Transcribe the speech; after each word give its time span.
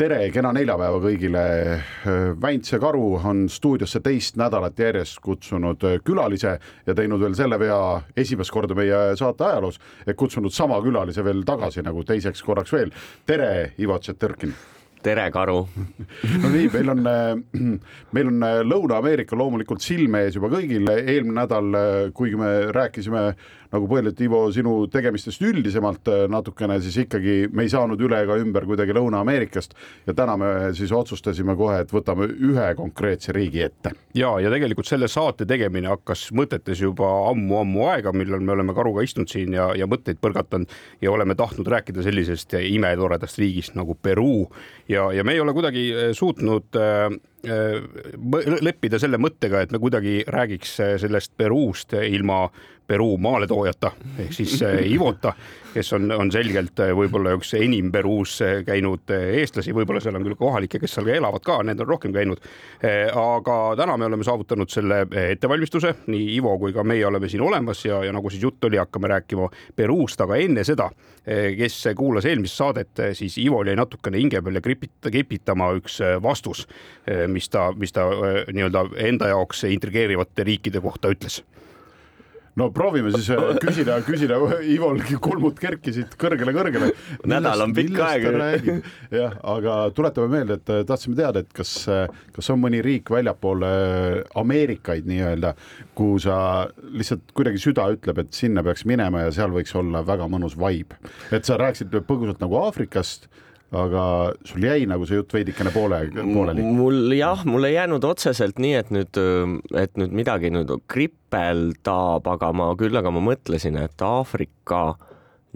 tere, 0.00 0.20
kena 0.32 0.52
neljapäeva 0.56 1.00
kõigile. 1.02 1.42
Väints 2.40 2.72
ja 2.72 2.78
Karu 2.80 3.18
on 3.18 3.44
stuudiosse 3.52 4.00
teist 4.04 4.38
nädalat 4.40 4.78
järjest 4.80 5.20
kutsunud 5.24 5.84
külalise 6.06 6.54
ja 6.86 6.96
teinud 6.96 7.20
veel 7.20 7.36
selle 7.36 7.58
vea 7.60 7.80
esimest 8.16 8.54
korda 8.54 8.76
meie 8.78 9.02
saate 9.20 9.44
ajaloos, 9.50 9.80
et 10.06 10.16
kutsunud 10.16 10.54
sama 10.56 10.80
külalise 10.84 11.24
veel 11.26 11.44
tagasi 11.44 11.84
nagu 11.84 12.04
teiseks 12.08 12.44
korraks 12.46 12.72
veel. 12.72 12.92
tere, 13.26 13.72
Ivo 13.78 13.98
Tšetõrkin 14.00 14.56
tere, 15.02 15.26
Karu 15.32 15.60
no 16.42 16.50
nii, 16.52 16.66
meil 16.74 16.92
on, 16.92 17.06
meil 18.16 18.30
on 18.30 18.44
Lõuna-Ameerika 18.68 19.36
loomulikult 19.38 19.84
silme 19.84 20.24
ees 20.26 20.36
juba 20.36 20.50
kõigil, 20.52 20.88
eelmine 21.00 21.38
nädal, 21.40 21.80
kuigi 22.16 22.40
me 22.40 22.50
rääkisime 22.76 23.24
nagu 23.74 23.88
põhiliselt 23.90 24.20
Ivo 24.24 24.40
sinu 24.54 24.74
tegemistest 24.92 25.42
üldisemalt 25.46 26.10
äh, 26.10 26.24
natukene, 26.30 26.80
siis 26.82 26.96
ikkagi 27.04 27.36
me 27.52 27.66
ei 27.66 27.72
saanud 27.72 28.00
üle 28.02 28.22
ega 28.24 28.36
ümber 28.40 28.66
kuidagi 28.68 28.94
Lõuna-Ameerikast 28.96 29.76
ja 30.08 30.14
täna 30.16 30.36
me 30.40 30.50
siis 30.76 30.92
otsustasime 30.94 31.56
kohe, 31.58 31.80
et 31.84 31.94
võtame 31.94 32.28
ühe 32.30 32.68
konkreetse 32.78 33.34
riigi 33.36 33.64
ette. 33.66 33.94
ja, 34.14 34.32
ja 34.42 34.50
tegelikult 34.52 34.90
selle 34.90 35.08
saate 35.08 35.46
tegemine 35.48 35.92
hakkas 35.92 36.28
mõtetes 36.36 36.82
juba 36.82 37.08
ammu-ammu 37.30 37.86
aega, 37.92 38.12
millal 38.16 38.42
me 38.44 38.56
oleme 38.56 38.74
Karuga 38.76 39.04
istunud 39.06 39.30
siin 39.30 39.54
ja, 39.54 39.70
ja 39.78 39.88
mõtteid 39.90 40.20
põrgatanud 40.22 40.70
ja 41.02 41.12
oleme 41.12 41.36
tahtnud 41.38 41.68
rääkida 41.70 42.04
sellisest 42.06 42.58
imetoredast 42.60 43.38
riigist 43.38 43.78
nagu 43.78 43.94
Peruu 43.94 44.48
ja, 44.88 45.10
ja 45.14 45.24
me 45.24 45.36
ei 45.36 45.42
ole 45.42 45.54
kuidagi 45.56 45.90
äh, 45.94 46.10
suutnud 46.16 46.78
äh, 46.78 47.10
leppida 48.60 48.98
selle 49.00 49.16
mõttega, 49.16 49.62
et 49.64 49.72
me 49.72 49.78
kuidagi 49.80 50.20
räägiks 50.28 50.74
sellest 51.00 51.32
Peruust 51.36 51.94
ilma 51.96 52.42
Peruu 52.90 53.14
maaletoojata 53.22 53.92
ehk 54.18 54.32
siis 54.34 54.56
Ivota 54.90 55.32
kes 55.74 55.92
on, 55.92 56.10
on 56.12 56.30
selgelt 56.32 56.80
äh, 56.82 56.92
võib-olla 56.96 57.34
üks 57.38 57.52
enim 57.58 57.90
Peruus 57.92 58.38
käinud 58.66 59.12
äh, 59.14 59.26
eestlasi, 59.40 59.74
võib-olla 59.76 60.02
seal 60.02 60.16
on 60.18 60.24
küll 60.26 60.38
kohalikke, 60.38 60.80
kes 60.82 60.96
seal 60.96 61.06
ka 61.08 61.16
elavad 61.16 61.44
ka, 61.46 61.58
need 61.66 61.80
on 61.82 61.88
rohkem 61.88 62.14
käinud. 62.14 62.42
aga 62.80 63.56
täna 63.76 63.96
me 64.00 64.06
oleme 64.06 64.24
saavutanud 64.24 64.70
selle 64.72 65.02
ettevalmistuse, 65.30 65.92
nii 66.10 66.34
Ivo 66.36 66.56
kui 66.58 66.72
ka 66.72 66.84
meie 66.86 67.04
oleme 67.06 67.28
siin 67.28 67.42
olemas 67.44 67.84
ja, 67.84 68.00
ja 68.04 68.12
nagu 68.14 68.30
siis 68.30 68.42
jutt 68.42 68.64
oli, 68.64 68.80
hakkame 68.80 69.10
rääkima 69.12 69.48
Peruust, 69.76 70.20
aga 70.20 70.38
enne 70.40 70.64
seda, 70.64 70.88
kes 71.24 71.76
kuulas 71.96 72.26
eelmist 72.26 72.56
saadet, 72.56 73.02
siis 73.18 73.36
Ivol 73.42 73.68
jäi 73.68 73.76
natukene 73.78 74.20
hinge 74.20 74.40
peal 74.42 74.58
ja 74.58 74.64
kripita, 74.64 75.12
kipitama 75.12 75.70
üks 75.78 76.00
vastus, 76.22 76.66
mis 77.28 77.50
ta, 77.52 77.70
mis 77.76 77.92
ta 77.92 78.08
nii-öelda 78.50 78.86
enda 79.10 79.30
jaoks 79.34 79.64
intrigeerivate 79.68 80.46
riikide 80.48 80.82
kohta 80.84 81.12
ütles 81.12 81.42
no 82.58 82.68
proovime 82.74 83.12
siis 83.14 83.28
äh, 83.34 83.42
küsida, 83.62 83.98
küsida, 84.06 84.38
Ivol 84.74 85.00
kulmud 85.22 85.58
kerkisid 85.60 86.16
kõrgele-kõrgele. 86.20 86.90
nädal 87.30 87.64
on 87.66 87.74
pikk 87.76 88.00
aeg. 88.04 88.70
jah, 89.14 89.36
aga 89.54 89.76
tuletame 89.96 90.30
meelde, 90.32 90.58
et 90.60 90.72
äh, 90.74 90.82
tahtsime 90.88 91.18
teada, 91.18 91.44
et 91.44 91.52
kas, 91.56 91.74
äh, 91.90 92.06
kas 92.34 92.50
on 92.54 92.62
mõni 92.62 92.82
riik 92.84 93.12
väljapoole 93.12 93.70
Ameerikaid 94.40 95.08
nii-öelda, 95.10 95.54
kuhu 95.98 96.18
sa 96.26 96.40
lihtsalt 96.90 97.34
kuidagi 97.36 97.62
süda 97.62 97.86
ütleb, 97.94 98.24
et 98.24 98.34
sinna 98.36 98.64
peaks 98.66 98.86
minema 98.88 99.26
ja 99.26 99.34
seal 99.40 99.54
võiks 99.54 99.74
olla 99.78 100.04
väga 100.06 100.28
mõnus 100.30 100.58
vibe. 100.58 100.98
et 101.30 101.46
sa 101.46 101.58
rääkisid 101.60 101.94
põgusalt 102.08 102.42
nagu 102.42 102.58
Aafrikast 102.64 103.30
aga 103.70 104.04
sul 104.46 104.64
jäi 104.66 104.86
nagu 104.90 105.06
see 105.06 105.20
jutt 105.20 105.34
veidikene 105.36 105.70
poole, 105.74 106.00
pooleli? 106.14 106.64
mul 106.74 107.14
jah, 107.14 107.44
mul 107.46 107.68
ei 107.68 107.76
jäänud 107.76 108.04
otseselt 108.08 108.58
nii, 108.58 108.74
et 108.80 108.90
nüüd, 108.94 109.20
et 109.78 109.94
nüüd 110.00 110.16
midagi 110.22 110.50
nüüd 110.50 110.72
kripeldab, 110.90 112.26
aga 112.34 112.50
ma 112.56 112.72
küll, 112.78 112.98
aga 112.98 113.12
ma 113.14 113.22
mõtlesin, 113.30 113.78
et 113.78 114.02
Aafrika, 114.02 114.82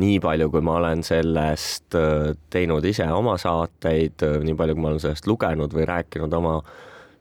nii 0.02 0.18
palju, 0.22 0.48
kui 0.50 0.62
ma 0.66 0.78
olen 0.78 1.02
sellest 1.06 1.98
äh, 1.98 2.32
teinud 2.54 2.86
ise 2.86 3.06
oma 3.14 3.36
saateid, 3.40 4.22
äh, 4.26 4.40
nii 4.46 4.56
palju, 4.58 4.78
kui 4.78 4.86
ma 4.86 4.92
olen 4.92 5.02
sellest 5.02 5.26
lugenud 5.30 5.74
või 5.74 5.86
rääkinud 5.90 6.38
oma 6.38 6.58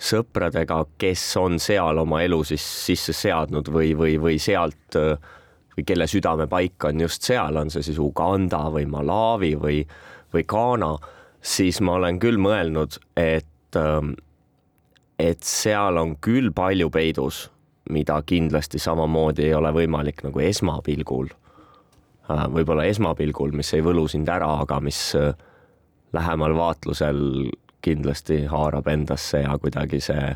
sõpradega, 0.03 0.81
kes 0.99 1.25
on 1.41 1.61
seal 1.61 2.01
oma 2.01 2.21
elu 2.25 2.41
siis 2.45 2.63
sisse 2.85 3.15
seadnud 3.17 3.69
või, 3.73 3.93
või, 3.97 4.17
või 4.21 4.39
sealt 4.41 4.97
äh, 4.99 5.15
või 5.73 5.85
kelle 5.89 6.07
südamepaik 6.09 6.85
on 6.89 7.01
just 7.01 7.25
seal, 7.25 7.57
on 7.57 7.71
see 7.73 7.85
siis 7.85 7.97
Uganda 8.01 8.67
või 8.73 8.85
Malawi 8.89 9.53
või 9.57 9.79
või 10.33 10.45
Ghana, 10.49 10.95
siis 11.41 11.81
ma 11.81 11.97
olen 11.99 12.19
küll 12.19 12.39
mõelnud, 12.41 12.97
et, 13.19 13.77
ähm, 13.77 14.15
et 15.19 15.43
seal 15.43 15.97
on 15.97 16.15
küll 16.21 16.51
palju 16.55 16.89
peidus, 16.89 17.49
mida 17.89 18.21
kindlasti 18.25 18.79
samamoodi 18.79 19.49
ei 19.49 19.53
ole 19.53 19.73
võimalik 19.75 20.23
nagu 20.23 20.39
esmapilgul, 20.39 21.29
äh, 22.29 22.45
võib-olla 22.49 22.85
esmapilgul, 22.85 23.51
mis 23.51 23.73
ei 23.73 23.83
võlu 23.83 24.07
sind 24.07 24.29
ära, 24.29 24.49
aga 24.63 24.79
mis 24.79 25.15
äh, 25.19 25.33
lähemal 26.13 26.55
vaatlusel 26.55 27.51
kindlasti 27.83 28.45
haarab 28.47 28.87
endasse 28.87 29.43
ja 29.43 29.57
kuidagi 29.59 29.99
see 30.01 30.35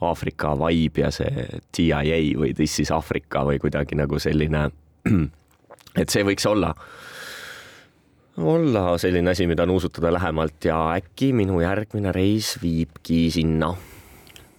Aafrika 0.00 0.52
vibe 0.58 1.02
ja 1.02 1.10
see 1.14 1.46
DIA 1.74 2.18
või 2.38 2.52
This 2.54 2.78
is 2.82 2.90
Africa 2.94 3.44
või 3.46 3.58
kuidagi 3.62 3.98
nagu 3.98 4.18
selline, 4.22 4.68
et 6.02 6.10
see 6.10 6.26
võiks 6.26 6.46
olla 6.46 6.74
olla 8.38 8.98
selline 8.98 9.30
asi, 9.30 9.46
mida 9.46 9.66
nuusutada 9.66 10.12
lähemalt 10.12 10.64
ja 10.64 10.78
äkki 10.94 11.32
minu 11.32 11.60
järgmine 11.60 12.12
reis 12.12 12.56
viibki 12.62 13.28
sinna 13.34 13.72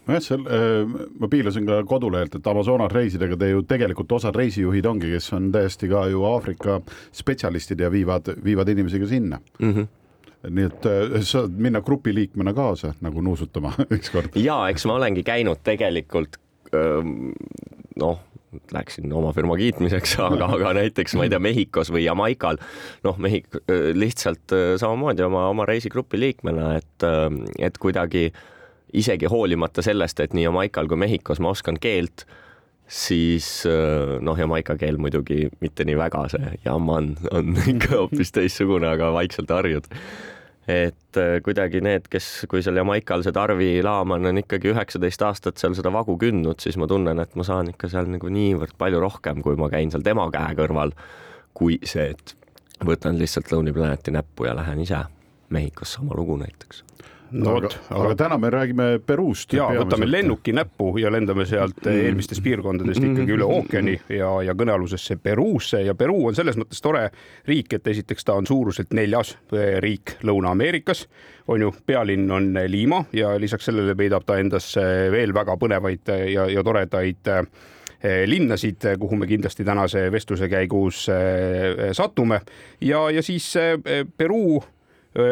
nojah, 0.09 0.23
seal 0.23 0.45
äh, 0.50 1.06
ma 1.19 1.29
piilasin 1.31 1.67
ka 1.67 1.84
kodulehelt, 1.88 2.40
et 2.40 2.50
Amazonas 2.50 2.91
reisidega 2.94 3.38
te 3.40 3.51
ju 3.51 3.63
tegelikult 3.67 4.12
osad 4.19 4.35
reisijuhid 4.35 4.85
ongi, 4.90 5.13
kes 5.13 5.31
on 5.38 5.51
täiesti 5.53 5.90
ka 5.91 6.07
ju 6.09 6.25
Aafrika 6.29 6.79
spetsialistid 7.16 7.85
ja 7.85 7.91
viivad, 7.94 8.34
viivad 8.44 8.69
inimesi 8.73 9.00
ka 9.00 9.07
sinna 9.07 9.41
mm. 9.59 9.73
-hmm 9.73 9.88
nii 10.40 10.63
et 10.63 10.85
äh, 10.88 11.17
saad 11.28 11.51
minna 11.51 11.81
grupiliikmena 11.81 12.53
kaasa 12.53 12.94
nagu 13.01 13.22
nuusutama 13.22 13.73
ükskord. 13.96 14.29
ja 14.35 14.69
eks 14.69 14.85
ma 14.85 14.94
olengi 14.96 15.23
käinud 15.23 15.59
tegelikult 15.63 16.40
noh, 18.00 18.19
läksin 18.74 19.14
oma 19.14 19.32
firma 19.36 19.58
kiitmiseks, 19.60 20.18
aga, 20.28 20.50
aga 20.58 20.74
näiteks 20.80 21.16
ma 21.18 21.28
ei 21.28 21.34
tea, 21.34 21.42
Mehhikos 21.44 21.92
või 21.94 22.06
Jamaikal, 22.06 22.60
noh, 23.06 23.20
Mehhik-, 23.22 23.60
lihtsalt 23.98 24.56
samamoodi 24.82 25.26
oma, 25.26 25.48
oma 25.54 25.68
reisigrupi 25.70 26.20
liikmena, 26.22 26.74
et, 26.80 27.08
et 27.59 27.82
kuidagi 27.82 28.30
isegi 28.98 29.30
hoolimata 29.30 29.86
sellest, 29.86 30.20
et 30.24 30.34
nii 30.34 30.48
Jamaikal 30.48 30.90
kui 30.90 31.00
Mehhikos 31.00 31.42
ma 31.44 31.54
oskan 31.54 31.78
keelt, 31.82 32.26
siis 32.90 33.48
noh, 34.26 34.38
Jamaika 34.38 34.76
keel 34.82 34.98
muidugi 35.02 35.46
mitte 35.62 35.86
nii 35.86 35.98
väga, 36.00 36.26
see 36.34 36.58
jaman 36.66 37.14
on 37.32 37.54
ikka 37.76 37.96
hoopis 38.00 38.34
teistsugune, 38.34 38.90
aga 38.90 39.14
vaikselt 39.14 39.54
harjud 39.54 39.90
et 40.69 41.18
äh, 41.18 41.40
kuidagi 41.41 41.81
need, 41.81 42.06
kes, 42.13 42.28
kui 42.50 42.62
seal 42.62 42.78
Jamaikal 42.78 43.24
see 43.25 43.34
Tarvi 43.34 43.69
Laaman 43.85 44.30
on 44.30 44.41
ikkagi 44.44 44.69
üheksateist 44.74 45.24
aastat 45.25 45.62
seal 45.62 45.74
seda 45.78 45.91
vagu 45.94 46.13
kündnud, 46.22 46.62
siis 46.62 46.78
ma 46.78 46.88
tunnen, 46.90 47.22
et 47.24 47.34
ma 47.40 47.46
saan 47.47 47.72
ikka 47.74 47.90
seal 47.90 48.12
nagu 48.13 48.30
niivõrd 48.34 48.75
palju 48.78 49.02
rohkem, 49.02 49.41
kui 49.46 49.58
ma 49.59 49.72
käin 49.74 49.90
seal 49.94 50.06
tema 50.06 50.28
käe 50.34 50.53
kõrval, 50.59 50.94
kui 51.58 51.79
see, 51.81 52.12
et 52.13 52.35
võtan 52.85 53.18
lihtsalt 53.19 53.50
Lonely 53.52 53.74
Planeti 53.74 54.13
näppu 54.13 54.46
ja 54.47 54.53
lähen 54.58 54.85
ise 54.85 55.02
Mehhikos 55.50 55.97
sama 55.97 56.13
lugu 56.13 56.38
näiteks 56.38 56.84
no 57.31 57.56
vot, 57.57 57.75
aga, 57.90 58.01
aga 58.03 58.16
täna 58.17 58.38
me 58.41 58.50
räägime 58.53 58.88
Peruust. 59.06 59.53
ja 59.53 59.67
võtame 59.75 60.07
lennuki 60.09 60.53
näppu 60.56 60.91
ja 61.01 61.12
lendame 61.13 61.45
sealt 61.50 61.81
mm. 61.85 62.03
eelmistest 62.06 62.44
piirkondadest 62.45 63.03
ikkagi 63.03 63.35
üle 63.35 63.47
ookeani 63.47 63.95
ja, 64.16 64.31
ja 64.45 64.56
kõnealusesse 64.57 65.19
Peruusse 65.22 65.84
ja 65.85 65.95
Peruu 65.97 66.29
on 66.31 66.38
selles 66.38 66.57
mõttes 66.59 66.81
tore 66.84 67.07
riik, 67.47 67.73
et 67.78 67.87
esiteks 67.87 68.26
ta 68.26 68.37
on 68.40 68.47
suuruselt 68.49 68.93
neljas 68.97 69.35
riik 69.84 70.17
Lõuna-Ameerikas, 70.26 71.05
on 71.49 71.66
ju, 71.66 71.73
pealinn 71.85 72.31
on 72.31 72.53
Lima 72.67 73.03
ja 73.16 73.34
lisaks 73.41 73.70
sellele 73.70 73.96
peidab 73.99 74.25
ta 74.28 74.40
endasse 74.41 74.84
veel 75.14 75.34
väga 75.35 75.58
põnevaid 75.59 76.14
ja, 76.34 76.47
ja 76.49 76.64
toredaid 76.66 77.29
eh, 77.34 78.23
linnasid, 78.29 78.90
kuhu 78.99 79.20
me 79.20 79.29
kindlasti 79.29 79.66
tänase 79.67 80.08
vestluse 80.14 80.49
käigus 80.52 81.05
eh, 81.14 81.90
satume 81.97 82.41
ja, 82.82 83.05
ja 83.14 83.23
siis 83.25 83.53
eh, 83.59 84.05
Peruu 84.17 84.61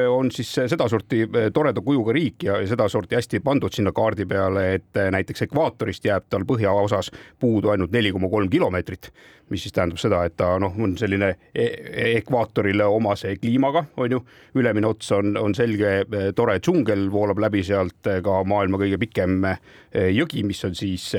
on 0.09 0.31
siis 0.31 0.49
sedasorti 0.55 1.23
toreda 1.53 1.81
kujuga 1.81 2.13
riik 2.15 2.43
ja 2.47 2.59
sedasorti 2.67 3.15
hästi 3.15 3.39
pandud 3.43 3.73
sinna 3.73 3.91
kaardi 3.95 4.25
peale, 4.25 4.63
et 4.77 4.99
näiteks 5.11 5.47
ekvaatorist 5.47 6.05
jääb 6.05 6.27
tal 6.29 6.45
põhjaosas 6.47 7.11
puudu 7.39 7.71
ainult 7.73 7.91
neli 7.91 8.11
koma 8.11 8.29
kolm 8.29 8.49
kilomeetrit, 8.49 9.11
mis 9.49 9.63
siis 9.65 9.75
tähendab 9.75 10.01
seda, 10.01 10.23
et 10.27 10.37
ta 10.37 10.53
noh, 10.59 10.73
on 10.83 10.97
selline 10.99 11.33
e-, 11.55 11.69
ekvaatorile 12.17 12.85
omase 12.85 13.35
kliimaga, 13.41 13.85
on 13.97 14.17
ju. 14.17 14.23
ülemine 14.55 14.87
ots 14.87 15.11
on, 15.11 15.37
on 15.37 15.55
selge 15.55 16.01
tore 16.35 16.59
džungel, 16.59 17.07
voolab 17.11 17.39
läbi 17.39 17.63
sealt 17.63 18.09
ka 18.23 18.41
maailma 18.43 18.81
kõige 18.81 18.97
pikem 18.97 19.45
jõgi, 19.93 20.43
mis 20.43 20.65
on 20.65 20.75
siis 20.75 21.11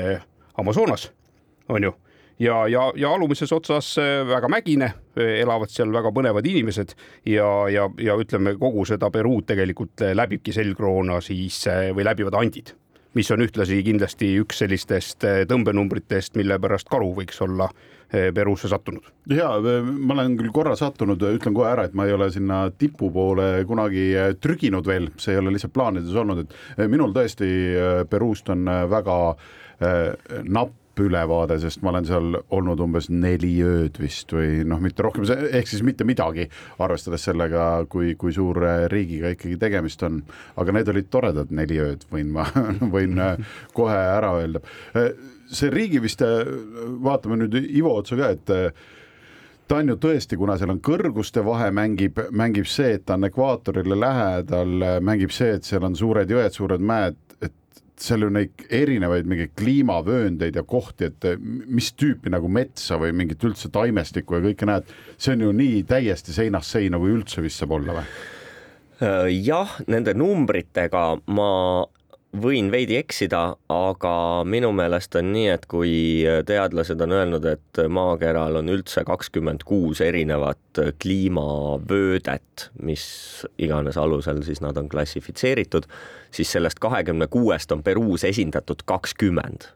Amazonas, 0.59 1.11
on 1.69 1.83
ju 1.83 1.95
ja, 2.39 2.59
ja, 2.67 2.89
ja 2.95 3.13
alumises 3.13 3.51
otsas 3.55 3.93
väga 4.27 4.49
mägine, 4.51 4.93
elavad 5.15 5.71
seal 5.73 5.93
väga 5.93 6.11
põnevad 6.15 6.47
inimesed 6.47 6.95
ja, 7.27 7.47
ja, 7.71 7.89
ja 7.99 8.19
ütleme, 8.19 8.55
kogu 8.59 8.85
seda 8.89 9.11
Peruud 9.13 9.47
tegelikult 9.49 10.05
läbibki 10.15 10.55
selgroona 10.55 11.19
siis 11.23 11.65
või 11.95 12.07
läbivad 12.07 12.39
andid 12.39 12.75
mis 13.17 13.29
on 13.33 13.41
ühtlasi 13.41 13.79
kindlasti 13.85 14.33
üks 14.43 14.61
sellistest 14.61 15.25
tõmbenumbritest, 15.49 16.35
mille 16.37 16.59
pärast 16.61 16.89
karu 16.91 17.13
võiks 17.17 17.39
olla 17.45 17.69
Peruusse 18.09 18.69
sattunud. 18.69 19.05
ja 19.29 19.51
ma 19.61 20.15
olen 20.15 20.35
küll 20.39 20.49
korra 20.53 20.73
sattunud, 20.77 21.21
ütlen 21.21 21.53
kohe 21.53 21.69
ära, 21.69 21.83
et 21.85 21.93
ma 21.93 22.07
ei 22.07 22.13
ole 22.15 22.31
sinna 22.33 22.63
tipu 22.73 23.11
poole 23.13 23.65
kunagi 23.69 24.07
trüginud 24.41 24.87
veel, 24.89 25.11
see 25.21 25.35
ei 25.35 25.41
ole 25.41 25.53
lihtsalt 25.53 25.75
plaanides 25.75 26.17
olnud, 26.17 26.41
et 26.41 26.89
minul 26.89 27.13
tõesti 27.13 27.49
Peruust 28.09 28.49
on 28.49 28.65
väga 28.89 29.17
napp 30.49 30.78
ülevaade, 31.03 31.59
sest 31.61 31.83
ma 31.85 31.93
olen 31.93 32.07
seal 32.07 32.37
olnud 32.55 32.81
umbes 32.83 33.09
neli 33.11 33.53
ööd 33.65 33.99
vist 34.01 34.31
või 34.35 34.63
noh, 34.67 34.81
mitte 34.83 35.05
rohkem, 35.05 35.25
ehk 35.29 35.71
siis 35.71 35.83
mitte 35.85 36.07
midagi, 36.07 36.47
arvestades 36.81 37.25
sellega, 37.29 37.69
kui, 37.91 38.13
kui 38.19 38.35
suur 38.35 38.61
riigiga 38.91 39.33
ikkagi 39.35 39.57
tegemist 39.61 40.03
on. 40.07 40.21
aga 40.59 40.75
need 40.75 40.93
olid 40.93 41.09
toredad 41.11 41.51
neli 41.55 41.79
ööd, 41.81 42.05
võin 42.11 42.31
ma, 42.35 42.45
võin 42.95 43.19
kohe 43.73 43.97
ära 43.97 44.35
öelda. 44.41 44.63
see 45.49 45.69
riigi 45.73 46.01
vist, 46.01 46.21
vaatame 47.03 47.39
nüüd 47.39 47.55
Ivo 47.59 47.95
otsa 47.97 48.17
ka, 48.19 48.29
et 48.35 48.79
ta 49.69 49.79
on 49.79 49.93
ju 49.93 49.95
tõesti, 50.01 50.37
kuna 50.37 50.57
seal 50.57 50.73
on 50.73 50.81
kõrguste 50.81 51.43
vahe, 51.45 51.69
mängib, 51.73 52.19
mängib 52.31 52.67
see, 52.69 52.95
et 52.97 53.05
ta 53.05 53.17
on 53.19 53.27
ekvaatorile 53.29 53.97
lähedal, 53.99 54.85
mängib 55.05 55.33
see, 55.33 55.55
et 55.57 55.67
seal 55.67 55.85
on 55.85 55.97
suured 55.97 56.29
jõed, 56.29 56.53
suured 56.55 56.81
mäed 56.81 57.17
seal 58.03 58.25
on 58.27 58.35
neid 58.39 58.65
erinevaid 58.73 59.27
mingeid 59.29 59.53
kliimavööndeid 59.59 60.55
ja 60.59 60.63
kohti, 60.67 61.09
et 61.09 61.29
mis 61.39 61.91
tüüpi 61.99 62.31
nagu 62.33 62.49
metsa 62.51 62.99
või 63.01 63.13
mingit 63.15 63.43
üldse 63.43 63.71
taimestikku 63.73 64.37
ja 64.37 64.43
kõike 64.49 64.69
näed, 64.69 64.91
see 65.17 65.35
on 65.35 65.47
ju 65.47 65.53
nii 65.59 65.83
täiesti 65.89 66.35
seinast 66.35 66.75
seina, 66.75 66.99
kui 67.01 67.13
üldse 67.15 67.43
vist 67.45 67.61
saab 67.61 67.75
olla 67.79 67.99
või? 67.99 68.05
Äh, 68.99 69.29
jah, 69.45 69.77
nende 69.87 70.15
numbritega 70.17 71.03
ma 71.31 71.51
võin 72.37 72.69
veidi 72.71 72.97
eksida, 72.99 73.41
aga 73.73 74.13
minu 74.45 74.69
meelest 74.75 75.15
on 75.17 75.31
nii, 75.33 75.47
et 75.55 75.65
kui 75.69 75.93
teadlased 76.45 77.01
on 77.01 77.15
öelnud, 77.15 77.45
et 77.49 77.81
maakeral 77.89 78.59
on 78.61 78.69
üldse 78.69 79.03
kakskümmend 79.07 79.65
kuus 79.67 80.01
erinevat 80.05 80.81
kliimavöödet, 81.01 82.69
mis 82.85 83.07
iganes 83.57 83.97
alusel 83.97 84.43
siis 84.45 84.61
nad 84.61 84.77
on 84.77 84.89
klassifitseeritud, 84.91 85.89
siis 86.31 86.51
sellest 86.53 86.79
kahekümne 86.79 87.27
kuuest 87.27 87.71
on 87.73 87.83
Peruus 87.83 88.23
esindatud 88.29 88.85
kakskümmend. 88.85 89.71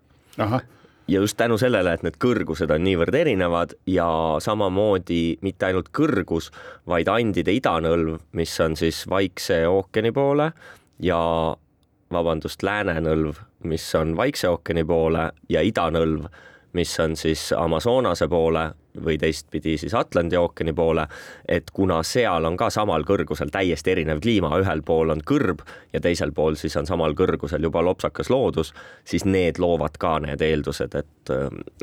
ja 1.08 1.20
just 1.20 1.38
tänu 1.38 1.58
sellele, 1.58 1.94
et 1.94 2.04
need 2.06 2.16
kõrgused 2.22 2.72
on 2.72 2.86
niivõrd 2.86 3.16
erinevad 3.18 3.74
ja 3.90 4.08
samamoodi 4.40 5.40
mitte 5.42 5.68
ainult 5.68 5.90
kõrgus, 5.92 6.52
vaid 6.88 7.10
Andide 7.12 7.52
idanõlv, 7.52 8.22
mis 8.32 8.54
on 8.64 8.78
siis 8.80 9.04
Vaikse 9.10 9.64
ookeani 9.68 10.14
poole 10.16 10.52
ja 11.04 11.20
vabandust, 12.12 12.64
läänenõlv, 12.64 13.40
mis 13.70 13.96
on 13.96 14.18
Vaikse 14.18 14.50
ookeani 14.50 14.84
poole 14.86 15.30
ja 15.50 15.62
idanõlv, 15.62 16.28
mis 16.74 16.94
on 17.00 17.16
siis 17.18 17.52
Amazonase 17.58 18.28
poole 18.28 18.72
või 19.06 19.18
teistpidi 19.18 19.78
siis 19.78 19.94
Atlandi 19.94 20.38
ookeani 20.38 20.74
poole, 20.74 21.06
et 21.50 21.72
kuna 21.74 22.02
seal 22.06 22.46
on 22.46 22.58
ka 22.58 22.70
samal 22.74 23.06
kõrgusel 23.06 23.50
täiesti 23.54 23.94
erinev 23.94 24.22
kliima, 24.22 24.52
ühel 24.62 24.82
pool 24.86 25.14
on 25.14 25.22
kõrb 25.26 25.64
ja 25.94 26.02
teisel 26.02 26.34
pool 26.34 26.58
siis 26.60 26.76
on 26.78 26.90
samal 26.90 27.16
kõrgusel 27.18 27.64
juba 27.64 27.82
lopsakas 27.86 28.30
loodus, 28.30 28.74
siis 29.06 29.26
need 29.26 29.62
loovad 29.62 29.98
ka 30.00 30.20
need 30.26 30.42
eeldused, 30.42 30.96
et, 30.96 31.36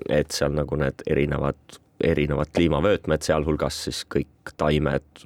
et 0.09 0.31
seal 0.31 0.55
nagu 0.55 0.79
need 0.79 1.07
erinevad, 1.07 1.81
erinevad 2.05 2.53
kliimavöötmed, 2.57 3.23
sealhulgas 3.25 3.85
siis 3.87 4.05
kõik 4.11 4.55
taimed, 4.61 5.25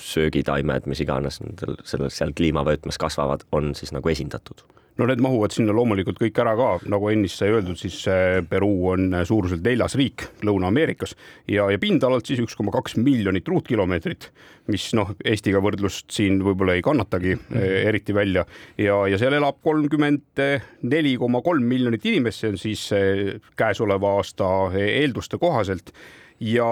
söögitaimed, 0.00 0.88
mis 0.90 1.00
iganes 1.04 1.40
nendel, 1.40 1.78
selles 1.88 2.18
seal 2.18 2.34
kliimavöötmes 2.36 2.98
kasvavad, 3.00 3.46
on 3.56 3.74
siis 3.78 3.94
nagu 3.96 4.12
esindatud 4.12 4.64
no 4.96 5.06
need 5.08 5.20
mahuvad 5.22 5.54
sinna 5.54 5.74
loomulikult 5.76 6.18
kõik 6.20 6.38
ära 6.40 6.54
ka, 6.58 6.68
nagu 6.90 7.10
ennist 7.12 7.40
sai 7.40 7.52
öeldud, 7.52 7.78
siis 7.80 7.98
äh, 8.10 8.40
Peruu 8.48 8.90
on 8.94 9.08
äh, 9.14 9.24
suuruselt 9.28 9.64
neljas 9.64 9.96
riik 9.98 10.26
Lõuna-Ameerikas 10.46 11.16
ja, 11.52 11.68
ja 11.72 11.80
pindalalt 11.80 12.28
siis 12.28 12.40
üks 12.42 12.56
koma 12.56 12.72
kaks 12.74 12.96
miljonit 13.00 13.48
ruutkilomeetrit, 13.48 14.30
mis 14.72 14.88
noh, 14.96 15.12
Eestiga 15.24 15.60
võrdlust 15.64 16.08
siin 16.16 16.40
võib-olla 16.44 16.76
ei 16.76 16.84
kannatagi 16.84 17.34
mm 17.36 17.48
-hmm. 17.52 17.88
eriti 17.90 18.14
välja. 18.14 18.46
Ja, 18.78 19.02
ja 19.08 19.18
seal 19.18 19.36
elab 19.36 19.60
kolmkümmend 19.62 20.44
neli 20.82 21.16
koma 21.20 21.42
kolm 21.42 21.64
miljonit 21.64 22.04
inimest, 22.06 22.40
see 22.40 22.54
on 22.54 22.58
siis 22.58 22.88
käesoleva 23.56 24.16
aasta 24.16 24.48
eelduste 24.76 25.38
kohaselt. 25.38 25.92
Ja 26.40 26.66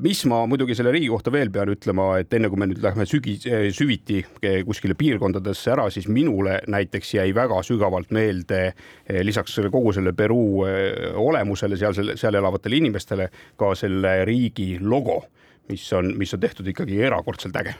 mis 0.00 0.22
ma 0.30 0.42
muidugi 0.48 0.74
selle 0.76 0.92
riigi 0.94 1.10
kohta 1.12 1.32
veel 1.32 1.50
pean 1.52 1.70
ütlema, 1.72 2.06
et 2.22 2.32
enne 2.32 2.48
kui 2.50 2.60
me 2.60 2.68
nüüd 2.70 2.80
lähme 2.84 3.04
sügi, 3.08 3.36
süviti 3.74 4.22
kuskile 4.66 4.96
piirkondadesse 4.98 5.74
ära, 5.74 5.88
siis 5.92 6.08
minule 6.08 6.60
näiteks 6.72 7.14
jäi 7.18 7.28
väga 7.36 7.60
sügavalt 7.66 8.12
meelde 8.14 8.62
eh, 8.70 9.20
lisaks 9.24 9.58
kogu 9.72 9.92
selle 9.92 10.14
Peruu 10.16 10.64
eh, 10.68 11.12
olemusele 11.18 11.76
seal, 11.80 12.14
seal 12.16 12.40
elavatele 12.40 12.80
inimestele 12.80 13.28
ka 13.60 13.74
selle 13.78 14.22
riigi 14.28 14.76
logo, 14.80 15.20
mis 15.68 15.84
on, 15.96 16.14
mis 16.18 16.32
on 16.34 16.42
tehtud 16.42 16.72
ikkagi 16.72 17.00
erakordselt 17.04 17.56
äge. 17.60 17.76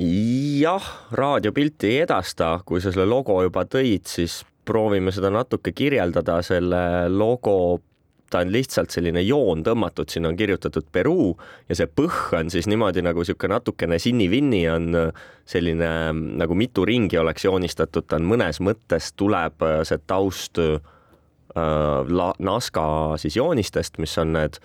Jah, 0.00 0.84
raadiopilti 1.12 1.90
ei 1.90 2.04
edasta, 2.06 2.54
kui 2.64 2.80
sa 2.80 2.92
selle 2.92 3.08
logo 3.08 3.36
juba 3.44 3.66
tõid, 3.68 4.08
siis 4.08 4.40
proovime 4.64 5.12
seda 5.12 5.32
natuke 5.32 5.72
kirjeldada, 5.76 6.38
selle 6.44 7.08
logo 7.12 7.80
ta 8.30 8.44
on 8.44 8.52
lihtsalt 8.54 8.94
selline 8.94 9.22
joon 9.26 9.64
tõmmatud, 9.66 10.08
sinna 10.10 10.30
on 10.30 10.38
kirjutatud 10.38 10.86
Peruu 10.92 11.32
ja 11.68 11.76
see 11.78 11.88
põh 11.90 12.18
on 12.38 12.50
siis 12.52 12.68
niimoodi 12.70 13.02
nagu 13.02 13.22
niisugune 13.24 13.56
natukene 13.56 13.98
sinni-vinni 14.02 14.62
on 14.70 14.88
äh, 14.94 15.26
selline 15.48 15.90
nagu 16.14 16.56
mitu 16.58 16.86
ringi 16.86 17.18
oleks 17.18 17.44
joonistatud, 17.48 18.06
ta 18.06 18.20
on 18.20 18.28
mõnes 18.30 18.62
mõttes 18.62 19.12
tuleb 19.18 19.66
äh, 19.66 19.80
see 19.88 20.00
taust 20.06 20.62
äh, 20.62 20.78
la, 21.54 22.32
Nazca 22.38 22.84
siis 23.20 23.36
joonistest, 23.36 23.98
mis 23.98 24.16
on 24.22 24.34
need 24.38 24.60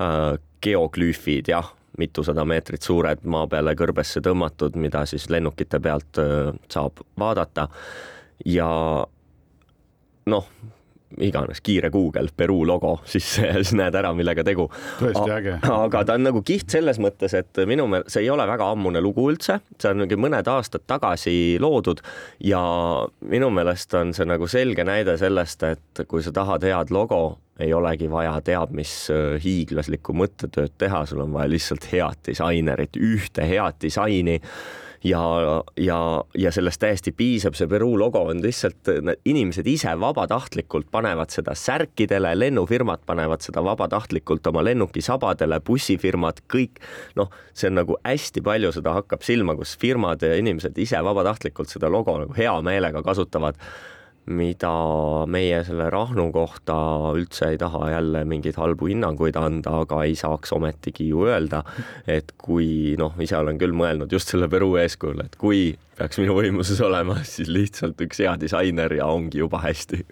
äh, 0.00 0.36
geoglüüfid, 0.60 1.48
jah, 1.48 1.72
mitusada 1.98 2.44
meetrit 2.48 2.84
suured 2.84 3.24
maa 3.28 3.46
peale 3.50 3.74
kõrbesse 3.76 4.22
tõmmatud, 4.24 4.76
mida 4.80 5.06
siis 5.08 5.28
lennukite 5.32 5.80
pealt 5.80 6.20
äh, 6.20 6.52
saab 6.72 7.00
vaadata. 7.20 7.68
Ja 8.48 8.68
noh 10.30 10.46
iganes 11.18 11.60
kiire 11.64 11.90
Google 11.90 12.28
Peruu 12.36 12.64
logo, 12.66 12.94
siis, 13.04 13.26
siis 13.62 13.74
näed 13.78 13.96
ära, 13.98 14.12
millega 14.16 14.44
tegu. 14.46 14.68
tõesti 15.00 15.34
äge. 15.34 15.56
aga 15.66 16.04
ta 16.06 16.16
on 16.18 16.26
nagu 16.28 16.42
kihvt 16.46 16.76
selles 16.76 17.00
mõttes, 17.02 17.34
et 17.36 17.62
minu 17.68 17.88
meelest 17.90 18.14
see 18.14 18.24
ei 18.24 18.30
ole 18.32 18.46
väga 18.48 18.70
ammune 18.74 19.02
lugu 19.02 19.26
üldse, 19.32 19.60
see 19.78 19.92
on 19.92 20.04
mingi 20.04 20.18
mõned 20.20 20.48
aastad 20.50 20.86
tagasi 20.90 21.58
loodud 21.62 22.02
ja 22.46 22.62
minu 23.30 23.50
meelest 23.54 23.94
on 23.98 24.14
see 24.16 24.28
nagu 24.28 24.48
selge 24.50 24.86
näide 24.86 25.16
sellest, 25.20 25.64
et 25.66 26.04
kui 26.08 26.24
sa 26.24 26.32
tahad 26.34 26.64
head 26.66 26.92
logo, 26.94 27.38
ei 27.60 27.72
olegi 27.76 28.08
vaja 28.10 28.38
teab 28.44 28.72
mis 28.72 28.92
hiiglaslikku 29.42 30.14
mõttetööd 30.16 30.78
teha, 30.80 31.04
sul 31.06 31.24
on 31.26 31.34
vaja 31.34 31.50
lihtsalt 31.52 31.90
head 31.92 32.22
disainerit, 32.30 32.96
ühte 32.96 33.44
head 33.48 33.76
disaini 33.82 34.38
ja, 35.04 35.62
ja, 35.76 36.24
ja 36.38 36.52
sellest 36.52 36.80
täiesti 36.80 37.12
piisab, 37.16 37.56
see 37.56 37.68
Peruu 37.68 37.98
logo 37.98 38.22
on 38.30 38.42
lihtsalt, 38.44 38.90
inimesed 39.24 39.66
ise 39.70 39.92
vabatahtlikult 40.00 40.90
panevad 40.92 41.32
seda 41.32 41.54
särkidele, 41.56 42.34
lennufirmad 42.38 43.04
panevad 43.06 43.44
seda 43.44 43.64
vabatahtlikult 43.64 44.46
oma 44.52 44.64
lennukisabadele, 44.64 45.60
bussifirmad, 45.64 46.44
kõik. 46.52 46.82
Noh, 47.16 47.32
see 47.54 47.70
on 47.70 47.80
nagu 47.80 47.96
hästi 48.04 48.44
palju 48.44 48.74
seda 48.76 48.94
hakkab 48.98 49.24
silma, 49.26 49.56
kus 49.58 49.76
firmad 49.80 50.26
ja 50.26 50.36
inimesed 50.40 50.76
ise 50.78 51.00
vabatahtlikult 51.04 51.72
seda 51.72 51.90
logo 51.92 52.18
nagu 52.20 52.36
hea 52.36 52.54
meelega 52.64 53.02
kasutavad 53.06 53.56
mida 54.30 54.72
meie 55.30 55.62
selle 55.66 55.88
Rahnu 55.90 56.28
kohta 56.34 56.76
üldse 57.16 57.50
ei 57.50 57.58
taha 57.58 57.90
jälle 57.90 58.24
mingeid 58.28 58.58
halbu 58.60 58.90
hinnanguid 58.90 59.36
anda, 59.40 59.80
aga 59.82 60.02
ei 60.06 60.14
saaks 60.18 60.52
ometigi 60.54 61.08
ju 61.08 61.24
öelda, 61.26 61.62
et 62.06 62.34
kui 62.38 62.96
noh, 63.00 63.16
ise 63.20 63.38
olen 63.40 63.58
küll 63.58 63.74
mõelnud 63.76 64.12
just 64.12 64.30
selle 64.30 64.48
Peruu 64.52 64.76
eeskujul, 64.82 65.24
et 65.24 65.38
kui 65.40 65.72
peaks 65.98 66.20
minu 66.22 66.36
võimuses 66.38 66.80
olema, 66.84 67.18
siis 67.28 67.50
lihtsalt 67.52 68.00
üks 68.00 68.22
hea 68.22 68.36
disainer 68.40 68.92
ja 68.96 69.08
ongi 69.10 69.42
juba 69.42 69.62
hästi. 69.64 70.04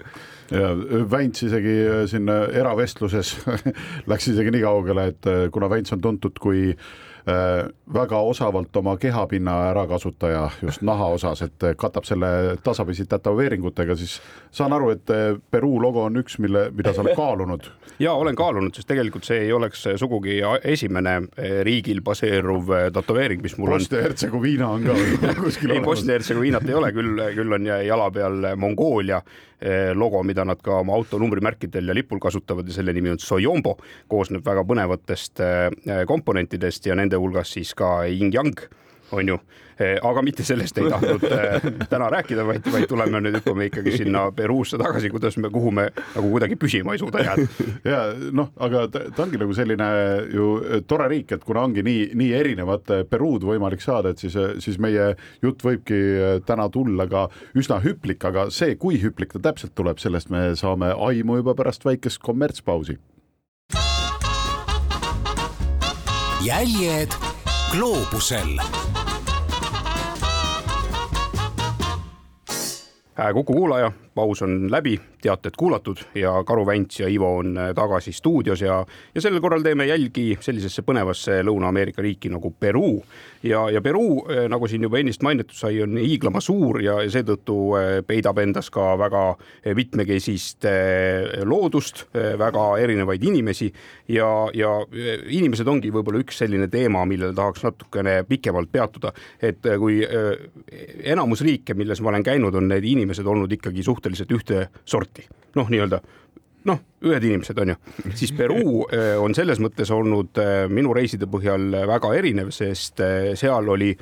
ja 0.51 0.73
Väints 1.11 1.45
isegi 1.45 1.77
siin 2.11 2.29
eravestluses 2.29 3.37
läks 4.11 4.33
isegi 4.33 4.57
nii 4.57 4.65
kaugele, 4.65 5.11
et 5.13 5.31
kuna 5.53 5.71
Väints 5.71 5.95
on 5.95 6.03
tuntud 6.03 6.41
kui 6.43 6.73
äh, 6.73 6.83
Äh, 6.83 7.08
väga 7.95 8.19
osavalt 8.25 8.77
oma 8.77 8.97
kehapinna 8.97 9.71
ärakasutaja 9.71 10.49
just 10.63 10.83
naha 10.83 11.07
osas, 11.17 11.43
et 11.43 11.67
katab 11.77 12.07
selle 12.09 12.57
tasapisi 12.65 13.05
tätoveeringutega, 13.07 13.97
siis 13.97 14.21
saan 14.51 14.73
aru, 14.73 14.91
et 14.97 15.11
äh, 15.13 15.37
Peruu 15.51 15.83
logo 15.83 16.07
on 16.09 16.17
üks, 16.17 16.39
mille, 16.41 16.69
mida 16.73 16.95
sa 16.97 17.03
oled 17.05 17.17
kaalunud. 17.23 17.69
ja 17.99 18.13
olen 18.13 18.37
kaalunud, 18.37 18.73
sest 18.75 18.89
tegelikult 18.89 19.29
see 19.29 19.43
ei 19.45 19.53
oleks 19.53 19.85
sugugi 20.01 20.41
esimene 20.65 21.17
äh, 21.19 21.61
riigil 21.69 22.01
baseeruv 22.01 22.73
tätoveering, 22.95 23.43
mis 23.45 23.59
mul 23.59 23.75
on. 23.75 23.83
Bosnia-Hertsegoviina 23.83 24.71
on 24.79 24.89
ka 24.89 25.35
kuskil 25.45 25.77
ei, 25.77 25.85
Bosnia-Hertsegoviinat 25.85 26.69
ei 26.69 26.81
ole, 26.81 26.93
küll, 26.97 27.29
küll 27.37 27.61
on 27.61 27.69
jala 27.69 28.09
peal 28.15 28.55
Mongoolia 28.57 29.21
logo, 29.99 30.21
mida 30.23 30.39
mida 30.39 30.47
nad 30.47 30.61
ka 30.63 30.79
oma 30.79 30.95
auto 30.95 31.19
numbrimärkidel 31.19 31.91
ja 31.91 31.95
lipul 31.95 32.21
kasutavad 32.23 32.67
ja 32.69 32.77
selle 32.77 32.93
nimi 32.95 33.11
on 33.11 33.19
Soyombo, 33.19 33.75
koosneb 34.09 34.45
väga 34.47 34.63
põnevatest 34.65 35.43
komponentidest 36.07 36.87
ja 36.87 36.95
nende 36.95 37.18
hulgas 37.21 37.55
siis 37.59 37.75
ka 37.79 38.03
yin-yang 38.09 38.69
on 39.13 39.29
ju, 39.29 39.39
aga 40.03 40.23
mitte 40.23 40.45
sellest 40.45 40.79
ei 40.79 40.91
tahtnud 40.91 41.25
täna 41.91 42.09
rääkida, 42.13 42.45
vaid, 42.47 42.67
vaid 42.73 42.87
tuleme 42.91 43.21
nüüd 43.25 43.39
hüppame 43.39 43.69
ikkagi 43.69 43.95
sinna 43.97 44.27
Peruusse 44.37 44.79
tagasi, 44.81 45.11
kuidas 45.13 45.39
me, 45.41 45.51
kuhu 45.55 45.73
me 45.75 45.89
nagu 45.95 46.31
kuidagi 46.33 46.59
püsima 46.61 46.95
ei 46.95 47.01
suuda 47.01 47.23
jääda. 47.25 47.47
ja 47.93 48.01
noh, 48.35 48.51
aga 48.65 48.85
ta, 48.93 49.05
ta 49.15 49.25
ongi 49.25 49.41
nagu 49.41 49.57
selline 49.57 49.89
ju 50.35 50.49
tore 50.91 51.09
riik, 51.13 51.33
et 51.37 51.47
kuna 51.47 51.65
ongi 51.69 51.85
nii, 51.87 52.09
nii 52.19 52.33
erinevat 52.41 52.95
Peruud 53.11 53.47
võimalik 53.49 53.85
saada, 53.85 54.13
et 54.13 54.25
siis, 54.25 54.37
siis 54.65 54.81
meie 54.83 55.13
jutt 55.45 55.65
võibki 55.65 56.01
täna 56.49 56.69
tulla 56.73 57.09
ka 57.11 57.29
üsna 57.59 57.81
hüplik, 57.85 58.25
aga 58.29 58.49
see, 58.55 58.77
kui 58.81 59.01
hüplik 59.03 59.37
ta 59.37 59.47
täpselt 59.51 59.77
tuleb, 59.79 60.03
sellest 60.03 60.33
me 60.35 60.51
saame 60.59 60.93
aimu 60.93 61.41
juba 61.41 61.57
pärast 61.59 61.87
väikest 61.89 62.21
kommertspausi. 62.25 62.99
Jäljed 66.49 67.13
gloobusel. 67.73 68.59
Kuku 73.33 73.53
kuulaja, 73.53 73.93
paus 74.19 74.43
on 74.43 74.67
läbi, 74.71 74.97
teated 75.23 75.55
kuulatud 75.59 76.03
ja 76.19 76.33
Karu 76.47 76.67
Vänts 76.67 77.01
ja 77.01 77.09
Ivo 77.09 77.37
on 77.39 77.59
äh, 77.59 77.71
tagasi 77.75 78.13
stuudios 78.13 78.61
ja, 78.63 78.81
ja 79.15 79.23
sellel 79.23 79.41
korral 79.41 79.63
teeme 79.63 79.87
jälgi 79.87 80.37
sellisesse 80.43 80.83
põnevasse 80.87 81.41
Lõuna-Ameerika 81.47 82.03
riiki 82.03 82.31
nagu 82.33 82.51
Peruu. 82.51 83.05
ja, 83.43 83.69
ja 83.71 83.83
Peruu, 83.83 84.25
äh, 84.27 84.47
nagu 84.51 84.69
siin 84.69 84.83
juba 84.83 84.99
ennist 84.99 85.23
mainitud 85.23 85.55
sai, 85.55 85.83
on 85.83 85.99
hiiglama 85.99 86.43
suur 86.43 86.81
ja, 86.83 86.99
ja 87.05 87.13
seetõttu 87.15 87.59
äh, 87.79 87.89
peidab 88.07 88.39
endas 88.43 88.71
ka 88.75 88.97
väga 88.99 89.25
mitmekesist 89.75 90.65
loodust, 91.47 92.05
väga 92.39 92.65
erinevaid 92.81 93.23
inimesi 93.25 93.69
ja, 94.11 94.29
ja 94.55 94.71
inimesed 95.27 95.69
ongi 95.69 95.91
võib-olla 95.95 96.23
üks 96.23 96.41
selline 96.43 96.69
teema, 96.73 97.05
millel 97.09 97.35
tahaks 97.37 97.65
natukene 97.67 98.23
pikemalt 98.29 98.71
peatuda. 98.73 99.13
et 99.43 99.67
kui 99.79 100.01
enamus 101.05 101.43
riike, 101.45 101.75
milles 101.79 102.01
ma 102.03 102.13
olen 102.13 102.27
käinud, 102.27 102.55
on 102.59 102.69
need 102.71 102.87
inimesed 102.89 103.27
olnud 103.27 103.53
ikkagi 103.59 103.83
suhteliselt 103.87 104.08
ühte 104.17 104.69
sorti, 104.85 105.27
noh, 105.57 105.69
nii-öelda 105.69 106.01
noh, 106.69 106.85
ühed 107.07 107.27
inimesed 107.29 107.59
on 107.63 107.73
ju, 107.73 107.79
siis 108.19 108.33
Peruu 108.37 108.85
äh, 108.93 109.17
on 109.21 109.35
selles 109.37 109.61
mõttes 109.63 109.91
olnud 109.95 110.39
äh, 110.43 110.65
minu 110.73 110.95
reiside 110.97 111.29
põhjal 111.31 111.71
väga 111.89 112.13
erinev, 112.19 112.53
sest 112.55 113.03
äh, 113.05 113.35
seal 113.39 113.75
oli 113.77 113.93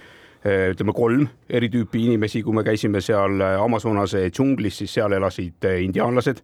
ütleme 0.47 0.93
kolm 0.95 1.25
eri 1.51 1.67
tüüpi 1.73 2.05
inimesi, 2.07 2.39
kui 2.47 2.55
me 2.55 2.63
käisime 2.63 3.01
seal 3.03 3.41
Amazonase 3.43 4.29
džunglis, 4.29 4.77
siis 4.79 4.93
seal 4.95 5.17
elasid 5.17 5.67
indiaanlased. 5.89 6.39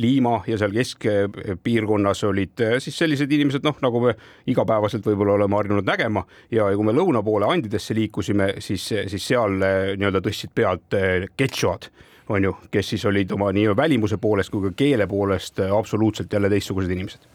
Liima 0.00 0.38
ja 0.48 0.56
seal 0.56 0.72
keskpiirkonnas 0.72 2.24
olid 2.30 2.62
siis 2.80 2.96
sellised 3.02 3.34
inimesed, 3.34 3.66
noh, 3.66 3.76
nagu 3.84 4.00
me 4.06 4.14
igapäevaselt 4.48 5.04
võib-olla 5.04 5.36
oleme 5.36 5.58
harjunud 5.58 5.84
nägema. 5.84 6.24
Ja 6.54 6.70
kui 6.72 6.88
me 6.88 6.96
lõuna 6.96 7.20
poole 7.26 7.50
Andidesse 7.52 7.98
liikusime, 7.98 8.54
siis, 8.64 8.88
siis 8.88 9.28
seal 9.34 9.60
nii-öelda 9.60 10.24
tõstsid 10.24 10.56
pead 10.56 10.96
ketšuad 11.36 11.90
on 12.28 12.44
ju, 12.44 12.54
kes 12.70 12.94
siis 12.94 13.04
olid 13.08 13.32
oma 13.32 13.50
nii 13.54 13.72
välimuse 13.76 14.18
poolest 14.20 14.52
kui 14.52 14.68
ka 14.68 14.72
keele 14.76 15.06
poolest 15.08 15.60
äh, 15.64 15.74
absoluutselt 15.74 16.32
jälle 16.32 16.50
teistsugused 16.52 16.90
inimesed. 16.90 17.28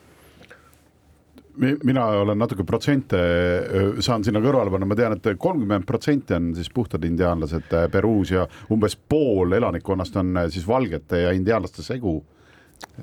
Mina 1.84 2.06
olen 2.24 2.38
natuke 2.42 2.64
protsente, 2.66 3.20
äh, 3.20 3.88
saan 4.02 4.26
sinna 4.26 4.42
kõrvale 4.42 4.74
panna, 4.74 4.90
ma 4.90 4.98
tean 4.98 5.18
et, 5.18 5.32
et 5.34 5.40
kolmkümmend 5.40 5.88
protsenti 5.90 6.38
on 6.38 6.52
siis 6.58 6.70
puhtad 6.74 7.06
indiaanlased 7.06 7.74
äh, 7.74 7.88
Peruus 7.92 8.34
ja 8.34 8.46
umbes 8.74 8.98
pool 8.98 9.58
elanikkonnast 9.60 10.22
on 10.22 10.46
siis 10.54 10.68
valgete 10.68 11.26
ja 11.28 11.34
indiaanlaste 11.34 11.86
segu. 11.86 12.22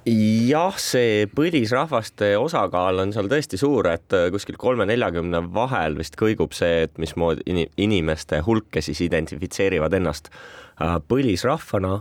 Jah, 0.05 0.77
see 0.77 1.25
põlisrahvaste 1.33 2.35
osakaal 2.39 3.01
on 3.01 3.15
seal 3.15 3.31
tõesti 3.33 3.57
suur, 3.59 3.89
et 3.89 4.13
kuskil 4.31 4.59
kolme-neljakümne 4.61 5.41
vahel 5.55 5.97
vist 5.99 6.19
kõigub 6.21 6.53
see, 6.55 6.85
et 6.85 6.99
mismoodi 7.01 7.65
inimeste 7.81 8.43
hulk, 8.47 8.69
kes 8.77 8.91
siis 8.91 9.01
identifitseerivad 9.09 9.97
ennast. 9.97 10.29
Äh, 10.29 10.60
põlisrahvana 10.81 12.01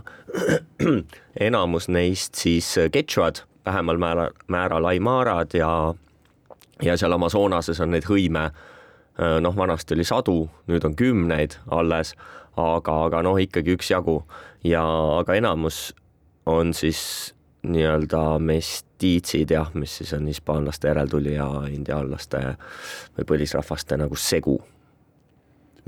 enamus 1.48 1.88
neist 1.88 2.34
siis 2.40 2.68
ketšuad, 2.92 3.42
vähemal 3.66 4.00
määral, 4.00 4.36
määral 4.48 4.84
aimarad 4.84 5.54
ja, 5.54 5.94
ja 6.82 6.96
seal 6.96 7.12
Amazonases 7.12 7.80
on 7.80 7.92
neid 7.94 8.08
hõime 8.08 8.48
äh, 8.48 9.38
noh, 9.40 9.56
vanasti 9.56 9.94
oli 9.96 10.06
sadu, 10.08 10.44
nüüd 10.70 10.86
on 10.88 10.96
kümneid 10.96 11.58
alles, 11.70 12.14
aga, 12.56 12.96
aga 13.08 13.22
noh, 13.26 13.38
ikkagi 13.40 13.76
üksjagu 13.76 14.22
ja, 14.64 14.84
aga 15.20 15.36
enamus 15.36 15.90
on 16.48 16.74
siis 16.74 17.34
nii-öelda 17.68 18.38
mestiitsid 18.40 19.52
jah, 19.52 19.68
mis 19.76 19.98
siis 20.00 20.14
on 20.16 20.26
hispaanlaste 20.30 20.88
järeltulija 20.88 21.46
indiaanlaste 21.68 22.40
või 23.18 23.28
põlisrahvaste 23.28 24.00
nagu 24.00 24.16
segu 24.16 24.56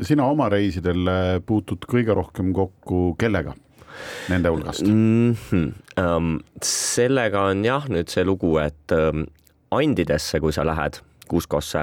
sina 0.01 0.27
oma 0.31 0.49
reisidel 0.53 1.09
äh, 1.11 1.37
puutud 1.47 1.85
kõige 1.89 2.17
rohkem 2.17 2.53
kokku 2.57 3.13
kellega? 3.21 3.55
Nende 4.33 4.49
hulgast 4.49 4.87
mm? 4.87 5.37
-hmm. 5.37 5.71
Um, 6.01 6.39
sellega 6.65 7.43
on 7.51 7.65
jah, 7.65 7.85
nüüd 7.93 8.09
see 8.09 8.25
lugu, 8.25 8.57
et 8.57 8.93
um, 8.97 9.27
Andidesse, 9.71 10.41
kui 10.41 10.53
sa 10.53 10.65
lähed, 10.65 11.03
Cuscosse, 11.29 11.83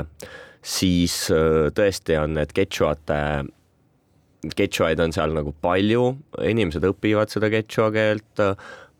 siis 0.62 1.30
uh, 1.30 1.70
tõesti 1.70 2.18
on 2.18 2.34
need 2.34 2.50
ketšuate, 2.58 3.20
ketšuaid 4.56 5.00
on 5.00 5.14
seal 5.14 5.38
nagu 5.38 5.54
palju, 5.62 6.18
inimesed 6.42 6.84
õpivad 6.90 7.30
seda 7.30 7.52
ketšua 7.54 7.92
keelt, 7.94 8.42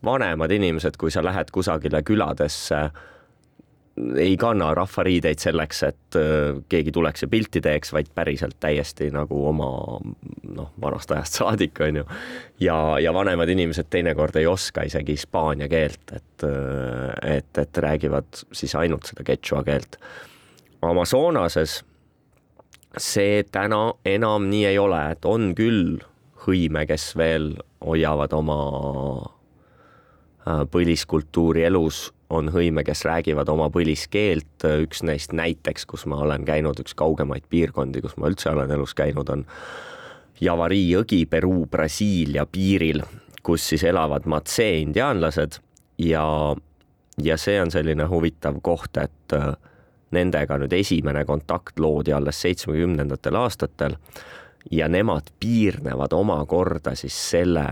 vanemad 0.06 0.54
inimesed, 0.54 0.94
kui 0.96 1.10
sa 1.10 1.24
lähed 1.26 1.50
kusagile 1.50 2.04
küladesse 2.06 2.90
ei 4.16 4.36
kanna 4.36 4.70
rahvariideid 4.74 5.40
selleks, 5.42 5.82
et 5.82 6.16
äh, 6.18 6.60
keegi 6.70 6.92
tuleks 6.94 7.24
ja 7.24 7.28
pilti 7.28 7.60
teeks, 7.60 7.92
vaid 7.92 8.10
päriselt 8.14 8.56
täiesti 8.62 9.10
nagu 9.14 9.40
oma 9.48 9.70
noh, 10.54 10.70
vanast 10.80 11.10
ajast 11.10 11.40
saadik 11.40 11.80
on 11.84 12.00
ju. 12.00 12.04
ja, 12.60 12.76
ja 13.02 13.14
vanemad 13.14 13.48
inimesed 13.48 13.90
teinekord 13.90 14.36
ei 14.36 14.46
oska 14.46 14.86
isegi 14.88 15.18
hispaania 15.18 15.68
keelt, 15.68 16.04
et, 16.12 16.46
äh, 16.46 17.36
et, 17.36 17.58
et 17.58 17.82
räägivad 17.86 18.44
siis 18.52 18.74
ainult 18.78 19.10
seda 19.10 19.26
quechua 19.26 19.64
keelt. 19.66 19.98
Amazonases 20.82 21.80
see 22.98 23.42
täna 23.52 23.90
enam 24.06 24.48
nii 24.50 24.64
ei 24.70 24.78
ole, 24.78 25.02
et 25.12 25.26
on 25.28 25.52
küll 25.58 25.98
hõime, 26.46 26.86
kes 26.88 27.12
veel 27.20 27.52
hoiavad 27.84 28.32
oma 28.38 28.62
äh, 30.46 30.64
põliskultuuri 30.70 31.66
elus 31.68 32.08
on 32.30 32.50
hõime, 32.54 32.84
kes 32.86 33.02
räägivad 33.04 33.48
oma 33.50 33.66
põliskeelt, 33.74 34.64
üks 34.84 35.02
neist 35.06 35.34
näiteks, 35.34 35.86
kus 35.90 36.06
ma 36.06 36.20
olen 36.22 36.44
käinud, 36.46 36.78
üks 36.82 36.94
kaugemaid 36.94 37.48
piirkondi, 37.50 38.02
kus 38.04 38.14
ma 38.16 38.30
üldse 38.30 38.52
olen 38.52 38.70
elus 38.70 38.94
käinud, 38.94 39.32
on 39.34 39.46
Javari 40.40 40.80
jõgi 40.88 41.24
Peruu, 41.28 41.66
Brasiilia 41.68 42.46
piiril, 42.46 43.02
kus 43.42 43.66
siis 43.72 43.84
elavad 43.84 44.24
Matse 44.30 44.70
indiaanlased. 44.80 45.58
Ja, 46.00 46.24
ja 47.20 47.36
see 47.36 47.58
on 47.60 47.70
selline 47.70 48.06
huvitav 48.08 48.56
koht, 48.64 48.96
et 48.96 49.34
äh, 49.36 49.50
nendega 50.16 50.56
nüüd 50.62 50.72
esimene 50.72 51.26
kontakt 51.28 51.82
loodi 51.82 52.14
alles 52.16 52.40
seitsmekümnendatel 52.46 53.36
aastatel. 53.36 53.98
Ja 54.70 54.88
nemad 54.88 55.28
piirnevad 55.40 56.12
omakorda 56.16 56.94
siis 56.96 57.16
selle 57.30 57.66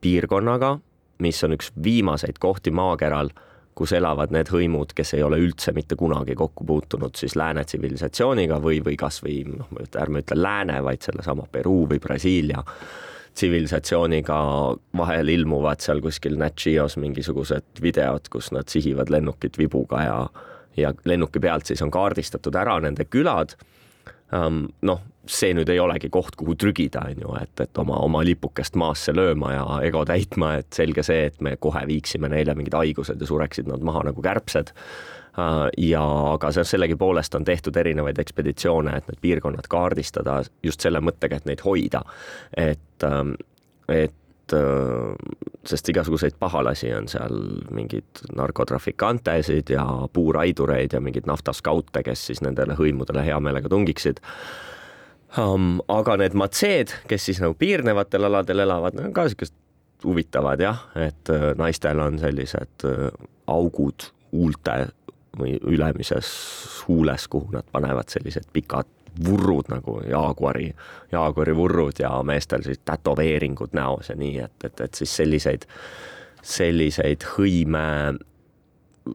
piirkonnaga, 0.00 0.78
mis 1.20 1.44
on 1.44 1.58
üks 1.58 1.68
viimaseid 1.84 2.40
kohti 2.40 2.72
maakeral 2.72 3.28
kus 3.80 3.94
elavad 3.96 4.32
need 4.34 4.50
hõimud, 4.52 4.92
kes 4.96 5.14
ei 5.16 5.22
ole 5.24 5.38
üldse 5.40 5.72
mitte 5.72 5.96
kunagi 5.96 6.34
kokku 6.36 6.66
puutunud 6.68 7.16
siis 7.16 7.32
lääne 7.40 7.64
tsivilisatsiooniga 7.64 8.58
või, 8.60 8.82
või 8.84 8.98
kasvõi 9.00 9.38
noh, 9.48 9.70
ärme 9.96 10.20
ütle 10.20 10.36
lääne, 10.36 10.82
vaid 10.84 11.00
sellesama 11.06 11.46
Peruu 11.52 11.86
või 11.88 12.02
Brasiilia 12.02 12.60
tsivilisatsiooniga 13.34 14.36
vahel 15.00 15.32
ilmuvad 15.32 15.80
seal 15.80 16.02
kuskil 16.04 16.36
Nat 16.36 16.58
Geos 16.60 16.98
mingisugused 17.00 17.80
videod, 17.80 18.28
kus 18.28 18.50
nad 18.52 18.68
sihivad 18.68 19.12
lennukit 19.12 19.56
vibuga 19.58 20.04
ja 20.04 20.20
ja 20.76 20.92
lennuki 21.04 21.40
pealt 21.42 21.66
siis 21.66 21.80
on 21.82 21.90
kaardistatud 21.90 22.54
ära 22.54 22.76
nende 22.84 23.04
külad 23.10 23.56
um,. 24.36 24.68
noh, 24.86 25.00
see 25.30 25.54
nüüd 25.56 25.70
ei 25.72 25.80
olegi 25.82 26.10
koht, 26.12 26.36
kuhu 26.38 26.56
trügida, 26.58 27.04
on 27.10 27.22
ju, 27.24 27.36
et, 27.40 27.54
et 27.62 27.80
oma, 27.80 27.98
oma 28.04 28.22
lipukest 28.26 28.76
maasse 28.80 29.14
lööma 29.14 29.54
ja 29.54 29.64
ego 29.86 30.04
täitma, 30.08 30.56
et 30.60 30.70
selge 30.74 31.04
see, 31.06 31.28
et 31.30 31.40
me 31.44 31.56
kohe 31.60 31.82
viiksime 31.88 32.30
neile 32.32 32.54
mingid 32.58 32.76
haigused 32.76 33.20
ja 33.20 33.28
sureksid 33.28 33.70
nad 33.70 33.84
maha 33.86 34.06
nagu 34.10 34.24
kärbsed 34.24 34.72
uh, 34.74 35.66
ja 35.78 36.04
aga 36.34 36.52
see 36.56 36.66
sellegipoolest 36.74 37.36
on 37.38 37.46
tehtud 37.48 37.76
erinevaid 37.80 38.18
ekspeditsioone, 38.22 38.96
et 38.96 39.10
need 39.10 39.20
piirkonnad 39.22 39.70
kaardistada 39.70 40.40
just 40.66 40.82
selle 40.86 41.02
mõttega, 41.04 41.40
et 41.40 41.50
neid 41.50 41.62
hoida. 41.66 42.02
et, 42.56 43.06
um, 43.06 43.34
et 43.88 44.56
uh, 44.56 45.12
sest 45.66 45.92
igasuguseid 45.92 46.38
pahalasi 46.40 46.94
on 46.96 47.06
seal 47.12 47.36
mingeid 47.70 48.24
narkotrafikantesid 48.36 49.70
ja 49.76 49.86
puuraidureid 50.12 50.96
ja 50.96 51.00
mingeid 51.04 51.28
naftaskaute, 51.30 52.02
kes 52.02 52.26
siis 52.32 52.42
nendele 52.42 52.74
hõimudele 52.78 53.24
hea 53.26 53.38
meelega 53.40 53.70
tungiksid 53.70 54.24
um,. 55.38 55.80
aga 55.88 56.16
need 56.20 56.36
matseed, 56.38 56.94
kes 57.08 57.30
siis 57.30 57.40
nagu 57.42 57.54
piirnevatel 57.58 58.28
aladel 58.30 58.66
elavad, 58.66 58.96
need 58.96 59.10
on 59.10 59.16
ka 59.16 59.28
siukesed 59.28 59.56
huvitavad 60.04 60.60
jah, 60.60 60.86
et 60.96 61.30
äh, 61.30 61.50
naistel 61.58 62.00
on 62.00 62.18
sellised 62.18 62.86
äh, 62.88 63.10
augud 63.46 64.10
huulte 64.32 64.86
või 65.38 65.58
ülemises 65.66 66.30
huules, 66.88 67.28
kuhu 67.28 67.52
nad 67.54 67.66
panevad 67.72 68.08
sellised 68.10 68.48
pikad 68.52 68.88
vurrud 69.24 69.70
nagu 69.70 70.00
jaaguari, 70.06 70.70
jaaguari 71.12 71.54
vurrud 71.56 71.98
ja 71.98 72.10
meestel 72.22 72.62
siis 72.62 72.80
tätoveeringud 72.84 73.74
näos 73.74 74.10
ja 74.10 74.16
nii, 74.16 74.38
et, 74.38 74.64
et, 74.64 74.80
et 74.80 74.94
siis 74.94 75.16
selliseid, 75.16 75.66
selliseid 76.42 77.26
hõime 77.34 78.14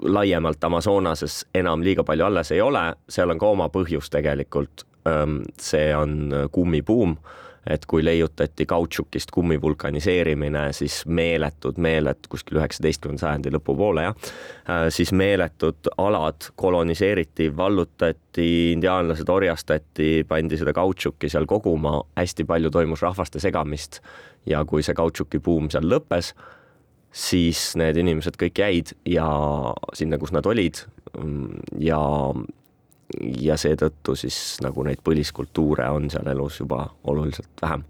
laiemalt 0.04 0.64
Amazonases 0.64 1.46
enam 1.56 1.84
liiga 1.84 2.04
palju 2.04 2.26
alles 2.26 2.52
ei 2.52 2.62
ole, 2.62 2.84
seal 3.10 3.32
on 3.32 3.40
ka 3.40 3.48
oma 3.48 3.70
põhjus 3.72 4.10
tegelikult. 4.12 4.86
See 5.62 5.90
on 5.96 6.34
kummibuum 6.52 7.18
et 7.70 7.86
kui 7.90 8.04
leiutati 8.06 8.66
kautšukist 8.70 9.32
kummi 9.34 9.58
vulkaniseerimine, 9.62 10.68
siis 10.74 11.00
meeletud, 11.06 11.80
meeletud 11.82 12.30
kuskil 12.30 12.60
üheksateistkümnenda 12.60 13.24
sajandi 13.24 13.54
lõpupoole 13.56 14.06
jah, 14.06 14.34
siis 14.94 15.12
meeletud 15.18 15.90
alad 16.02 16.50
koloniseeriti, 16.62 17.50
vallutati, 17.58 18.50
indiaanlased 18.76 19.30
orjastati, 19.30 20.10
pandi 20.30 20.60
seda 20.62 20.76
kautšukki 20.78 21.30
seal 21.32 21.50
koguma, 21.50 21.98
hästi 22.20 22.46
palju 22.46 22.72
toimus 22.74 23.06
rahvaste 23.06 23.42
segamist 23.42 24.02
ja 24.46 24.62
kui 24.70 24.86
see 24.86 24.98
kautšuki 24.98 25.42
buum 25.42 25.72
seal 25.74 25.90
lõppes, 25.90 26.36
siis 27.16 27.72
need 27.80 27.98
inimesed 27.98 28.38
kõik 28.38 28.62
jäid 28.62 28.94
ja 29.10 29.26
sinna, 29.98 30.22
kus 30.22 30.36
nad 30.36 30.46
olid 30.46 30.84
ja 31.82 31.98
ja 33.42 33.58
seetõttu 33.58 34.16
siis 34.16 34.58
nagu 34.66 34.84
neid 34.84 35.02
põliskultuure 35.06 35.90
on 35.94 36.10
seal 36.10 36.28
elus 36.32 36.60
juba 36.60 36.88
oluliselt 37.04 37.62
vähem 37.62 37.84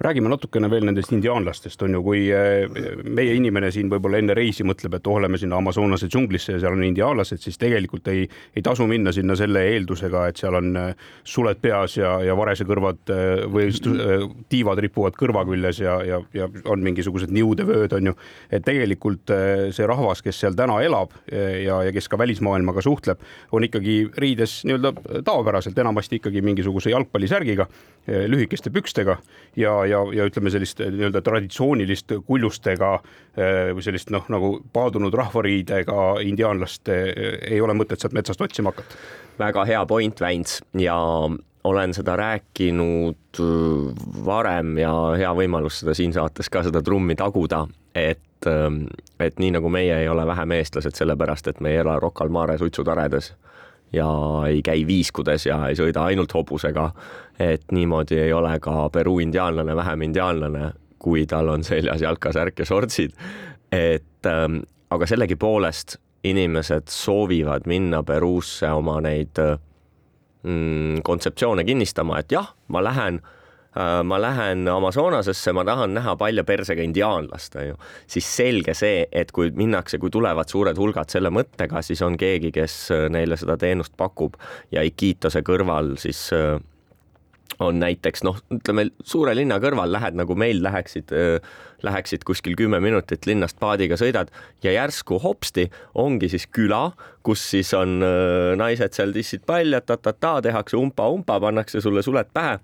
räägime 0.00 0.28
natukene 0.28 0.68
veel 0.70 0.84
nendest 0.88 1.12
indiaanlastest, 1.14 1.82
on 1.86 1.94
ju, 1.94 2.00
kui 2.02 2.24
eh, 2.34 2.64
meie 3.04 3.34
inimene 3.38 3.70
siin 3.72 3.90
võib-olla 3.92 4.18
enne 4.18 4.34
reisi 4.34 4.66
mõtleb, 4.66 4.96
et 4.98 5.06
oh, 5.10 5.20
lähme 5.22 5.38
sinna 5.38 5.60
Amazonase 5.60 6.08
džunglisse 6.10 6.56
ja 6.56 6.62
seal 6.62 6.74
on 6.74 6.82
indiaanlased, 6.86 7.38
siis 7.42 7.58
tegelikult 7.60 8.10
ei, 8.10 8.24
ei 8.56 8.64
tasu 8.64 8.88
minna 8.90 9.12
sinna 9.14 9.36
selle 9.38 9.62
eeldusega, 9.70 10.26
et 10.30 10.42
seal 10.42 10.58
on 10.58 10.72
eh, 10.80 11.06
suled 11.22 11.60
peas 11.62 11.94
ja, 12.00 12.16
ja 12.26 12.34
varesekõrvad 12.38 13.14
eh, 13.14 13.44
või 13.54 13.70
tiivad 14.50 14.82
ripuvad 14.82 15.18
kõrva 15.18 15.44
küljes 15.46 15.78
ja, 15.84 16.00
ja, 16.06 16.20
ja 16.34 16.50
on 16.70 16.82
mingisugused 16.84 17.30
niudevööd, 17.34 17.94
on 17.94 18.10
ju. 18.10 18.16
et 18.50 18.66
tegelikult 18.66 19.30
see 19.74 19.86
rahvas, 19.86 20.24
kes 20.24 20.42
seal 20.42 20.56
täna 20.58 20.80
elab 20.82 21.12
ja, 21.30 21.78
ja 21.86 21.92
kes 21.94 22.08
ka 22.10 22.18
välismaailmaga 22.18 22.82
suhtleb, 22.84 23.22
on 23.54 23.66
ikkagi 23.66 23.96
riides 24.20 24.62
nii-öelda 24.66 25.22
tavapäraselt, 25.26 25.78
enamasti 25.78 26.18
ikkagi 26.20 26.42
mingisuguse 26.44 26.92
jalgpallisärgiga, 26.92 27.66
lühikeste 28.30 28.72
pükstega 28.74 29.18
ja 29.56 29.74
ja, 29.86 30.00
ja 30.14 30.26
ütleme, 30.28 30.50
sellist 30.50 30.80
eh, 30.80 30.90
nii-öelda 30.92 31.22
traditsioonilist 31.24 32.16
kuljustega 32.26 32.90
eh, 32.96 33.72
või 33.74 33.84
sellist 33.84 34.12
noh, 34.14 34.26
nagu 34.32 34.56
paadunud 34.72 35.14
rahvariidega 35.14 36.06
indiaanlast 36.24 36.90
eh, 36.92 37.10
ei 37.50 37.60
ole 37.60 37.76
mõtet 37.78 38.02
sealt 38.02 38.16
metsast 38.16 38.40
otsima 38.44 38.74
hakata. 38.74 39.00
väga 39.38 39.64
hea 39.64 39.86
point, 39.86 40.20
Väints 40.20 40.60
ja 40.78 40.96
olen 41.64 41.94
seda 41.96 42.16
rääkinud 42.16 43.40
varem 44.24 44.78
ja 44.78 44.92
hea 45.18 45.32
võimalus 45.34 45.80
seda 45.80 45.94
siin 45.96 46.12
saates 46.12 46.50
ka 46.52 46.62
seda 46.62 46.82
trummi 46.84 47.16
taguda, 47.16 47.64
et, 47.94 48.48
et 49.20 49.40
nii 49.40 49.54
nagu 49.56 49.70
meie 49.72 49.96
ei 50.02 50.08
ole 50.08 50.26
vähem 50.28 50.52
eestlased, 50.58 50.92
sellepärast 50.94 51.48
et 51.48 51.62
me 51.64 51.72
ei 51.72 51.80
ela 51.80 51.96
Rocca 51.98 52.24
al 52.24 52.34
Mare 52.36 52.58
suitsutaredes 52.60 53.32
ja 53.94 54.08
ei 54.48 54.62
käi 54.62 54.86
viiskudes 54.86 55.46
ja 55.46 55.58
ei 55.68 55.78
sõida 55.78 56.04
ainult 56.10 56.34
hobusega. 56.34 56.90
et 57.38 57.72
niimoodi 57.72 58.18
ei 58.18 58.32
ole 58.32 58.58
ka 58.60 58.88
Peruu 58.92 59.18
indiaanlane 59.18 59.76
vähem 59.76 60.02
indiaanlane, 60.02 60.72
kui 60.98 61.26
tal 61.26 61.48
on 61.48 61.64
seljas 61.64 62.02
jalkasärk 62.02 62.58
ja 62.58 62.64
shortsid. 62.64 63.12
et 63.72 64.26
ähm, 64.26 64.62
aga 64.90 65.06
sellegipoolest 65.06 65.96
inimesed 66.24 66.88
soovivad 66.88 67.66
minna 67.66 68.02
Peruusse 68.02 68.70
oma 68.70 69.00
neid 69.00 69.38
mm, 70.42 71.02
kontseptsioone 71.02 71.64
kinnistama, 71.64 72.18
et 72.18 72.32
jah, 72.32 72.54
ma 72.68 72.84
lähen 72.84 73.20
Äh, 73.20 73.43
ma 74.04 74.18
lähen 74.22 74.68
Amazonasesse, 74.68 75.52
ma 75.52 75.64
tahan 75.66 75.96
näha 75.96 76.14
palja 76.16 76.44
persega 76.46 76.82
indiaanlast, 76.82 77.56
on 77.58 77.66
ju, 77.72 77.78
siis 78.06 78.28
selge 78.36 78.74
see, 78.78 79.06
et 79.10 79.32
kui 79.34 79.50
minnakse, 79.56 79.98
kui 79.98 80.12
tulevad 80.14 80.50
suured 80.50 80.78
hulgad 80.78 81.10
selle 81.10 81.32
mõttega, 81.34 81.82
siis 81.82 82.02
on 82.06 82.18
keegi, 82.20 82.52
kes 82.54 82.76
äh, 82.94 83.08
neile 83.10 83.38
seda 83.40 83.58
teenust 83.58 83.96
pakub. 83.98 84.38
Ja 84.70 84.84
Iquitose 84.86 85.42
kõrval 85.46 85.96
siis 85.98 86.28
äh, 86.36 86.60
on 87.62 87.78
näiteks 87.82 88.22
noh, 88.26 88.38
ütleme 88.54 88.88
suure 89.06 89.34
linna 89.34 89.58
kõrval 89.62 89.90
lähed 89.94 90.16
nagu 90.18 90.34
meil 90.38 90.62
läheksid, 90.62 91.12
läheksid 91.86 92.24
kuskil 92.26 92.56
kümme 92.58 92.80
minutit 92.82 93.28
linnast 93.30 93.60
paadiga 93.62 93.98
sõidad 94.00 94.32
ja 94.64 94.72
järsku 94.74 95.20
hopsti 95.22 95.68
ongi 95.94 96.30
siis 96.32 96.48
küla, 96.50 96.88
kus 97.22 97.44
siis 97.52 97.70
on 97.78 98.00
naised 98.58 98.96
seal 98.96 99.14
tissid 99.14 99.44
palja 99.46 99.84
ta,, 99.84 99.94
ta-ta-ta, 99.94 100.40
tehakse 100.48 100.80
umpa-umpa, 100.80 101.38
pannakse 101.46 101.84
sulle 101.84 102.02
suled 102.02 102.32
pähe 102.34 102.58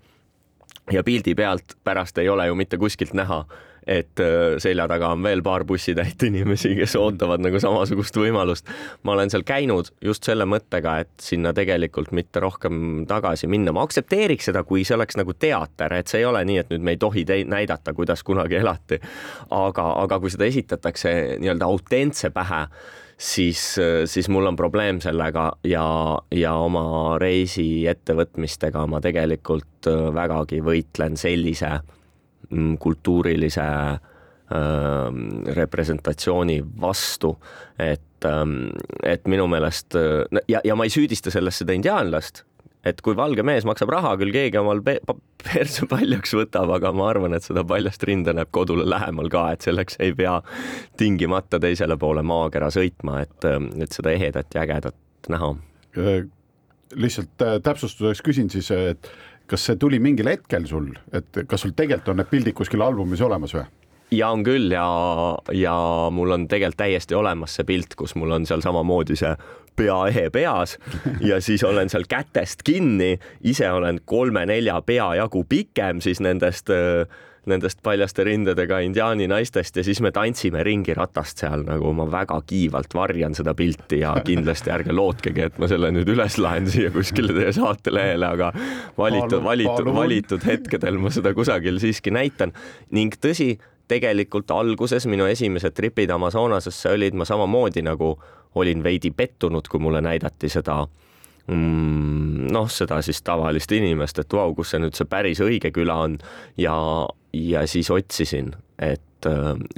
ja 0.91 1.03
pildi 1.03 1.35
pealt 1.35 1.77
pärast 1.83 2.17
ei 2.17 2.29
ole 2.29 2.47
ju 2.47 2.55
mitte 2.55 2.77
kuskilt 2.77 3.13
näha, 3.13 3.43
et 3.87 4.19
äh, 4.21 4.57
selja 4.61 4.85
taga 4.89 5.09
on 5.15 5.23
veel 5.23 5.41
paar 5.45 5.63
bussitäit 5.65 6.23
inimesi, 6.23 6.73
kes 6.77 6.95
ootavad 6.99 7.41
nagu 7.41 7.59
samasugust 7.59 8.17
võimalust. 8.17 8.69
ma 9.03 9.15
olen 9.15 9.29
seal 9.33 9.43
käinud 9.47 9.91
just 10.01 10.27
selle 10.27 10.45
mõttega, 10.45 10.99
et 11.01 11.13
sinna 11.21 11.53
tegelikult 11.53 12.11
mitte 12.11 12.39
rohkem 12.43 13.05
tagasi 13.09 13.49
minna, 13.49 13.73
ma 13.73 13.85
aktsepteeriks 13.87 14.51
seda, 14.51 14.63
kui 14.63 14.85
see 14.85 14.95
oleks 14.97 15.17
nagu 15.17 15.33
teater, 15.33 15.93
et 15.97 16.07
see 16.07 16.21
ei 16.21 16.29
ole 16.29 16.43
nii, 16.45 16.57
et 16.61 16.73
nüüd 16.73 16.85
me 16.85 16.95
ei 16.95 17.01
tohi 17.01 17.25
näidata, 17.25 17.93
kuidas 17.97 18.23
kunagi 18.23 18.61
elati. 18.61 19.01
aga, 19.49 19.87
aga 20.03 20.19
kui 20.19 20.29
seda 20.33 20.45
esitatakse 20.45 21.37
nii-öelda 21.41 21.65
autentse 21.65 22.29
pähe 22.29 22.67
siis, 23.21 23.61
siis 24.05 24.29
mul 24.29 24.49
on 24.49 24.55
probleem 24.55 25.01
sellega 25.01 25.51
ja, 25.67 25.85
ja 26.33 26.53
oma 26.57 27.17
reisi 27.21 27.85
ettevõtmistega 27.89 28.85
ma 28.89 29.01
tegelikult 29.03 29.89
äh, 29.89 30.07
vägagi 30.15 30.61
võitlen 30.65 31.17
sellise 31.19 31.69
mm, 32.49 32.77
kultuurilise 32.81 33.67
ähm, 33.67 35.27
representatsiooni 35.57 36.61
vastu, 36.81 37.35
et, 37.79 38.25
ähm, 38.25 38.71
et 39.03 39.27
minu 39.29 39.47
meelest 39.51 39.97
äh, 39.99 40.41
ja, 40.49 40.63
ja 40.65 40.77
ma 40.77 40.87
ei 40.87 40.93
süüdista 40.93 41.33
selles 41.33 41.61
seda 41.61 41.77
indiaanlast, 41.77 42.45
et 42.85 43.01
kui 43.05 43.15
valge 43.17 43.43
mees 43.45 43.65
maksab 43.67 43.91
raha, 43.93 44.15
küll 44.21 44.33
keegi 44.33 44.59
omal 44.61 44.81
pe 44.85 44.97
perse 45.43 45.85
paljaks 45.89 46.33
võtab, 46.37 46.73
aga 46.77 46.91
ma 46.95 47.09
arvan, 47.11 47.35
et 47.37 47.45
seda 47.45 47.63
paljast 47.67 48.03
rinda 48.07 48.33
näeb 48.37 48.51
kodule 48.55 48.87
lähemal 48.89 49.29
ka, 49.33 49.47
et 49.55 49.65
selleks 49.67 49.99
ei 50.01 50.15
pea 50.17 50.39
tingimata 50.99 51.61
teisele 51.61 51.97
poole 52.01 52.23
maakera 52.25 52.71
sõitma, 52.73 53.21
et, 53.25 53.49
et 53.81 53.97
seda 53.97 54.13
ehedat 54.15 54.57
ja 54.57 54.65
ägedat 54.65 55.31
näha. 55.31 55.53
Äh, 55.97 56.23
lihtsalt 56.97 57.45
äh, 57.45 57.59
täpsustuseks 57.63 58.23
küsin 58.25 58.49
siis, 58.53 58.71
et 58.73 59.11
kas 59.51 59.67
see 59.67 59.77
tuli 59.79 59.99
mingil 59.99 60.29
hetkel 60.31 60.65
sul, 60.69 60.91
et 61.13 61.43
kas 61.47 61.65
sul 61.65 61.75
tegelikult 61.75 62.13
on 62.13 62.21
need 62.21 62.31
pildid 62.31 62.57
kuskil 62.57 62.83
albumis 62.85 63.21
olemas 63.25 63.55
või? 63.57 63.67
ja 64.11 64.29
on 64.33 64.43
küll 64.43 64.73
ja, 64.73 64.85
ja 65.55 65.73
mul 66.11 66.35
on 66.35 66.47
tegelikult 66.51 66.81
täiesti 66.83 67.15
olemas 67.15 67.55
see 67.55 67.67
pilt, 67.67 67.95
kus 67.99 68.15
mul 68.19 68.35
on 68.35 68.47
seal 68.47 68.63
samamoodi 68.63 69.15
see 69.19 69.31
peaehe 69.75 70.29
peas 70.29 70.77
ja 71.21 71.41
siis 71.41 71.63
olen 71.63 71.89
seal 71.89 72.05
kätest 72.09 72.63
kinni, 72.67 73.15
ise 73.43 73.71
olen 73.71 74.01
kolme-nelja 74.05 74.81
pea 74.85 75.13
jagu 75.21 75.45
pikem 75.49 76.01
siis 76.01 76.21
nendest 76.23 76.69
nendest 77.49 77.79
paljaste 77.83 78.23
rindadega 78.23 78.79
indiaani 78.85 79.25
naistest 79.29 79.77
ja 79.79 79.83
siis 79.83 80.01
me 80.05 80.11
tantsime 80.13 80.61
ringi 80.63 80.93
ratast 80.93 81.41
seal 81.41 81.63
nagu 81.65 81.93
ma 81.97 82.05
väga 82.11 82.37
kiivalt 82.45 82.93
varjan 82.93 83.33
seda 83.37 83.55
pilti 83.57 84.03
ja 84.03 84.13
kindlasti 84.25 84.69
ärge 84.73 84.93
lootkegi, 84.93 85.47
et 85.49 85.57
ma 85.61 85.69
selle 85.71 85.89
nüüd 85.95 86.11
üles 86.13 86.37
laen 86.41 86.69
siia 86.69 86.91
kuskile 86.93 87.33
teie 87.33 87.53
saatelehele, 87.57 88.29
aga 88.37 88.51
valitud, 88.97 89.39
valitud, 89.43 89.89
valitud 89.95 90.45
hetkedel 90.45 91.01
ma 91.01 91.09
seda 91.13 91.33
kusagil 91.37 91.81
siiski 91.81 92.13
näitan. 92.13 92.53
Ning 92.93 93.17
tõsi 93.17 93.55
tegelikult 93.91 94.51
alguses 94.53 95.07
minu 95.09 95.25
esimesed 95.27 95.73
tripid 95.75 96.13
Amazonasesse 96.13 96.93
olid 96.93 97.17
ma 97.17 97.25
samamoodi 97.27 97.81
nagu 97.89 98.13
olin 98.55 98.83
veidi 98.83 99.11
pettunud, 99.15 99.67
kui 99.71 99.79
mulle 99.79 100.01
näidati 100.03 100.49
seda 100.51 100.81
mm, 101.47 102.51
noh, 102.51 102.69
seda 102.71 103.01
siis 103.05 103.21
tavalist 103.25 103.71
inimest, 103.75 104.21
et 104.23 104.33
vau, 104.33 104.53
kus 104.55 104.73
see 104.73 104.83
nüüd 104.83 104.97
see 104.97 105.09
päris 105.09 105.41
õige 105.43 105.73
küla 105.75 106.01
on. 106.07 106.17
Ja, 106.59 106.75
ja 107.33 107.65
siis 107.69 107.91
otsisin, 107.93 108.53
et, 108.81 109.29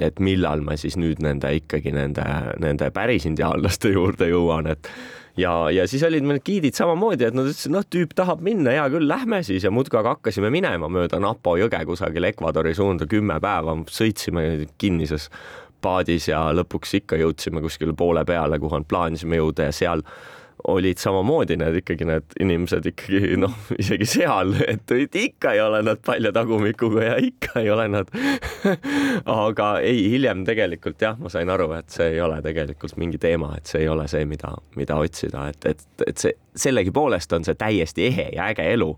et 0.02 0.22
millal 0.24 0.64
ma 0.64 0.78
siis 0.80 0.98
nüüd 1.00 1.22
nende 1.24 1.52
ikkagi 1.60 1.92
nende, 1.94 2.24
nende 2.62 2.90
päris 2.94 3.28
indiaanlaste 3.28 3.94
juurde 3.94 4.30
jõuan, 4.30 4.70
et 4.74 4.90
ja, 5.40 5.52
ja 5.74 5.86
siis 5.90 6.02
olid 6.06 6.26
meil 6.26 6.40
giidid 6.44 6.76
samamoodi, 6.78 7.28
et 7.28 7.36
nad 7.36 7.48
ütlesid, 7.50 7.74
noh, 7.74 7.84
tüüp 7.90 8.14
tahab 8.16 8.42
minna, 8.44 8.74
hea 8.74 8.86
küll, 8.92 9.08
lähme 9.10 9.42
siis. 9.46 9.64
Ja 9.66 9.72
Mutkaga 9.74 10.16
hakkasime 10.16 10.50
minema 10.54 10.90
mööda 10.92 11.20
Napo 11.22 11.56
jõge 11.60 11.80
kusagil 11.88 12.30
Ecuadori 12.30 12.74
suunda. 12.76 13.08
Kümme 13.10 13.40
päeva, 13.42 13.76
sõitsime 13.90 14.46
kinnises 14.78 15.30
paadis 15.84 16.30
ja 16.30 16.46
lõpuks 16.56 16.96
ikka 17.00 17.20
jõudsime 17.20 17.62
kuskile 17.64 17.96
poole 17.96 18.24
peale, 18.28 18.58
kuhu 18.62 18.82
plaanisime 18.88 19.40
jõuda 19.42 19.68
ja 19.68 19.76
seal 19.76 20.04
olid 20.64 20.96
samamoodi 20.98 21.56
need 21.60 21.76
ikkagi 21.80 22.06
need 22.08 22.36
inimesed 22.40 22.86
ikkagi 22.88 23.36
noh, 23.40 23.52
isegi 23.82 24.06
seal, 24.08 24.54
et 24.66 25.16
ikka 25.20 25.52
ei 25.56 25.60
ole 25.60 25.82
nad 25.84 26.00
palja 26.04 26.32
tagumikuga 26.32 27.04
ja 27.04 27.16
ikka 27.20 27.60
ei 27.60 27.70
ole 27.70 27.88
nad 27.92 28.12
aga 29.44 29.68
ei, 29.84 30.06
hiljem 30.14 30.44
tegelikult 30.48 31.02
jah, 31.04 31.18
ma 31.20 31.32
sain 31.32 31.50
aru, 31.52 31.68
et 31.76 31.92
see 31.92 32.14
ei 32.14 32.22
ole 32.24 32.40
tegelikult 32.44 32.96
mingi 33.00 33.20
teema, 33.20 33.52
et 33.58 33.68
see 33.68 33.84
ei 33.84 33.90
ole 33.92 34.08
see, 34.10 34.24
mida, 34.30 34.54
mida 34.78 34.96
otsida, 35.00 35.48
et, 35.52 35.68
et, 35.74 35.86
et 36.06 36.26
see 36.26 36.36
sellegipoolest 36.64 37.32
on 37.36 37.44
see 37.44 37.58
täiesti 37.58 38.08
ehe 38.08 38.28
ja 38.36 38.48
äge 38.52 38.64
elu. 38.72 38.92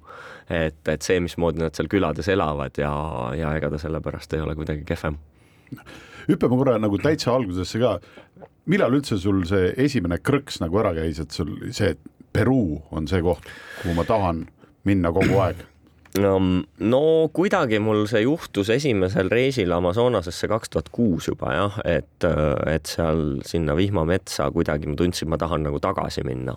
et, 0.53 0.83
et 0.89 1.03
see, 1.03 1.19
mismoodi 1.25 1.65
nad 1.65 1.75
seal 1.75 1.89
külades 1.91 2.29
elavad 2.31 2.79
ja, 2.79 2.93
ja 3.35 3.57
ega 3.59 3.73
ta 3.73 3.81
sellepärast 3.83 4.37
ei 4.37 4.45
ole 4.45 4.55
kuidagi 4.55 4.85
kehvem 4.87 5.17
hüppame 6.29 6.59
korra 6.59 6.77
nagu 6.83 6.99
täitsa 7.03 7.35
algusesse 7.35 7.81
ka. 7.83 7.97
millal 8.67 8.99
üldse 8.99 9.19
sul 9.19 9.45
see 9.47 9.73
esimene 9.85 10.19
krõks 10.19 10.61
nagu 10.61 10.79
ära 10.83 10.95
käis, 10.97 11.21
et 11.23 11.31
sul 11.31 11.57
see, 11.73 11.95
Peruu 12.37 12.83
on 12.93 13.07
see 13.09 13.23
koht, 13.25 13.47
kuhu 13.81 13.95
ma 13.97 14.05
tahan 14.05 14.45
minna 14.85 15.13
kogu 15.15 15.39
aeg 15.41 15.63
no 16.21 17.01
kuidagi 17.35 17.79
mul 17.83 18.05
see 18.11 18.23
juhtus 18.25 18.71
esimesel 18.75 19.31
reisil 19.33 19.73
Amazonasesse 19.77 20.49
kaks 20.51 20.73
tuhat 20.73 20.91
kuus 20.95 21.29
juba 21.31 21.53
jah, 21.55 21.79
et, 21.85 22.27
et 22.71 22.91
seal 22.91 23.41
sinna 23.47 23.77
vihmametsa 23.79 24.49
kuidagi 24.55 24.91
ma 24.91 24.97
tundsin, 24.99 25.31
ma 25.33 25.39
tahan 25.41 25.67
nagu 25.67 25.81
tagasi 25.83 26.25
minna. 26.27 26.57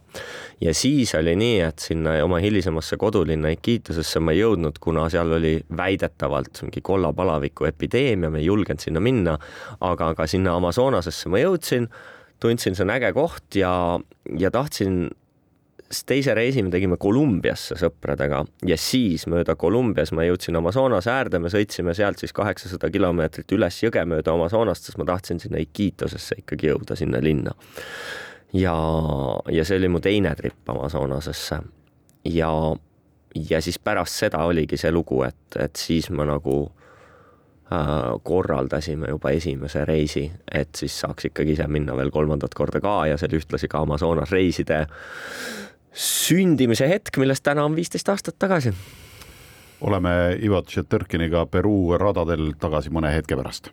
ja 0.61 0.73
siis 0.73 1.13
oli 1.19 1.35
nii, 1.39 1.59
et 1.67 1.79
sinna 1.83 2.17
oma 2.25 2.41
hilisemasse 2.43 2.99
kodulinna 3.01 3.53
Iquitusesse 3.55 4.21
ma 4.23 4.35
ei 4.35 4.43
jõudnud, 4.43 4.79
kuna 4.83 5.07
seal 5.11 5.37
oli 5.39 5.55
väidetavalt 5.77 6.63
mingi 6.65 6.83
kollapalaviku 6.85 7.69
epideemia, 7.69 8.29
me 8.29 8.43
ei 8.43 8.49
julgenud 8.49 8.83
sinna 8.83 9.03
minna, 9.03 9.37
aga 9.81 10.13
ka 10.17 10.27
sinna 10.29 10.55
Amazonasesse 10.59 11.31
ma 11.31 11.41
jõudsin 11.43 11.89
tundsin, 12.39 12.75
see 12.75 12.85
on 12.85 12.93
äge 12.93 13.11
koht 13.15 13.57
ja, 13.59 13.71
ja 14.39 14.51
tahtsin 14.53 15.09
siis 15.91 16.05
teise 16.05 16.33
reisi 16.33 16.63
me 16.63 16.69
tegime 16.69 16.97
Kolumbiasse 17.01 17.77
sõpradega 17.79 18.43
ja 18.67 18.77
siis 18.77 19.25
mööda 19.31 19.55
Kolumbias 19.59 20.11
ma 20.13 20.25
jõudsin 20.27 20.57
Amazonase 20.59 21.11
äärde, 21.11 21.41
me 21.41 21.49
sõitsime 21.49 21.95
sealt 21.97 22.21
siis 22.21 22.33
kaheksasada 22.35 22.91
kilomeetrit 22.93 23.51
üles 23.57 23.81
jõge 23.83 24.03
mööda 24.05 24.35
Amazonast, 24.35 24.85
sest 24.85 24.99
ma 25.01 25.07
tahtsin 25.09 25.41
sinna 25.41 25.61
Iquitosesse 25.63 26.41
ikkagi 26.43 26.69
jõuda, 26.69 26.97
sinna 26.99 27.21
linna. 27.23 27.55
ja, 28.53 28.75
ja 29.49 29.65
see 29.65 29.77
oli 29.81 29.89
mu 29.89 30.01
teine 30.03 30.35
tripp 30.37 30.69
Amazonasesse 30.69 31.61
ja, 32.29 32.51
ja 33.49 33.61
siis 33.61 33.79
pärast 33.79 34.21
seda 34.21 34.43
oligi 34.45 34.77
see 34.77 34.91
lugu, 34.91 35.23
et, 35.25 35.57
et 35.57 35.75
siis 35.75 36.11
ma 36.13 36.27
nagu 36.29 36.57
äh, 37.73 37.95
korraldasime 38.23 39.09
juba 39.09 39.33
esimese 39.33 39.85
reisi, 39.89 40.27
et 40.53 40.69
siis 40.75 40.99
saaks 41.01 41.31
ikkagi 41.31 41.57
ise 41.57 41.67
minna 41.67 41.97
veel 41.97 42.13
kolmandat 42.13 42.53
korda 42.53 42.81
ka 42.81 42.99
ja 43.09 43.17
see 43.17 43.31
oli 43.31 43.41
ühtlasi 43.41 43.71
ka 43.71 43.81
Amazonas 43.87 44.29
reiside 44.37 44.85
sündimise 45.93 46.87
hetk, 46.89 47.17
millest 47.17 47.43
täna 47.43 47.65
on 47.65 47.75
viisteist 47.75 48.09
aastat 48.09 48.39
tagasi. 48.39 48.73
oleme 49.81 50.37
Ivo 50.43 50.61
Tšetõrkiniga 50.61 51.45
Peruu 51.45 51.97
radadel 51.97 52.53
tagasi 52.59 52.89
mõne 52.89 53.13
hetke 53.13 53.35
pärast. 53.35 53.71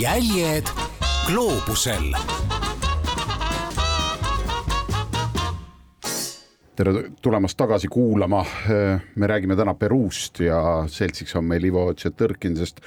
jäljed 0.00 0.66
gloobusel 1.26 2.14
tere 6.76 6.92
tulemast 7.22 7.56
tagasi 7.56 7.88
kuulama. 7.88 8.44
me 9.14 9.26
räägime 9.26 9.56
täna 9.56 9.74
Peruust 9.74 10.40
ja 10.40 10.84
seltsiks 10.86 11.36
on 11.36 11.44
meil 11.44 11.64
Ivo 11.64 11.92
Tšetõrkin, 11.92 12.56
sest 12.56 12.80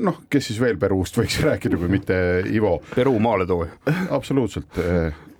noh, 0.00 0.22
kes 0.30 0.50
siis 0.50 0.60
veel 0.62 0.78
Peruust 0.80 1.18
võiks 1.20 1.40
rääkida, 1.48 1.80
kui 1.80 1.90
mitte 1.92 2.20
Ivo. 2.52 2.78
Peruu 2.94 3.18
maaletooja. 3.22 3.70
absoluutselt. 4.10 4.80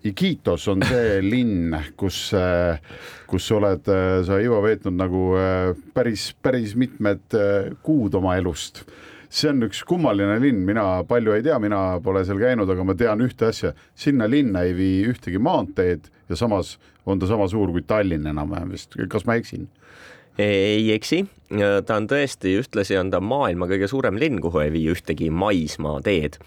Iquitos 0.06 0.64
on 0.72 0.80
see 0.88 1.20
linn, 1.32 1.76
kus, 2.00 2.30
kus 3.28 3.50
oled 3.56 3.90
sa, 4.26 4.40
Ivo, 4.40 4.62
veetnud 4.64 4.96
nagu 4.96 5.24
päris, 5.94 6.30
päris 6.40 6.76
mitmed 6.78 7.38
kuud 7.84 8.16
oma 8.16 8.38
elust 8.40 8.84
see 9.30 9.50
on 9.52 9.62
üks 9.62 9.84
kummaline 9.86 10.40
linn, 10.42 10.64
mina 10.66 10.84
palju 11.06 11.36
ei 11.36 11.44
tea, 11.46 11.58
mina 11.62 12.00
pole 12.02 12.24
seal 12.26 12.40
käinud, 12.40 12.70
aga 12.72 12.86
ma 12.86 12.96
tean 12.98 13.22
ühte 13.22 13.46
asja, 13.50 13.70
sinna 13.94 14.26
linna 14.26 14.64
ei 14.66 14.74
vii 14.74 15.04
ühtegi 15.12 15.38
maanteed 15.42 16.10
ja 16.30 16.38
samas 16.38 16.76
on 17.06 17.20
ta 17.22 17.28
sama 17.30 17.46
suur 17.50 17.70
kui 17.74 17.84
Tallinn 17.86 18.26
enam-vähem 18.30 18.74
vist, 18.74 18.98
kas 19.10 19.26
ma 19.28 19.38
eksin? 19.38 19.68
Ei 20.40 20.90
eksi, 20.94 21.22
ta 21.86 21.96
on 21.96 22.08
tõesti, 22.10 22.56
ühtlasi 22.60 22.98
on 23.00 23.10
ta 23.12 23.20
maailma 23.22 23.68
kõige 23.70 23.88
suurem 23.90 24.18
linn, 24.20 24.40
kuhu 24.42 24.62
ei 24.64 24.72
vii 24.74 24.90
ühtegi 24.94 25.30
maismaateed. 25.30 26.40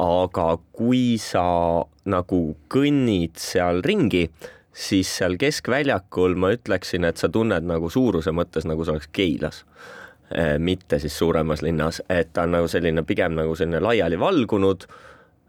aga 0.00 0.44
kui 0.72 1.18
sa 1.20 1.84
nagu 2.08 2.38
kõnnid 2.72 3.36
seal 3.36 3.82
ringi, 3.84 4.30
siis 4.72 5.10
seal 5.18 5.36
keskväljakul 5.36 6.38
ma 6.40 6.54
ütleksin, 6.54 7.04
et 7.04 7.20
sa 7.20 7.28
tunned 7.28 7.66
nagu 7.68 7.90
suuruse 7.92 8.32
mõttes, 8.32 8.64
nagu 8.64 8.84
sa 8.84 8.94
oleks 8.94 9.10
Keilas. 9.12 9.64
Mitte 10.58 10.98
siis 11.02 11.18
suuremas 11.18 11.60
linnas, 11.60 12.00
et 12.08 12.32
ta 12.32 12.46
on 12.46 12.54
nagu 12.54 12.68
selline 12.70 13.02
pigem 13.04 13.34
nagu 13.36 13.52
selline 13.58 13.80
laiali 13.82 14.16
valgunud 14.18 14.86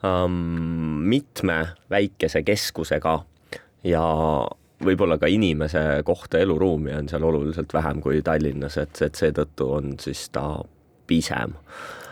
um, 0.03 0.33
mitme 1.05 1.59
väikese 1.89 2.41
keskusega. 2.43 3.19
Ja 3.87 4.03
võib-olla 4.85 5.17
ka 5.21 5.29
inimese 5.31 5.81
kohta 6.05 6.41
eluruumi 6.41 6.93
on 6.97 7.09
seal 7.09 7.23
oluliselt 7.27 7.73
vähem 7.73 8.01
kui 8.01 8.21
Tallinnas, 8.25 8.77
et, 8.81 9.01
et 9.05 9.17
seetõttu 9.17 9.67
on 9.77 9.95
siis 10.01 10.27
ta 10.33 10.45
pisem. 11.07 11.55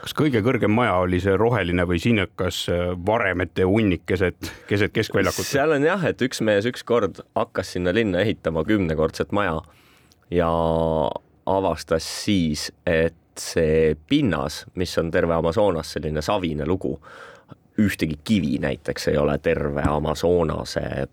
kas 0.01 0.15
kõige 0.15 0.41
kõrgem 0.45 0.71
maja 0.73 0.97
oli 1.03 1.19
see 1.23 1.35
roheline 1.37 1.85
või 1.87 1.99
sinikas 2.01 2.61
äh, 2.71 2.91
varemete 3.05 3.67
hunnik 3.67 4.05
keset, 4.09 4.51
keset 4.69 4.93
keskväljakut? 4.95 5.47
seal 5.47 5.75
on 5.75 5.87
jah, 5.87 6.05
et 6.05 6.21
üks 6.21 6.43
mees 6.45 6.67
ükskord 6.69 7.23
hakkas 7.37 7.75
sinna 7.75 7.93
linna 7.95 8.23
ehitama 8.25 8.63
kümnekordset 8.67 9.33
maja 9.35 9.59
ja 10.31 10.51
avastas 11.49 12.05
siis, 12.25 12.69
et 12.85 13.15
see 13.39 13.95
pinnas, 14.09 14.65
mis 14.75 14.91
on 14.99 15.11
terve 15.11 15.33
Amazonas 15.33 15.95
selline 15.95 16.21
savine 16.21 16.67
lugu, 16.67 16.97
ühtegi 17.79 18.17
kivi 18.23 18.57
näiteks 18.59 19.07
ei 19.07 19.17
ole 19.17 19.37
terve 19.39 19.85
Amazonase 19.87 21.07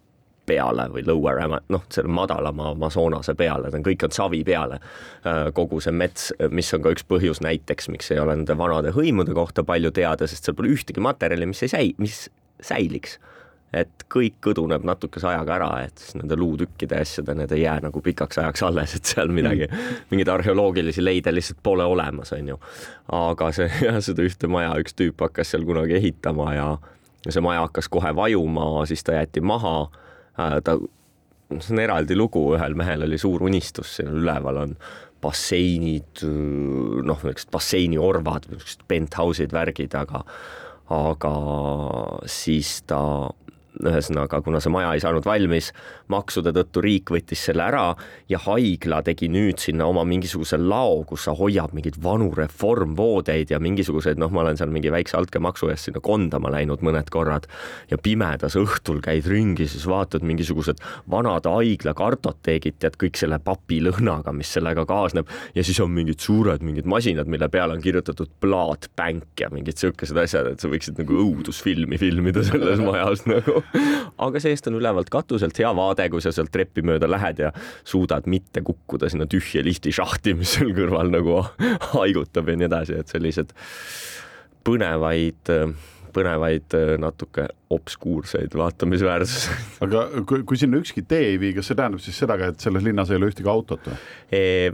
peale 0.46 0.88
või 0.92 1.04
lower, 1.06 1.42
noh, 1.72 1.85
selle 1.92 2.12
madalama 2.12 2.70
Amazonase 2.72 3.37
peale, 3.38 3.70
ta 3.70 3.80
on, 3.80 3.87
kõik 3.87 4.06
on 4.09 4.16
savi 4.16 4.42
peale. 4.46 4.80
Äh, 5.26 5.46
kogu 5.56 5.80
see 5.85 5.94
mets, 5.94 6.30
mis 6.50 6.72
on 6.76 6.85
ka 6.85 6.94
üks 6.94 7.06
põhjus 7.09 7.42
näiteks, 7.44 7.90
miks 7.92 8.11
ei 8.14 8.22
ole 8.22 8.38
nende 8.38 8.59
vanade 8.59 8.94
hõimude 8.96 9.37
kohta 9.37 9.66
palju 9.66 9.92
teada, 9.96 10.28
sest 10.30 10.46
seal 10.46 10.59
pole 10.59 10.74
ühtegi 10.74 11.02
materjali, 11.02 11.48
mis 11.50 11.64
ei 11.66 11.72
säi-, 11.72 11.96
mis 12.02 12.26
säiliks 12.64 13.18
et 13.74 14.04
kõik 14.12 14.37
kõduneb 14.44 14.85
natukese 14.87 15.28
ajaga 15.30 15.54
ära, 15.56 15.70
et 15.87 16.00
siis 16.00 16.16
nende 16.18 16.37
luutükkide 16.38 17.00
asjade, 17.02 17.35
need 17.37 17.52
ei 17.52 17.64
jää 17.64 17.80
nagu 17.85 18.00
pikaks 18.02 18.38
ajaks 18.40 18.62
alles, 18.66 18.94
et 18.96 19.11
seal 19.11 19.32
midagi, 19.35 19.68
mingeid 20.11 20.30
arheoloogilisi 20.32 21.04
leide 21.04 21.35
lihtsalt 21.35 21.61
pole 21.66 21.85
olemas, 21.85 22.32
on 22.37 22.52
ju. 22.54 22.59
aga 23.18 23.50
see, 23.56 23.68
jah, 23.87 24.00
seda 24.04 24.26
ühte 24.26 24.50
maja 24.50 24.74
üks 24.82 24.96
tüüp 24.96 25.26
hakkas 25.26 25.54
seal 25.54 25.66
kunagi 25.68 25.98
ehitama 25.98 26.52
ja, 26.56 26.68
ja 27.26 27.35
see 27.35 27.44
maja 27.44 27.66
hakkas 27.66 27.90
kohe 27.92 28.14
vajuma, 28.16 28.70
siis 28.88 29.04
ta 29.06 29.18
jäeti 29.18 29.42
maha 29.44 29.78
ta, 30.37 30.77
see 31.57 31.75
on 31.75 31.83
eraldi 31.83 32.16
lugu, 32.18 32.42
ühel 32.57 32.77
mehel 32.79 33.07
oli 33.07 33.18
suur 33.20 33.44
unistus, 33.46 33.96
seal 33.99 34.12
üleval 34.22 34.62
on 34.64 34.77
basseinid, 35.25 36.22
noh, 36.22 37.22
niisugused 37.25 37.51
basseiniorvad, 37.55 38.51
niisugused 38.51 38.85
penthouse'id, 38.90 39.55
värgid, 39.57 39.96
aga 39.99 40.22
aga 40.92 41.33
siis 42.31 42.77
ta 42.87 43.01
ühesõnaga, 43.84 44.40
kuna 44.44 44.60
see 44.62 44.72
maja 44.72 44.92
ei 44.96 45.02
saanud 45.02 45.26
valmis, 45.26 45.72
maksude 46.12 46.52
tõttu 46.56 46.82
riik 46.84 47.12
võttis 47.12 47.42
selle 47.48 47.66
ära 47.66 47.84
ja 48.30 48.40
haigla 48.46 49.02
tegi 49.06 49.28
nüüd 49.32 49.60
sinna 49.62 49.88
oma 49.90 50.04
mingisuguse 50.08 50.58
lao, 50.60 51.02
kus 51.08 51.26
sa 51.26 51.34
hoiad 51.36 51.74
mingeid 51.76 51.98
vanu 52.02 52.30
reformvoodeid 52.36 53.52
ja 53.52 53.60
mingisuguseid, 53.62 54.20
noh, 54.20 54.32
ma 54.32 54.44
olen 54.44 54.60
seal 54.60 54.72
mingi 54.72 54.92
väikse 54.94 55.18
altkäemaksu 55.20 55.70
eest 55.72 55.90
sinna 55.90 56.02
kondama 56.04 56.52
läinud 56.54 56.84
mõned 56.86 57.10
korrad 57.12 57.48
ja 57.90 57.98
pimedas 58.00 58.56
õhtul 58.58 59.02
käid 59.04 59.28
ringi, 59.30 59.68
siis 59.70 59.86
vaatad 59.88 60.24
mingisugused 60.26 60.80
vanad 61.10 61.48
haigla 61.50 61.94
kartoteegid, 61.96 62.78
tead 62.82 62.98
kõik 63.00 63.20
selle 63.20 63.38
papilõhnaga, 63.42 64.32
mis 64.36 64.52
sellega 64.56 64.86
kaasneb 64.88 65.30
ja 65.54 65.64
siis 65.66 65.80
on 65.84 65.92
mingid 65.94 66.22
suured 66.22 66.64
mingid 66.66 66.88
masinad, 66.88 67.28
mille 67.30 67.48
peale 67.52 67.76
on 67.76 67.84
kirjutatud 67.84 68.32
Bank 68.96 69.40
ja 69.40 69.48
mingid 69.52 69.78
siukesed 69.80 70.16
asjad, 70.20 70.48
et 70.50 70.62
sa 70.62 70.70
võiksid 70.70 70.98
nagu 71.00 71.18
õudusfilmi 71.20 71.98
filmida 72.00 72.44
selles 72.46 72.80
majas 72.82 73.26
nagu 73.28 73.60
aga 74.26 74.42
see-eest 74.42 74.70
on 74.70 74.79
ülevalt 74.81 75.11
katuselt 75.12 75.59
hea 75.59 75.72
vaade, 75.76 76.09
kui 76.12 76.24
sa 76.24 76.33
sealt 76.35 76.52
treppi 76.55 76.85
mööda 76.87 77.09
lähed 77.11 77.42
ja 77.46 77.52
suudad 77.85 78.29
mitte 78.31 78.62
kukkuda 78.66 79.11
sinna 79.12 79.29
tühja 79.31 79.64
liftišahti, 79.66 80.37
mis 80.38 80.57
seal 80.57 80.72
kõrval 80.76 81.12
nagu 81.14 81.42
haigutab 81.96 82.52
ja 82.52 82.57
nii 82.61 82.70
edasi, 82.70 83.00
et 83.02 83.12
sellised 83.12 83.55
põnevaid, 84.66 85.52
põnevaid 86.16 86.79
natuke 87.02 87.48
obskuurseid 87.70 88.55
vaatamisväärsusi. 88.55 89.50
aga 89.85 90.05
kui, 90.29 90.44
kui 90.46 90.59
sinna 90.61 90.79
ükski 90.79 91.02
tee 91.09 91.33
ei 91.33 91.40
vii, 91.40 91.57
kas 91.57 91.70
see 91.70 91.79
tähendab 91.79 92.02
siis 92.02 92.18
seda 92.22 92.37
ka, 92.38 92.52
et 92.52 92.62
selles 92.62 92.85
linnas 92.87 93.11
ei 93.11 93.18
ole 93.18 93.31
ühtegi 93.33 93.50
autot 93.50 93.88
või? 93.90 93.96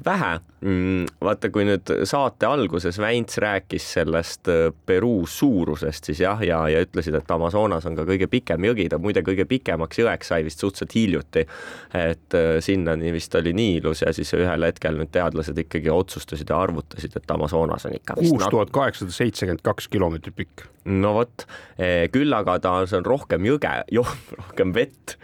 vähe, 0.04 0.30
mm, 0.64 1.06
vaata, 1.24 1.50
kui 1.52 1.64
nüüd 1.68 1.92
saate 2.08 2.48
alguses 2.48 2.96
Väints 3.00 3.36
rääkis 3.42 3.86
sellest 3.96 4.48
Peruu 4.86 5.26
suurusest, 5.28 6.08
siis 6.08 6.22
jah, 6.24 6.40
ja, 6.44 6.62
ja 6.72 6.80
ütlesid, 6.84 7.16
et 7.16 7.32
Amazonas 7.32 7.86
on 7.88 7.96
ka 7.96 8.06
kõige 8.08 8.28
pikem 8.32 8.68
jõgi, 8.68 8.88
ta 8.92 9.00
muide 9.00 9.24
kõige 9.24 9.44
pikemaks 9.48 10.00
jõeks 10.00 10.32
sai 10.32 10.44
vist 10.46 10.60
suhteliselt 10.60 10.96
hiljuti. 10.96 11.46
et 11.96 12.38
sinnani 12.64 13.12
vist 13.12 13.34
oli 13.40 13.52
Niilus 13.56 14.02
ja 14.02 14.12
siis 14.12 14.32
ühel 14.36 14.68
hetkel 14.68 15.00
nüüd 15.00 15.12
teadlased 15.12 15.58
ikkagi 15.64 15.92
otsustasid 15.92 16.48
ja 16.48 16.60
arvutasid, 16.60 17.16
et 17.16 17.30
Amazonas 17.30 17.88
on 17.88 17.96
ikka 17.96 18.16
kuus 18.20 18.48
tuhat 18.48 18.72
kaheksasada 18.72 19.12
seitsekümmend 19.16 19.64
kaks 19.64 19.88
kilomeetrit 19.92 20.36
pikk. 20.36 20.66
no 20.84 21.14
vot, 21.14 21.44
küll 22.12 22.32
aga 22.34 22.58
ta 22.62 22.81
see 22.90 23.00
on 23.00 23.08
rohkem 23.08 23.46
jõge, 23.46 23.72
rohkem 24.42 24.74
vett 24.76 25.16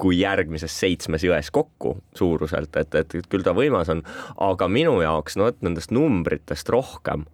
kui 0.00 0.18
järgmises 0.18 0.74
seitsmes 0.74 1.22
jões 1.24 1.50
kokku 1.54 1.96
suuruselt, 2.18 2.74
et, 2.80 2.94
et 2.98 3.14
küll 3.30 3.44
ta 3.46 3.54
võimas 3.56 3.90
on, 3.92 4.02
aga 4.42 4.68
minu 4.68 4.98
jaoks 5.04 5.38
no 5.38 5.46
vot 5.46 5.62
nendest 5.62 5.94
numbritest 5.94 6.68
rohkem 6.74 7.24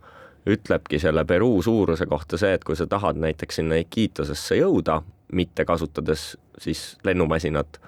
ütlebki 0.49 1.01
selle 1.01 1.25
Peruu 1.29 1.63
suuruse 1.65 2.07
kohta 2.09 2.39
see, 2.41 2.53
et 2.57 2.65
kui 2.65 2.77
sa 2.77 2.87
tahad 2.91 3.19
näiteks 3.21 3.61
sinna 3.61 3.81
Iquiitosesse 3.81 4.61
jõuda, 4.61 5.01
mitte 5.37 5.65
kasutades 5.69 6.35
siis 6.61 6.85
lennumasinat 7.07 7.81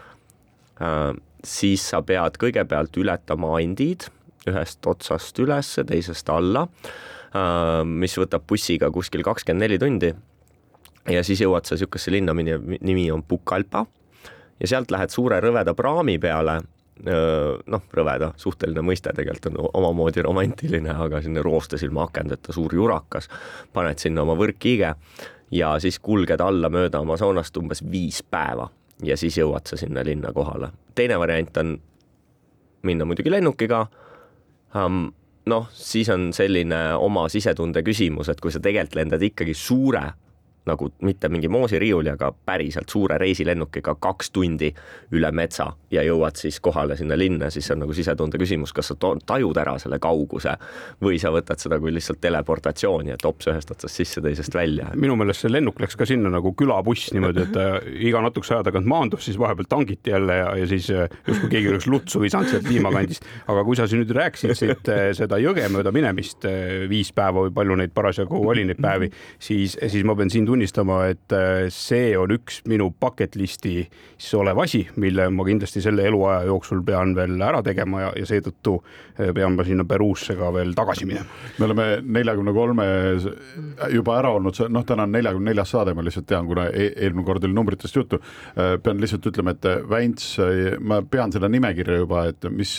äh,, 0.81 1.13
siis 1.45 1.85
sa 1.93 2.03
pead 2.07 2.39
kõigepealt 2.41 2.97
ületama 3.01 3.57
Andid 3.59 4.09
ühest 4.49 4.87
otsast 4.89 5.39
ülesse, 5.43 5.85
teisest 5.89 6.29
alla 6.33 6.67
äh,, 6.67 7.83
mis 7.85 8.17
võtab 8.21 8.47
bussiga 8.49 8.93
kuskil 8.95 9.25
kakskümmend 9.27 9.67
neli 9.67 9.81
tundi 9.83 10.13
ja 11.11 11.25
siis 11.25 11.41
jõuad 11.43 11.67
sa 11.67 11.75
niisugusesse 11.75 12.13
linna, 12.15 12.35
mille 12.35 12.59
nimi 12.81 13.11
on 13.11 13.23
Pucallpa. 13.23 13.87
Ja 14.61 14.69
sealt 14.69 14.91
lähed 14.95 15.11
suure 15.11 15.41
rõveda 15.43 15.75
praami 15.75 16.19
peale, 16.23 16.61
noh, 17.67 17.83
rõveda, 17.93 18.31
suhteline 18.39 18.85
mõiste 18.87 19.11
tegelikult 19.17 19.49
on 19.51 19.71
omamoodi 19.81 20.23
romantiline, 20.23 20.93
aga 20.93 21.23
selline 21.23 21.43
roostesilma 21.43 22.05
akendeta 22.07 22.55
suur 22.55 22.75
jurakas, 22.75 23.27
paned 23.73 23.99
sinna 23.99 24.23
oma 24.23 24.37
võrkkiige 24.39 24.93
ja 25.53 25.73
siis 25.83 25.99
kulged 25.99 26.41
alla 26.41 26.71
mööda 26.71 27.03
Amazonast 27.03 27.57
umbes 27.59 27.83
viis 27.91 28.23
päeva 28.23 28.69
ja 29.03 29.17
siis 29.19 29.37
jõuad 29.41 29.67
sa 29.67 29.77
sinna 29.77 30.05
linna 30.07 30.33
kohale. 30.33 30.71
teine 30.95 31.19
variant 31.19 31.57
on 31.57 31.81
minna 32.83 33.05
muidugi 33.05 33.31
lennukiga. 33.31 33.87
Um,, 34.77 35.13
noh, 35.47 35.69
siis 35.73 36.09
on 36.09 36.31
selline 36.33 36.95
oma 36.95 37.29
sisetunde 37.29 37.83
küsimus, 37.83 38.29
et 38.29 38.41
kui 38.41 38.53
sa 38.53 38.61
tegelikult 38.61 38.95
lendad 39.01 39.23
ikkagi 39.23 39.55
suure 39.55 40.05
nagu 40.67 40.93
mitte 41.03 41.29
mingi 41.33 41.49
moosiriiuli, 41.51 42.13
aga 42.13 42.31
päriselt 42.47 42.93
suure 42.93 43.19
reisilennukiga 43.19 43.97
kaks 44.01 44.31
tundi 44.31 44.71
üle 45.13 45.31
metsa 45.35 45.73
ja 45.91 46.05
jõuad 46.07 46.39
siis 46.39 46.61
kohale 46.63 46.97
sinna 46.97 47.19
linna, 47.19 47.51
siis 47.51 47.71
on 47.75 47.83
nagu 47.83 47.95
sisetunde 47.97 48.39
küsimus, 48.39 48.73
kas 48.75 48.93
sa 48.93 48.97
tajud 49.27 49.59
ära 49.59 49.75
selle 49.83 49.99
kauguse 50.03 50.55
või 51.03 51.19
sa 51.23 51.33
võtad 51.35 51.59
seda 51.63 51.79
kui 51.83 51.93
lihtsalt 51.95 52.21
teleportatsiooni, 52.23 53.15
et 53.17 53.27
hops 53.27 53.51
ühest 53.51 53.75
otsast 53.75 53.99
sisse, 53.99 54.23
teisest 54.23 54.55
välja. 54.55 54.91
minu 54.95 55.17
meelest 55.19 55.45
see 55.45 55.53
lennuk 55.53 55.81
läks 55.83 55.99
ka 55.99 56.07
sinna 56.09 56.31
nagu 56.33 56.55
külabuss 56.59 57.11
niimoodi, 57.17 57.47
et 57.49 57.59
äh, 57.59 57.91
iga 58.09 58.23
natukese 58.23 58.57
aja 58.57 58.69
tagant 58.71 58.87
maandus, 58.87 59.27
siis 59.27 59.41
vahepeal 59.41 59.69
tangiti 59.69 60.15
jälle 60.15 60.39
ja, 60.39 60.55
ja 60.63 60.69
siis 60.71 60.91
äh, 60.95 61.09
justkui 61.27 61.51
keegi 61.57 61.73
oleks 61.73 61.89
lutsu 61.91 62.23
visanud 62.23 62.51
sealt 62.53 62.69
viimakandist. 62.69 63.27
aga 63.51 63.67
kui 63.67 63.79
sa 63.79 63.89
siin 63.91 64.05
nüüd 64.05 64.15
rääkisid 64.15 64.55
siit 64.59 64.93
äh, 64.93 65.09
seda 65.19 65.41
jõge 65.43 65.67
mööda 65.73 65.91
minemist 65.95 66.47
viis 66.89 67.11
päeva 67.15 67.47
või 67.47 67.55
palju 67.55 67.77
neid 67.83 67.93
parasjagu 67.95 68.39
oli 68.53 68.65
neid 68.69 68.81
päevi, 68.83 69.11
siis, 69.43 69.77
siis 69.81 70.07
ma 70.07 70.15
pean 70.19 70.31
sind 70.31 70.52
tunnistama, 70.53 70.99
et 71.13 71.33
äh, 71.37 71.67
see 71.73 72.13
on 72.19 72.33
üks 72.35 72.61
minu 72.69 72.91
bucket 73.01 73.37
list'is 73.41 74.33
olev 74.37 74.61
asi, 74.65 74.83
mille 75.01 75.29
ma 75.33 75.47
kindlasti 75.49 75.83
selle 75.85 76.05
eluaja 76.09 76.47
jooksul 76.51 76.83
pean 76.87 77.15
veel 77.17 77.41
ära 77.43 77.63
tegema 77.65 78.05
ja, 78.05 78.11
ja 78.21 78.29
seetõttu 78.29 78.77
äh, 78.83 79.33
pean 79.35 79.57
ma 79.57 79.67
sinna 79.67 79.87
Peruusse 79.89 80.37
ka 80.39 80.53
veel 80.55 80.75
tagasi 80.77 81.09
minema. 81.09 81.27
me 81.59 81.69
oleme 81.69 81.87
neljakümne 82.03 82.55
kolme 82.57 82.87
juba 83.93 84.19
ära 84.21 84.35
olnud, 84.37 84.61
noh, 84.73 84.87
täna 84.89 85.07
on 85.09 85.17
neljakümne 85.17 85.53
neljas 85.53 85.73
saade, 85.75 85.97
ma 85.97 86.05
lihtsalt 86.05 86.29
tean, 86.29 86.49
kuna 86.49 86.69
e 86.71 86.91
eelmine 86.93 87.27
kord 87.27 87.45
oli 87.49 87.57
numbritest 87.57 87.97
juttu, 87.97 88.21
äh, 88.57 88.77
pean 88.83 89.01
lihtsalt 89.03 89.31
ütlema, 89.33 89.57
et 89.57 89.71
Väints, 89.89 90.35
ma 90.81 91.01
pean 91.07 91.33
seda 91.33 91.49
nimekirja 91.51 92.03
juba, 92.03 92.27
et 92.33 92.47
mis 92.51 92.79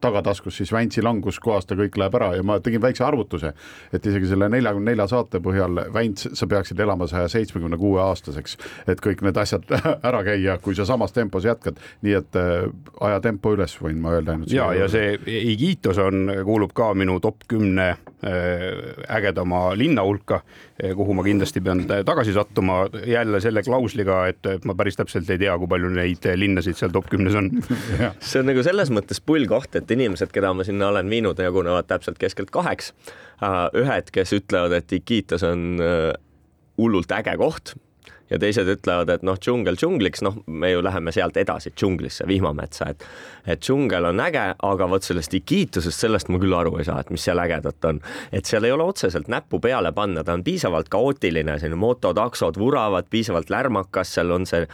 tagataskus 0.00 0.56
siis 0.60 0.72
Väntsi 0.72 1.02
languskohast 1.04 1.70
ja 1.70 1.78
kõik 1.78 1.98
läheb 2.00 2.14
ära 2.18 2.32
ja 2.36 2.44
ma 2.46 2.58
tegin 2.60 2.82
väikse 2.82 3.04
arvutuse, 3.06 3.52
et 3.92 4.06
isegi 4.06 4.30
selle 4.30 4.48
neljakümne 4.52 4.96
nelja 4.96 5.08
saate 5.10 5.40
põhjal 5.44 5.82
Vänts, 5.94 6.28
sa 6.38 6.48
peaksid 6.50 6.80
elama 6.82 7.08
saja 7.10 7.28
seitsmekümne 7.30 7.78
kuue 7.80 8.00
aastaseks, 8.02 8.56
et 8.88 9.02
kõik 9.04 9.22
need 9.26 9.38
asjad 9.40 9.66
ära 10.08 10.22
käia, 10.26 10.58
kui 10.62 10.76
sa 10.78 10.86
samas 10.88 11.14
tempos 11.16 11.46
jätkad, 11.46 11.80
nii 12.06 12.16
et 12.20 12.38
äh, 12.40 12.68
aja 13.06 13.20
tempo 13.24 13.52
üles, 13.56 13.76
võin 13.82 14.00
ma 14.02 14.16
öelda 14.16 14.36
ainult. 14.36 14.52
ja, 14.52 14.70
ja 14.76 14.88
see 14.92 15.16
Igitos 15.26 16.00
on, 16.02 16.30
kuulub 16.46 16.74
ka 16.76 16.92
minu 16.98 17.18
top 17.24 17.46
kümne 17.50 17.88
äh, 17.90 18.66
ägedama 19.18 19.68
linna 19.78 20.04
hulka, 20.06 20.40
äh, 20.80 20.94
kuhu 20.96 21.16
ma 21.16 21.24
kindlasti 21.26 21.62
pean 21.64 21.84
tagasi 21.86 22.34
sattuma. 22.36 22.84
Jälle 23.06 23.40
selle 23.40 23.62
klausliga, 23.66 24.22
et 24.30 24.64
ma 24.66 24.74
päris 24.78 24.98
täpselt 24.98 25.28
ei 25.30 25.40
tea, 25.40 25.54
kui 25.58 25.68
palju 25.70 25.90
neid 25.94 26.24
linnasid 26.36 26.78
seal 26.78 26.94
top 26.94 27.10
kümnes 27.12 27.36
on. 27.38 27.50
See 28.26 28.40
on 28.40 28.50
nagu 28.50 28.62
selles 28.66 28.90
mõttes 28.94 29.20
pull 29.24 29.46
koht, 29.50 29.74
et 29.78 29.85
inimesed, 29.90 30.32
keda 30.34 30.52
ma 30.56 30.64
sinna 30.66 30.90
olen 30.92 31.10
viinud, 31.10 31.38
jagunevad 31.38 31.88
täpselt 31.90 32.18
keskelt 32.18 32.50
kaheks. 32.54 32.92
Äh, 33.42 33.58
ühed, 33.82 34.12
kes 34.12 34.32
ütlevad, 34.36 34.76
et 34.78 34.92
Iquitos 34.92 35.44
on 35.46 35.82
äh, 35.82 36.12
hullult 36.78 37.12
äge 37.12 37.36
koht 37.40 37.76
ja 38.30 38.38
teised 38.42 38.68
ütlevad, 38.70 39.10
et 39.12 39.24
noh, 39.26 39.38
džungel 39.38 39.78
džungliks, 39.78 40.22
noh, 40.26 40.40
me 40.46 40.72
ju 40.72 40.82
läheme 40.84 41.14
sealt 41.14 41.36
edasi 41.40 41.72
džunglisse, 41.76 42.26
vihmametsa, 42.28 42.90
et 42.94 43.08
et 43.46 43.62
džungel 43.62 44.08
on 44.08 44.18
äge, 44.18 44.42
aga 44.66 44.88
vot 44.90 45.04
sellest 45.06 45.34
Iquitusest, 45.38 46.00
sellest 46.02 46.30
ma 46.34 46.40
küll 46.42 46.54
aru 46.56 46.80
ei 46.80 46.86
saa, 46.88 46.98
et 47.02 47.12
mis 47.14 47.22
seal 47.22 47.38
ägedat 47.38 47.84
on. 47.86 48.00
et 48.32 48.44
seal 48.44 48.64
ei 48.66 48.72
ole 48.74 48.82
otseselt 48.82 49.28
näppu 49.30 49.60
peale 49.62 49.92
panna, 49.94 50.24
ta 50.24 50.34
on 50.34 50.42
piisavalt 50.44 50.88
kaootiline, 50.90 51.58
selline 51.62 51.78
mototaksod 51.78 52.58
vuravad, 52.58 53.06
piisavalt 53.10 53.50
lärmakas, 53.50 54.14
seal 54.16 54.34
on 54.34 54.46
see 54.46 54.66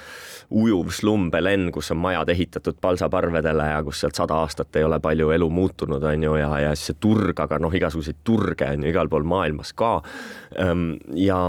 ujuv 0.51 0.89
slumbelen, 0.93 1.69
kus 1.73 1.93
on 1.93 2.01
majad 2.01 2.33
ehitatud 2.33 2.81
palsaparvedele 2.81 3.69
ja 3.75 3.83
kus 3.85 4.01
sealt 4.01 4.17
sada 4.17 4.41
aastat 4.41 4.77
ei 4.77 4.89
ole 4.89 5.01
palju 5.05 5.31
elu 5.37 5.51
muutunud, 5.51 6.03
on 6.03 6.25
ju, 6.25 6.35
ja, 6.41 6.51
ja 6.65 6.73
siis 6.75 6.93
see 6.93 7.01
turg, 7.01 7.37
aga 7.45 7.61
noh, 7.61 7.77
igasuguseid 7.77 8.25
turge 8.25 8.73
on 8.73 8.85
ju 8.89 8.93
igal 8.93 9.13
pool 9.13 9.29
maailmas 9.29 9.73
ka. 9.77 9.99
Ja 11.21 11.43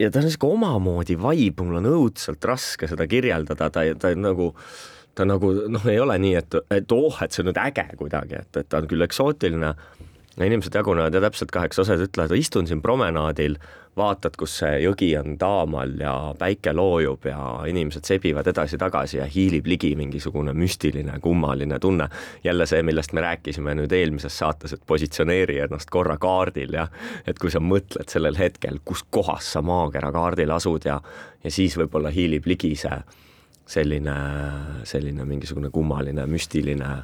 ja 0.00 0.10
ta 0.10 0.22
on 0.22 0.30
sihuke 0.30 0.50
omamoodi 0.56 1.16
vibe, 1.20 1.64
mul 1.64 1.80
on 1.80 1.90
õudselt 1.90 2.44
raske 2.48 2.88
seda 2.90 3.06
kirjeldada, 3.10 3.68
ta, 3.72 3.84
ta 3.98 4.12
nagu, 4.18 4.52
ta 5.16 5.26
nagu 5.28 5.52
noh, 5.72 5.90
ei 5.90 6.00
ole 6.02 6.18
nii, 6.22 6.34
et, 6.40 6.58
et 6.78 6.96
oh, 6.96 7.18
et 7.24 7.34
see 7.34 7.44
on 7.44 7.50
nüüd 7.50 7.60
äge 7.62 7.86
kuidagi, 8.00 8.40
et, 8.40 8.62
et 8.62 8.68
ta 8.68 8.82
on 8.82 8.88
küll 8.90 9.06
eksootiline. 9.06 9.74
Inimesed 10.40 10.74
jagunevad 10.74 11.14
ja 11.14 11.20
täpselt 11.20 11.50
kaheks, 11.52 11.78
osad 11.78 12.00
ütlevad, 12.00 12.32
istun 12.36 12.66
siin 12.66 12.82
promenaadil 12.82 13.58
vaatad, 13.96 14.36
kus 14.40 14.54
see 14.62 14.78
jõgi 14.80 15.10
on 15.20 15.36
taamal 15.38 15.90
ja 16.00 16.12
päike 16.38 16.72
loojub 16.72 17.26
ja 17.28 17.38
inimesed 17.68 18.08
sebivad 18.08 18.46
edasi-tagasi 18.48 19.18
ja 19.18 19.26
hiilib 19.28 19.66
ligi 19.68 19.90
mingisugune 19.96 20.54
müstiline, 20.56 21.18
kummaline 21.20 21.78
tunne. 21.78 22.08
jälle 22.44 22.66
see, 22.66 22.82
millest 22.82 23.12
me 23.12 23.20
rääkisime 23.20 23.74
nüüd 23.76 23.92
eelmises 23.92 24.38
saates, 24.38 24.72
et 24.72 24.86
positsioneeri 24.86 25.58
ennast 25.66 25.90
korra 25.90 26.16
kaardil 26.18 26.72
ja 26.72 26.86
et 27.26 27.38
kui 27.38 27.50
sa 27.50 27.60
mõtled 27.60 28.08
sellel 28.08 28.38
hetkel, 28.38 28.80
kus 28.84 29.04
kohas 29.10 29.52
sa 29.52 29.62
maakera 29.62 30.12
kaardil 30.12 30.50
asud 30.50 30.88
ja, 30.88 31.00
ja 31.44 31.50
siis 31.50 31.76
võib-olla 31.76 32.10
hiilib 32.10 32.48
ligi 32.48 32.72
see 32.76 33.02
selline, 33.66 34.16
selline 34.84 35.24
mingisugune 35.24 35.70
kummaline, 35.70 36.24
müstiline, 36.26 36.94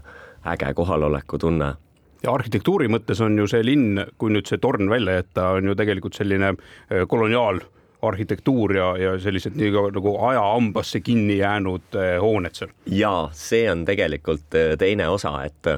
äge 0.49 0.73
kohaloleku 0.75 1.39
tunne 1.39 1.75
ja 2.23 2.35
arhitektuuri 2.35 2.89
mõttes 2.91 3.21
on 3.25 3.39
ju 3.39 3.49
see 3.51 3.65
linn, 3.67 4.03
kui 4.19 4.33
nüüd 4.35 4.49
see 4.49 4.61
torn 4.63 4.91
välja 4.91 5.19
jätta, 5.21 5.53
on 5.59 5.71
ju 5.71 5.77
tegelikult 5.79 6.19
selline 6.19 6.55
äh, 6.55 7.05
koloniaal 7.09 7.63
arhitektuur 8.09 8.77
ja, 8.77 8.89
ja 9.01 9.15
sellised 9.19 9.57
nii 9.59 9.73
nagu 9.95 10.15
ajahambasse 10.29 11.01
kinni 11.03 11.41
jäänud 11.41 11.99
äh, 11.99 12.17
hooned 12.23 12.59
seal. 12.59 12.75
ja 12.87 13.13
see 13.37 13.65
on 13.71 13.85
tegelikult 13.89 14.59
äh, 14.59 14.75
teine 14.79 15.09
osa, 15.11 15.35
et, 15.47 15.73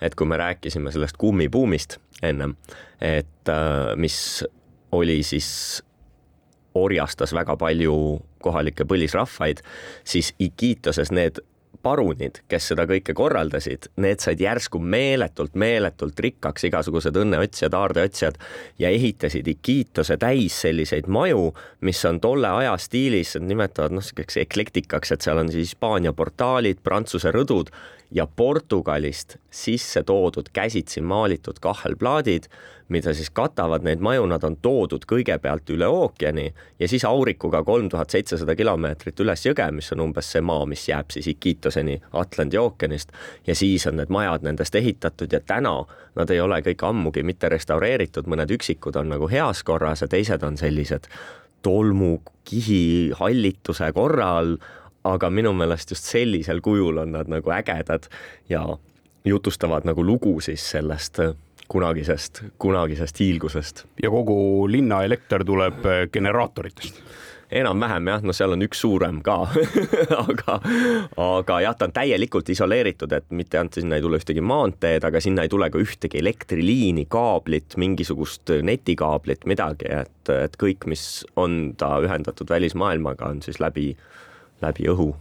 et 0.00 0.14
kui 0.14 0.30
me 0.30 0.38
rääkisime 0.40 0.92
sellest 0.94 1.18
kummibuumist 1.18 1.98
ennem, 2.22 2.54
et 3.02 3.50
mis 4.00 4.16
oli 4.94 5.18
siis, 5.26 5.82
orjastas 6.74 7.34
väga 7.34 7.56
palju 7.58 7.96
kohalikke 8.42 8.86
põlisrahvaid, 8.88 9.60
siis 10.06 10.32
Iquiitoses 10.42 11.12
need 11.14 11.42
parunid, 11.84 12.40
kes 12.48 12.70
seda 12.72 12.86
kõike 12.88 13.14
korraldasid, 13.16 13.90
need 14.00 14.24
said 14.24 14.40
järsku 14.40 14.80
meeletult, 14.80 15.54
meeletult 15.60 16.20
rikkaks, 16.24 16.66
igasugused 16.70 17.16
õnneotsijad, 17.20 17.76
aardeotsijad 17.76 18.40
ja 18.80 18.90
ehitasid 18.94 19.48
Iquiitose 19.52 20.16
täis 20.20 20.56
selliseid 20.64 21.10
maju, 21.12 21.50
mis 21.84 22.00
on 22.08 22.20
tolle 22.24 22.50
aja 22.62 22.76
stiilis, 22.80 23.36
nimetavad 23.40 23.94
noh, 23.94 24.04
selliseks 24.04 24.40
eklektikaks, 24.44 25.12
et 25.12 25.26
seal 25.26 25.40
on 25.42 25.52
siis 25.52 25.74
Hispaania 25.74 26.12
portaalid, 26.16 26.80
Prantsuse 26.84 27.32
rõdud 27.34 27.70
ja 28.14 28.26
Portugalist 28.26 29.36
sisse 29.50 30.02
toodud 30.02 30.48
käsitsi 30.52 31.00
maalitud 31.00 31.58
kahelplaadid, 31.60 32.44
mida 32.88 33.14
siis 33.14 33.30
katavad 33.30 33.82
neid 33.82 34.02
maju, 34.04 34.26
nad 34.30 34.44
on 34.44 34.56
toodud 34.62 35.02
kõigepealt 35.08 35.70
üle 35.74 35.88
ookeani 35.90 36.44
ja 36.78 36.88
siis 36.88 37.04
aurikuga 37.08 37.64
kolm 37.64 37.88
tuhat 37.90 38.14
seitsesada 38.14 38.54
kilomeetrit 38.54 39.20
üles 39.24 39.42
jõge, 39.46 39.66
mis 39.74 39.90
on 39.96 40.04
umbes 40.06 40.30
see 40.30 40.44
maa, 40.44 40.66
mis 40.68 40.86
jääb 40.88 41.10
siis 41.10 41.26
Iquiitoseni 41.32 41.96
Atlandi 42.12 42.60
ookeanist 42.60 43.12
ja 43.46 43.56
siis 43.58 43.86
on 43.90 43.98
need 43.98 44.12
majad 44.14 44.46
nendest 44.46 44.74
ehitatud 44.78 45.32
ja 45.32 45.40
täna 45.40 45.74
nad 46.14 46.30
ei 46.30 46.40
ole 46.40 46.60
kõik 46.62 46.86
ammugi 46.86 47.24
mitte 47.26 47.50
restaureeritud, 47.50 48.30
mõned 48.30 48.52
üksikud 48.54 49.00
on 49.00 49.10
nagu 49.16 49.30
heas 49.32 49.64
korras 49.66 50.04
ja 50.04 50.08
teised 50.08 50.46
on 50.46 50.60
sellised 50.60 51.10
tolmukihi 51.64 53.10
hallituse 53.18 53.90
korral 53.96 54.58
aga 55.04 55.30
minu 55.30 55.52
meelest 55.56 55.90
just 55.90 56.08
sellisel 56.08 56.60
kujul 56.64 57.02
on 57.04 57.12
nad 57.12 57.30
nagu 57.30 57.50
ägedad 57.50 58.08
ja 58.48 58.64
jutustavad 59.24 59.84
nagu 59.84 60.04
lugu 60.04 60.40
siis 60.40 60.64
sellest 60.70 61.20
äh, 61.20 61.34
kunagisest, 61.68 62.42
kunagisest 62.58 63.20
hiilgusest. 63.20 63.84
ja 64.02 64.10
kogu 64.10 64.66
linna 64.68 65.02
elekter 65.04 65.44
tuleb 65.44 65.86
äh, 65.86 66.08
generaatoritest 66.12 67.02
enam-vähem 67.54 68.08
jah, 68.08 68.22
no 68.24 68.32
seal 68.34 68.54
on 68.54 68.64
üks 68.66 68.80
suurem 68.82 69.20
ka 69.24 69.36
aga, 70.24 70.56
aga 71.20 71.58
jah, 71.64 71.76
ta 71.78 71.88
on 71.88 71.94
täielikult 71.94 72.50
isoleeritud, 72.54 73.12
et 73.14 73.28
mitte 73.36 73.60
ainult 73.60 73.78
sinna 73.78 73.98
ei 73.98 74.04
tule 74.04 74.18
ühtegi 74.20 74.42
maanteed, 74.44 75.04
aga 75.06 75.22
sinna 75.22 75.44
ei 75.44 75.52
tule 75.52 75.68
ka 75.72 75.80
ühtegi 75.80 76.18
elektriliini, 76.22 77.06
kaablit, 77.12 77.76
mingisugust 77.80 78.54
netikaablit, 78.64 79.46
midagi, 79.50 79.90
et, 80.02 80.32
et 80.34 80.58
kõik, 80.60 80.88
mis 80.90 81.24
on 81.40 81.74
ta 81.80 81.94
ühendatud 82.04 82.50
välismaailmaga, 82.50 83.30
on 83.30 83.44
siis 83.44 83.60
läbi 83.62 83.92
läbi 84.64 84.88
õhu. 84.92 85.12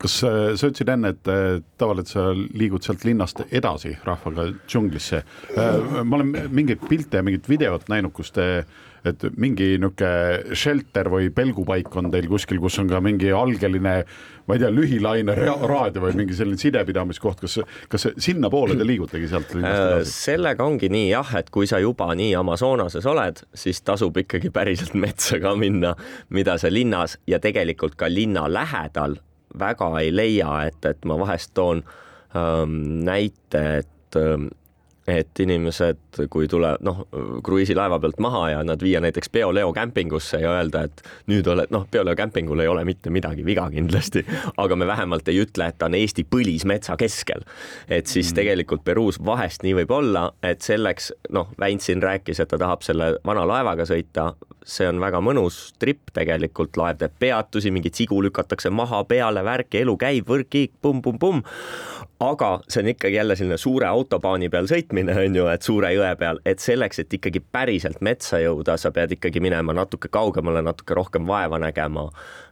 kas 0.00 0.14
äh, 0.24 0.54
sa 0.56 0.70
ütlesid 0.70 0.88
enne, 0.88 1.10
et 1.12 1.28
äh, 1.28 1.58
tavaliselt 1.76 2.08
sa 2.14 2.22
liigud 2.56 2.86
sealt 2.86 3.02
linnast 3.04 3.42
edasi 3.50 3.92
rahvaga 4.06 4.46
džunglisse? 4.64 5.20
Äh, 5.52 6.04
ma 6.04 6.16
olen 6.16 6.48
mingeid 6.48 6.86
pilte 6.88 7.20
ja 7.20 7.26
mingit 7.26 7.48
videot 7.50 7.84
näinud, 7.92 8.14
kus 8.16 8.32
te 8.32 8.46
et 9.06 9.24
mingi 9.40 9.74
niisugune 9.80 10.56
shelter 10.56 11.08
või 11.12 11.30
pelgupaik 11.34 11.94
on 11.96 12.10
teil 12.12 12.28
kuskil, 12.30 12.60
kus 12.62 12.78
on 12.82 12.90
ka 12.90 13.00
mingi 13.04 13.30
algeline, 13.34 13.94
ma 14.46 14.56
ei 14.56 14.62
tea, 14.62 14.70
lühilaine 14.74 15.36
raadio 15.36 16.04
või 16.04 16.18
mingi 16.22 16.36
selline 16.36 16.60
sidepidamiskoht, 16.60 17.40
kas, 17.44 17.58
kas 17.92 18.08
sinnapoole 18.20 18.76
te 18.78 18.86
liigutegi 18.86 19.30
sealt 19.30 19.54
edasi? 19.56 20.12
sellega 20.12 20.66
ongi 20.66 20.90
nii 20.92 21.08
jah, 21.12 21.32
et 21.40 21.50
kui 21.54 21.68
sa 21.70 21.80
juba 21.82 22.10
nii 22.18 22.34
Amazonases 22.40 23.08
oled, 23.10 23.42
siis 23.54 23.82
tasub 23.86 24.20
ikkagi 24.20 24.52
päriselt 24.54 24.94
metsa 24.98 25.40
ka 25.42 25.54
minna, 25.58 25.94
mida 26.28 26.58
sa 26.60 26.72
linnas 26.72 27.18
ja 27.30 27.40
tegelikult 27.42 27.96
ka 28.00 28.10
linna 28.10 28.46
lähedal 28.50 29.18
väga 29.58 29.90
ei 30.00 30.12
leia, 30.14 30.52
et, 30.68 30.84
et 30.86 31.04
ma 31.08 31.16
vahest 31.18 31.54
toon 31.54 31.82
ähm, 32.36 32.76
näite, 33.06 33.64
et 33.82 34.18
ähm, 34.18 34.50
et 35.10 35.42
inimesed, 35.42 36.20
kui 36.30 36.48
tuleb 36.50 36.82
noh, 36.86 37.02
kruiisilaeva 37.44 37.98
pealt 38.02 38.20
maha 38.22 38.42
ja 38.54 38.62
nad 38.66 38.82
viia 38.82 39.00
näiteks 39.02 39.30
Peoleo 39.32 39.72
kämpingusse 39.76 40.40
ja 40.42 40.54
öelda, 40.58 40.84
et 40.88 41.02
nüüd 41.30 41.48
oled 41.50 41.72
noh, 41.74 41.86
Peoleo 41.90 42.16
kämpingul 42.18 42.62
ei 42.62 42.70
ole 42.70 42.84
mitte 42.88 43.10
midagi 43.10 43.44
viga 43.46 43.66
kindlasti, 43.72 44.24
aga 44.62 44.76
me 44.76 44.88
vähemalt 44.90 45.28
ei 45.28 45.42
ütle, 45.44 45.70
et 45.70 45.78
ta 45.80 45.90
on 45.90 45.98
Eesti 45.98 46.26
põlismetsa 46.30 46.96
keskel. 47.00 47.46
et 47.88 48.06
siis 48.06 48.30
mm. 48.30 48.36
tegelikult 48.40 48.84
Peruus 48.84 49.20
vahest 49.24 49.64
nii 49.66 49.74
võib 49.82 49.96
olla, 49.96 50.28
et 50.42 50.62
selleks 50.62 51.12
noh, 51.34 51.50
Väint 51.60 51.82
siin 51.84 52.02
rääkis, 52.02 52.40
et 52.40 52.48
ta 52.48 52.58
tahab 52.58 52.84
selle 52.86 53.14
vana 53.26 53.44
laevaga 53.48 53.84
sõita, 53.88 54.30
see 54.66 54.88
on 54.88 55.00
väga 55.02 55.20
mõnus 55.24 55.70
trip 55.80 56.12
tegelikult, 56.16 56.76
laev 56.80 57.00
teeb 57.00 57.16
peatusi, 57.22 57.72
mingit 57.74 57.98
sigu 57.98 58.20
lükatakse 58.22 58.70
maha 58.72 59.02
peale, 59.08 59.44
värki, 59.44 59.82
elu 59.84 59.96
käib, 60.00 60.28
võrkkiik, 60.30 60.76
pumm-pumm-pumm. 60.82 61.42
Aga 62.20 62.60
see 62.68 62.82
on 62.82 62.88
ikkagi 62.88 63.16
jälle 63.16 63.36
selline 63.36 63.56
suure 63.56 63.86
autobaani 63.88 64.48
peal 64.52 64.68
sõitmine 64.68 65.14
on 65.24 65.36
ju, 65.36 65.46
et 65.48 65.64
suure 65.64 65.92
jõe 65.94 66.10
peal, 66.20 66.40
et 66.44 66.60
selleks, 66.60 67.00
et 67.00 67.14
ikkagi 67.16 67.40
päriselt 67.40 68.02
metsa 68.04 68.40
jõuda, 68.42 68.76
sa 68.80 68.92
pead 68.92 69.16
ikkagi 69.16 69.40
minema 69.40 69.72
natuke 69.76 70.10
kaugemale, 70.12 70.62
natuke 70.62 70.94
rohkem 70.96 71.26
vaeva 71.26 71.58
nägema. 71.62 72.08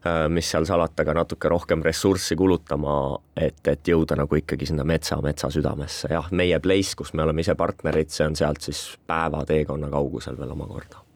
Äh, 0.06 0.24
mis 0.32 0.48
seal 0.50 0.64
salata, 0.68 1.04
ka 1.04 1.14
natuke 1.16 1.50
rohkem 1.52 1.82
ressurssi 1.84 2.36
kulutama, 2.38 3.18
et, 3.36 3.60
et 3.68 3.92
jõuda 3.92 4.16
nagu 4.22 4.40
ikkagi 4.40 4.70
sinna 4.70 4.86
metsa, 4.88 5.20
metsa 5.24 5.50
südamesse, 5.52 6.12
jah, 6.14 6.30
meie 6.30 6.60
place, 6.64 6.96
kus 6.96 7.12
me 7.12 7.26
oleme 7.26 7.44
ise 7.44 7.58
partnerid, 7.58 8.14
see 8.14 8.28
on 8.28 8.38
sealt 8.38 8.64
siis 8.64 8.86
päeva 9.06 9.44
teekonna 9.48 9.92
kaugusel 9.92 10.38
veel 10.40 10.56
omakorda 10.56 11.07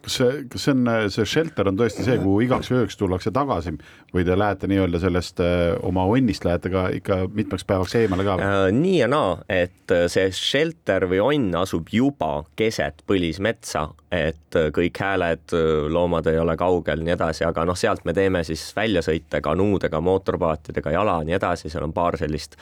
kas 0.00 0.16
see, 0.16 0.44
kas 0.50 0.64
see 0.64 0.72
on, 0.74 0.88
see 1.12 1.26
shelter 1.28 1.68
on 1.70 1.78
tõesti 1.78 2.04
see, 2.06 2.16
kuhu 2.20 2.40
igaks 2.46 2.70
ööks 2.74 2.96
tullakse 3.00 3.32
tagasi 3.34 3.74
või 4.14 4.24
te 4.26 4.36
lähete 4.38 4.70
nii-öelda 4.70 5.00
sellest 5.02 5.42
äh, 5.44 5.74
oma 5.86 6.06
onnist 6.08 6.46
lähete 6.46 6.72
ka 6.72 6.86
ikka 6.96 7.18
mitmeks 7.34 7.66
päevaks 7.68 7.96
eemale 8.00 8.26
ka 8.26 8.36
äh,? 8.40 8.60
nii 8.74 8.96
ja 9.02 9.10
naa, 9.10 9.34
et 9.52 9.94
äh, 9.94 10.06
see 10.12 10.30
shelter 10.36 11.06
või 11.10 11.20
onn 11.24 11.58
asub 11.60 11.92
juba 11.92 12.32
keset 12.58 13.04
põlismetsa, 13.10 13.86
et 14.10 14.58
äh, 14.58 14.70
kõik 14.74 15.02
hääled, 15.04 15.56
loomad 15.92 16.30
ei 16.30 16.40
ole 16.40 16.56
kaugel, 16.60 17.04
nii 17.04 17.16
edasi, 17.16 17.44
aga 17.48 17.66
noh, 17.68 17.78
sealt 17.78 18.06
me 18.08 18.16
teeme 18.16 18.44
siis 18.46 18.64
väljasõite 18.76 19.42
kanuudega, 19.44 20.00
mootorpaatidega, 20.04 20.96
jala, 20.96 21.20
nii 21.26 21.36
edasi, 21.36 21.70
seal 21.72 21.86
on 21.88 21.96
paar 21.96 22.18
sellist 22.20 22.56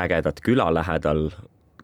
ägedat 0.00 0.40
küla 0.44 0.68
lähedal, 0.74 1.28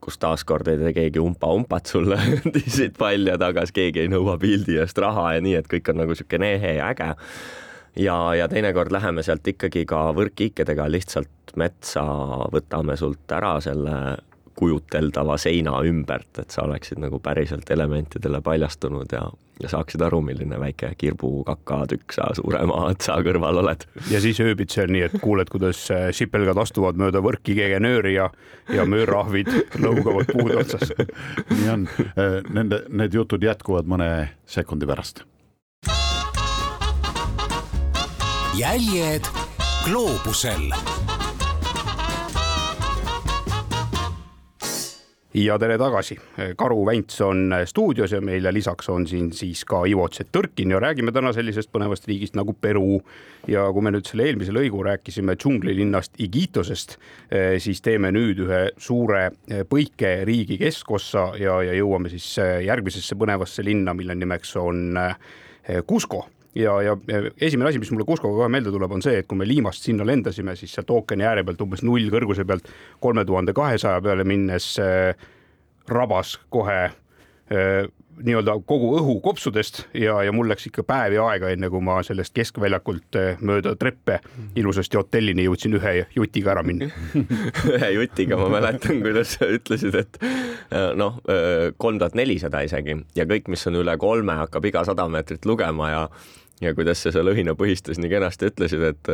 kus 0.00 0.18
taaskord 0.22 0.68
ei 0.70 0.78
tee 0.80 0.92
keegi 0.96 1.22
umpa-umpat 1.22 1.92
sulle 1.92 2.18
tissid 2.56 2.96
palja 2.98 3.38
tagas, 3.40 3.72
keegi 3.76 4.04
ei 4.04 4.12
nõua 4.12 4.38
pildi 4.42 4.78
eest 4.82 4.98
raha 5.02 5.32
ja 5.36 5.44
nii, 5.44 5.56
et 5.60 5.70
kõik 5.70 5.92
on 5.92 6.02
nagu 6.02 6.14
niisugune 6.14 6.52
ehe 6.58 6.76
ja 6.78 6.90
äge. 6.92 7.10
ja, 8.02 8.16
ja 8.42 8.48
teinekord 8.52 8.92
läheme 8.94 9.24
sealt 9.26 9.48
ikkagi 9.48 9.86
ka 9.88 10.08
võrkkiikedega 10.16 10.88
lihtsalt 10.92 11.56
metsa, 11.56 12.04
võtame 12.52 12.96
sult 13.00 13.32
ära 13.32 13.56
selle 13.64 13.96
kujuteldava 14.56 15.36
seina 15.40 15.78
ümbert, 15.84 16.38
et 16.40 16.54
sa 16.54 16.64
oleksid 16.64 17.00
nagu 17.02 17.20
päriselt 17.22 17.70
elementidele 17.70 18.40
paljastunud 18.44 19.12
ja, 19.12 19.22
ja 19.62 19.70
saaksid 19.72 20.02
aru, 20.06 20.22
milline 20.24 20.58
väike 20.60 20.92
kirbukakatükk 20.98 22.16
sa 22.16 22.30
suure 22.36 22.62
maatsa 22.68 23.18
kõrval 23.26 23.60
oled. 23.62 23.86
ja 24.10 24.20
siis 24.24 24.40
ööbid 24.40 24.72
seal 24.72 24.92
nii, 24.92 25.04
et 25.08 25.16
kuuled, 25.22 25.52
kuidas 25.52 25.84
äh, 25.94 26.08
sipelgad 26.16 26.58
astuvad 26.62 26.98
mööda 27.00 27.22
võrki 27.24 27.56
kegenööri 27.58 28.16
ja, 28.16 28.30
ja 28.72 28.88
möörahvid 28.88 29.52
lõugavad 29.82 30.32
puude 30.32 30.60
otsas. 30.64 30.92
nii 31.56 31.72
on, 31.72 31.88
äh, 32.16 32.38
nende, 32.48 32.84
need 32.88 33.16
jutud 33.16 33.44
jätkuvad 33.44 33.88
mõne 33.88 34.10
sekundi 34.48 34.88
pärast. 34.88 35.24
jäljed 38.56 39.26
gloobusel 39.84 40.70
ja 45.36 45.58
tere 45.60 45.76
tagasi, 45.78 46.16
Karu 46.56 46.86
Vänts 46.86 47.20
on 47.20 47.50
stuudios 47.68 48.12
ja 48.12 48.20
meile 48.24 48.52
lisaks 48.54 48.88
on 48.88 49.06
siin 49.06 49.28
siis 49.36 49.64
ka 49.68 49.82
Ivo 49.88 50.06
Tšetõrkin 50.08 50.72
ja 50.72 50.80
räägime 50.80 51.12
täna 51.12 51.32
sellisest 51.36 51.68
põnevast 51.72 52.08
riigist 52.08 52.36
nagu 52.38 52.54
Peru. 52.60 53.02
ja 53.46 53.66
kui 53.72 53.82
me 53.84 53.92
nüüd 53.94 54.08
selle 54.08 54.24
eelmise 54.26 54.54
lõigu 54.54 54.80
rääkisime 54.82 55.36
džunglilinnast 55.36 56.16
Iquiitosest, 56.18 56.96
eh, 57.30 57.58
siis 57.62 57.82
teeme 57.82 58.10
nüüd 58.12 58.40
ühe 58.46 58.62
suure 58.78 59.26
eh, 59.26 59.62
põike 59.68 60.24
riigi 60.24 60.58
keskossa 60.58 61.28
ja, 61.38 61.60
ja 61.62 61.76
jõuame 61.76 62.10
siis 62.10 62.38
eh, 62.38 62.64
järgmisesse 62.66 63.14
põnevasse 63.14 63.64
linna, 63.64 63.94
mille 63.94 64.14
nimeks 64.14 64.56
on 64.56 64.98
Cusco 65.86 66.26
ja, 66.56 66.76
ja 66.82 66.96
esimene 67.40 67.70
asi, 67.70 67.80
mis 67.80 67.90
mulle 67.92 68.06
Kuskoga 68.08 68.40
kohe 68.40 68.52
meelde 68.52 68.72
tuleb, 68.74 68.96
on 68.96 69.04
see, 69.04 69.20
et 69.20 69.28
kui 69.28 69.38
me 69.38 69.48
Liimast 69.48 69.84
sinna 69.86 70.06
lendasime, 70.06 70.56
siis 70.56 70.74
sealt 70.76 70.90
ookeani 70.92 71.26
ääre 71.28 71.44
pealt 71.46 71.62
umbes 71.64 71.84
null 71.86 72.08
kõrguse 72.12 72.46
pealt 72.48 72.70
kolme 73.02 73.26
tuhande 73.28 73.54
kahesaja 73.56 74.00
peale 74.04 74.24
minnes 74.28 74.72
äh, 74.82 75.12
rabas 75.92 76.36
kohe 76.52 76.78
äh, 76.86 77.86
nii-öelda 78.16 78.54
kogu 78.64 78.94
õhu 78.96 79.18
kopsudest 79.20 79.82
ja, 79.92 80.14
ja 80.24 80.32
mul 80.32 80.48
läks 80.48 80.70
ikka 80.70 80.86
päevi 80.88 81.18
aega, 81.20 81.50
enne 81.52 81.68
kui 81.68 81.84
ma 81.84 81.98
sellest 82.06 82.32
keskväljakult 82.36 83.18
äh, 83.20 83.42
mööda 83.44 83.74
treppe 83.76 84.22
ilusasti 84.56 84.96
hotellini 84.96 85.44
jõudsin 85.44 85.76
ühe 85.76 85.94
jutiga 86.16 86.54
ära 86.54 86.64
minna. 86.64 86.88
Ühe 87.74 87.92
jutiga 87.98 88.40
ma 88.40 88.48
mäletan, 88.56 89.02
kuidas 89.04 89.36
sa 89.36 89.50
ütlesid, 89.52 90.00
et 90.00 90.18
noh, 90.96 91.20
kolm 91.76 92.00
tuhat 92.00 92.16
nelisada 92.16 92.64
isegi 92.64 92.96
ja 93.18 93.28
kõik, 93.28 93.52
mis 93.52 93.68
on 93.68 93.76
üle 93.82 93.98
kolme, 94.00 94.40
hakkab 94.40 94.64
iga 94.72 94.86
sada 94.88 95.04
meetrit 95.12 95.44
lugema 95.44 95.92
ja 95.92 96.02
ja 96.60 96.74
kuidas 96.74 97.02
sa 97.02 97.12
seal 97.14 97.32
õhinapõhistes 97.32 98.00
nii 98.00 98.12
kenasti 98.12 98.50
ütlesid, 98.52 98.88
et 98.92 99.12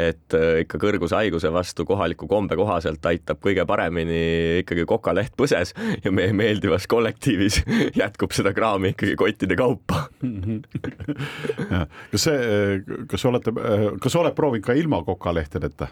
et 0.00 0.36
äh, 0.36 0.60
ikka 0.62 0.78
kõrgushaiguse 0.80 1.50
vastu 1.52 1.84
kohaliku 1.88 2.28
kombe 2.30 2.56
kohaselt 2.58 3.04
aitab 3.10 3.40
kõige 3.42 3.64
paremini 3.68 4.60
ikkagi 4.62 4.86
kokaleht 4.88 5.34
põses 5.38 5.74
ja 6.04 6.12
meie 6.14 6.32
meeldivas 6.36 6.86
kollektiivis 6.90 7.60
jätkub 8.00 8.34
seda 8.36 8.54
kraami 8.56 8.94
ikkagi 8.94 9.16
kottide 9.20 9.58
kaupa 9.58 10.06
kas 12.12 12.26
see, 12.28 12.80
kas 13.10 13.26
olete, 13.28 13.54
kas 14.00 14.20
oled 14.20 14.36
proovinud 14.38 14.68
ka 14.70 14.78
ilma 14.78 15.02
kokalehtedeta? 15.06 15.90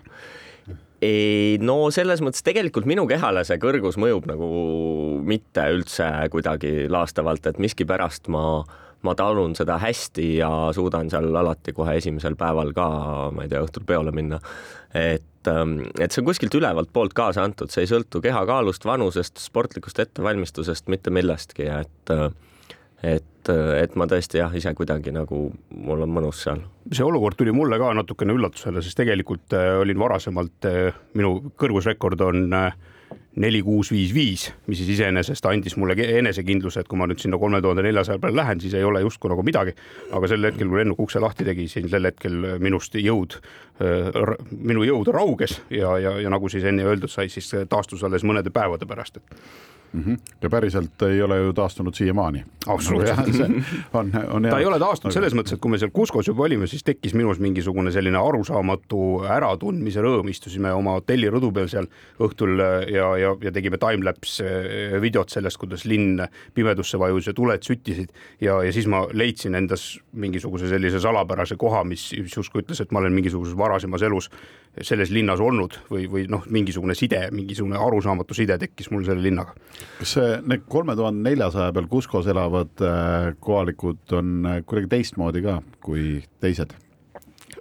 ei 1.05 1.59
no 1.63 1.81
selles 1.95 2.23
mõttes 2.25 2.43
tegelikult 2.47 2.89
minu 2.89 3.07
kehale 3.11 3.45
see 3.47 3.59
kõrgus 3.63 3.99
mõjub 4.01 4.27
nagu 4.31 4.49
mitte 5.27 5.69
üldse 5.75 6.09
kuidagi 6.33 6.89
laastavalt, 6.91 7.47
et 7.47 7.61
miskipärast 7.63 8.31
ma, 8.33 8.63
ma 9.07 9.15
talun 9.19 9.55
seda 9.59 9.79
hästi 9.79 10.29
ja 10.41 10.51
suudan 10.75 11.11
seal 11.11 11.31
alati 11.37 11.75
kohe 11.77 11.97
esimesel 12.01 12.35
päeval 12.39 12.73
ka, 12.77 12.89
ma 13.35 13.45
ei 13.45 13.53
tea, 13.53 13.63
õhtul 13.67 13.87
peole 13.87 14.13
minna. 14.15 14.41
et, 14.95 15.47
ähm, 15.47 15.81
et 16.01 16.11
see 16.11 16.23
on 16.23 16.29
kuskilt 16.31 16.55
ülevalt 16.59 16.93
poolt 16.93 17.15
kaasa 17.15 17.45
antud, 17.47 17.71
see 17.71 17.87
ei 17.87 17.91
sõltu 17.91 18.23
kehakaalust, 18.25 18.85
vanusest, 18.89 19.39
sportlikust 19.43 19.99
ettevalmistusest, 20.03 20.89
mitte 20.89 21.15
millestki, 21.15 21.69
et 21.71 22.15
äh, 22.15 22.31
et, 23.03 23.49
et 23.49 23.97
ma 23.99 24.07
tõesti 24.11 24.41
jah, 24.41 24.55
ise 24.59 24.73
kuidagi 24.77 25.13
nagu 25.15 25.49
mul 25.71 26.05
on 26.05 26.13
mõnus 26.13 26.43
seal. 26.45 26.63
see 26.91 27.07
olukord 27.07 27.39
tuli 27.39 27.55
mulle 27.55 27.79
ka 27.81 27.93
natukene 27.97 28.35
üllatusele, 28.35 28.83
sest 28.83 28.99
tegelikult 28.99 29.55
äh, 29.57 29.77
olin 29.79 29.99
varasemalt, 30.01 30.69
äh, 30.69 30.97
minu 31.19 31.53
kõrgusrekord 31.61 32.25
on 32.27 32.47
äh, 32.57 32.73
neli, 33.39 33.63
kuus, 33.63 33.93
viis, 33.95 34.13
viis, 34.15 34.49
mis 34.67 34.81
siis 34.81 34.97
iseenesest 34.97 35.47
andis 35.47 35.77
mulle 35.79 35.97
enesekindluse, 36.19 36.83
et 36.83 36.91
kui 36.91 36.99
ma 36.99 37.07
nüüd 37.09 37.23
sinna 37.23 37.39
kolme 37.41 37.61
tuhande 37.65 37.85
neljasaja 37.87 38.21
peale 38.23 38.37
lähen, 38.41 38.61
siis 38.61 38.75
ei 38.75 38.85
ole 38.85 39.03
justkui 39.05 39.31
nagu 39.33 39.45
midagi. 39.47 39.75
aga 40.13 40.29
sel 40.29 40.45
hetkel, 40.45 40.69
kui 40.69 40.83
lennuk 40.83 41.01
ukse 41.07 41.23
lahti 41.23 41.47
tegi, 41.47 41.69
siis 41.69 41.91
sel 41.91 42.11
hetkel 42.11 42.59
minust 42.63 42.95
jõud, 42.99 43.39
minu 44.51 44.85
jõud 44.87 45.13
rauges 45.15 45.61
ja, 45.71 45.97
ja, 46.03 46.19
ja 46.23 46.31
nagu 46.31 46.49
siis 46.51 46.65
enne 46.67 46.87
öeldud 46.87 47.13
sai, 47.13 47.29
siis 47.31 47.51
taastus 47.71 48.05
alles 48.05 48.27
mõnede 48.27 48.51
päevade 48.55 48.89
pärast, 48.91 49.21
et 49.23 49.78
mm. 49.93 50.03
-hmm. 50.03 50.19
ja 50.43 50.51
päriselt 50.51 51.03
ei 51.03 51.23
ole 51.23 51.39
ju 51.39 51.53
taastunud 51.53 51.95
siiamaani. 51.95 52.45
absoluutselt. 52.67 53.19
on, 53.93 54.13
on 54.31 54.43
ta 54.43 54.59
ei 54.59 54.67
ole 54.67 54.79
taastunud 54.79 55.13
selles 55.15 55.35
mõttes, 55.35 55.55
et 55.55 55.61
kui 55.61 55.71
me 55.71 55.79
seal 55.79 55.91
Kuskos 55.93 56.27
juba 56.29 56.43
olime, 56.43 56.67
siis 56.67 56.85
tekkis 56.85 57.15
minus 57.15 57.39
mingisugune 57.39 57.93
selline 57.93 58.19
arusaamatu 58.19 59.25
äratundmise 59.25 60.03
rõõm, 60.05 60.29
istusime 60.29 60.73
oma 60.73 60.99
hotelli 60.99 61.31
rõdu 61.31 61.53
peal 61.53 61.69
seal 61.69 61.89
õhtul 62.21 62.59
ja, 62.93 63.09
ja, 63.17 63.35
ja 63.43 63.53
tegime 63.53 63.79
timelapse 63.79 64.47
eh, 64.47 65.01
videot 65.01 65.31
sellest, 65.31 65.57
kuidas 65.57 65.85
linn 65.85 66.21
pimedusse 66.55 66.99
vajus 66.99 67.27
ja 67.27 67.35
tuled 67.35 67.63
süttisid 67.63 68.13
ja, 68.41 68.63
ja 68.63 68.73
siis 68.73 68.87
ma 68.87 69.07
leidsin 69.13 69.55
endas 69.55 69.99
mingisuguse 70.13 70.69
sellise 70.69 71.01
salapärase 71.01 71.57
koha, 71.57 71.85
mis 71.85 72.11
justkui 72.37 72.63
ütles, 72.63 72.81
et 72.83 72.93
ma 72.93 73.03
olen 73.03 73.13
mingisuguses 73.13 73.57
varasemas 73.57 74.03
elus 74.03 74.31
selles 74.83 75.11
linnas 75.11 75.41
olnud 75.41 75.79
või, 75.91 76.07
või 76.11 76.27
noh, 76.31 76.45
mingisugune 76.51 76.95
side, 76.99 77.29
mingisugune 77.35 77.79
arusaamatu 77.81 78.37
side 78.37 78.59
tekkis 78.61 78.91
mul 78.93 79.05
selle 79.07 79.23
linnaga. 79.25 79.55
Kas 79.99 80.17
need 80.47 80.67
kolme 80.71 80.97
tuhande 80.99 81.25
neljasaja 81.31 81.73
peal 81.77 81.89
Kuskos 81.91 82.29
elavad 82.31 82.85
äh, 82.85 83.31
kohalikud 83.41 84.19
on 84.19 84.37
äh, 84.47 84.61
kuidagi 84.67 84.93
teistmoodi 84.97 85.45
ka 85.45 85.61
kui 85.85 86.23
teised? 86.41 86.75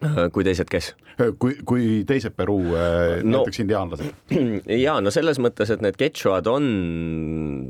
Äh, 0.04 0.28
kui 0.34 0.44
teised, 0.46 0.70
kes? 0.70 0.92
kui, 1.42 1.56
kui 1.66 1.86
teised 2.06 2.36
Peruu 2.38 2.76
äh, 2.78 3.24
no, 3.26 3.40
näiteks 3.40 3.62
indiaanlased? 3.64 4.12
ja 4.86 4.98
no 5.02 5.10
selles 5.14 5.40
mõttes, 5.42 5.72
et 5.74 5.82
need 5.82 5.98
ketšuad 5.98 6.50
on, 6.52 6.68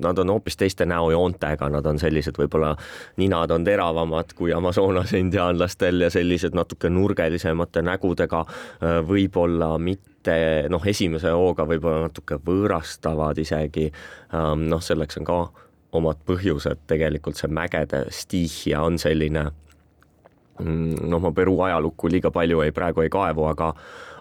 nad 0.04 0.20
on 0.20 0.34
hoopis 0.34 0.60
teiste 0.60 0.88
näojoontega, 0.90 1.70
nad 1.72 1.88
on 1.88 2.02
sellised, 2.02 2.36
võib-olla 2.40 2.74
ninad 3.22 3.54
on 3.56 3.68
teravamad 3.68 4.34
kui 4.36 4.52
Amazonase 4.56 5.22
indiaanlastel 5.24 6.04
ja 6.04 6.10
sellised 6.12 6.58
natuke 6.58 6.92
nurgelisemate 6.92 7.86
nägudega, 7.88 8.44
äh, 8.82 8.98
võib-olla 9.08 9.78
mitte 9.80 10.36
noh, 10.74 10.84
esimese 10.84 11.32
hooga 11.32 11.64
võib-olla 11.70 12.10
natuke 12.10 12.42
võõrastavad 12.44 13.40
isegi. 13.40 13.88
Ähm, 14.36 14.68
noh, 14.68 14.84
selleks 14.84 15.22
on 15.22 15.30
ka 15.30 15.40
omad 15.96 16.20
põhjused, 16.28 16.84
tegelikult 16.92 17.40
see 17.40 17.48
mägede 17.48 18.04
stiihia 18.12 18.84
on 18.84 19.00
selline 19.00 19.48
noh, 20.64 21.22
ma 21.22 21.32
Peruu 21.32 21.62
ajalukku 21.68 22.12
liiga 22.12 22.32
palju 22.34 22.62
ei, 22.66 22.76
praegu 22.76 23.06
ei 23.06 23.14
kaevu, 23.14 23.48
aga 23.52 23.74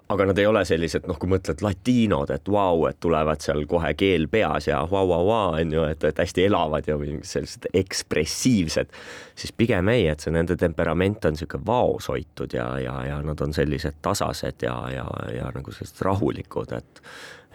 aga 0.09 0.26
nad 0.28 0.39
ei 0.39 0.47
ole 0.47 0.62
sellised, 0.66 1.07
noh, 1.11 1.16
kui 1.18 1.30
mõtled 1.30 1.62
latiinod, 1.64 2.30
et 2.30 2.47
vau 2.47 2.78
wow,, 2.78 2.84
et 2.91 2.99
tulevad 3.03 3.43
seal 3.43 3.64
kohe 3.66 3.91
keel 3.99 4.28
peas 4.30 4.68
ja 4.68 4.78
vau-vau-vau, 4.87 5.57
on 5.59 5.72
ju, 5.74 5.82
et, 5.91 6.05
et 6.07 6.20
hästi 6.22 6.45
elavad 6.47 6.87
ja 6.87 6.95
sellised 7.26 7.66
ekspressiivsed, 7.74 8.95
siis 9.34 9.55
pigem 9.59 9.91
ei, 9.91 10.07
et 10.12 10.22
see 10.22 10.34
nende 10.34 10.55
temperament 10.61 11.26
on 11.26 11.34
niisugune 11.34 11.66
vaoshoitud 11.66 12.55
ja, 12.55 12.68
ja, 12.82 12.97
ja 13.09 13.18
nad 13.26 13.43
on 13.43 13.55
sellised 13.57 13.99
tasased 14.03 14.62
ja, 14.62 14.76
ja, 14.95 15.07
ja 15.34 15.51
nagu 15.55 15.74
sellised 15.74 16.05
rahulikud, 16.07 16.76
et 16.78 17.03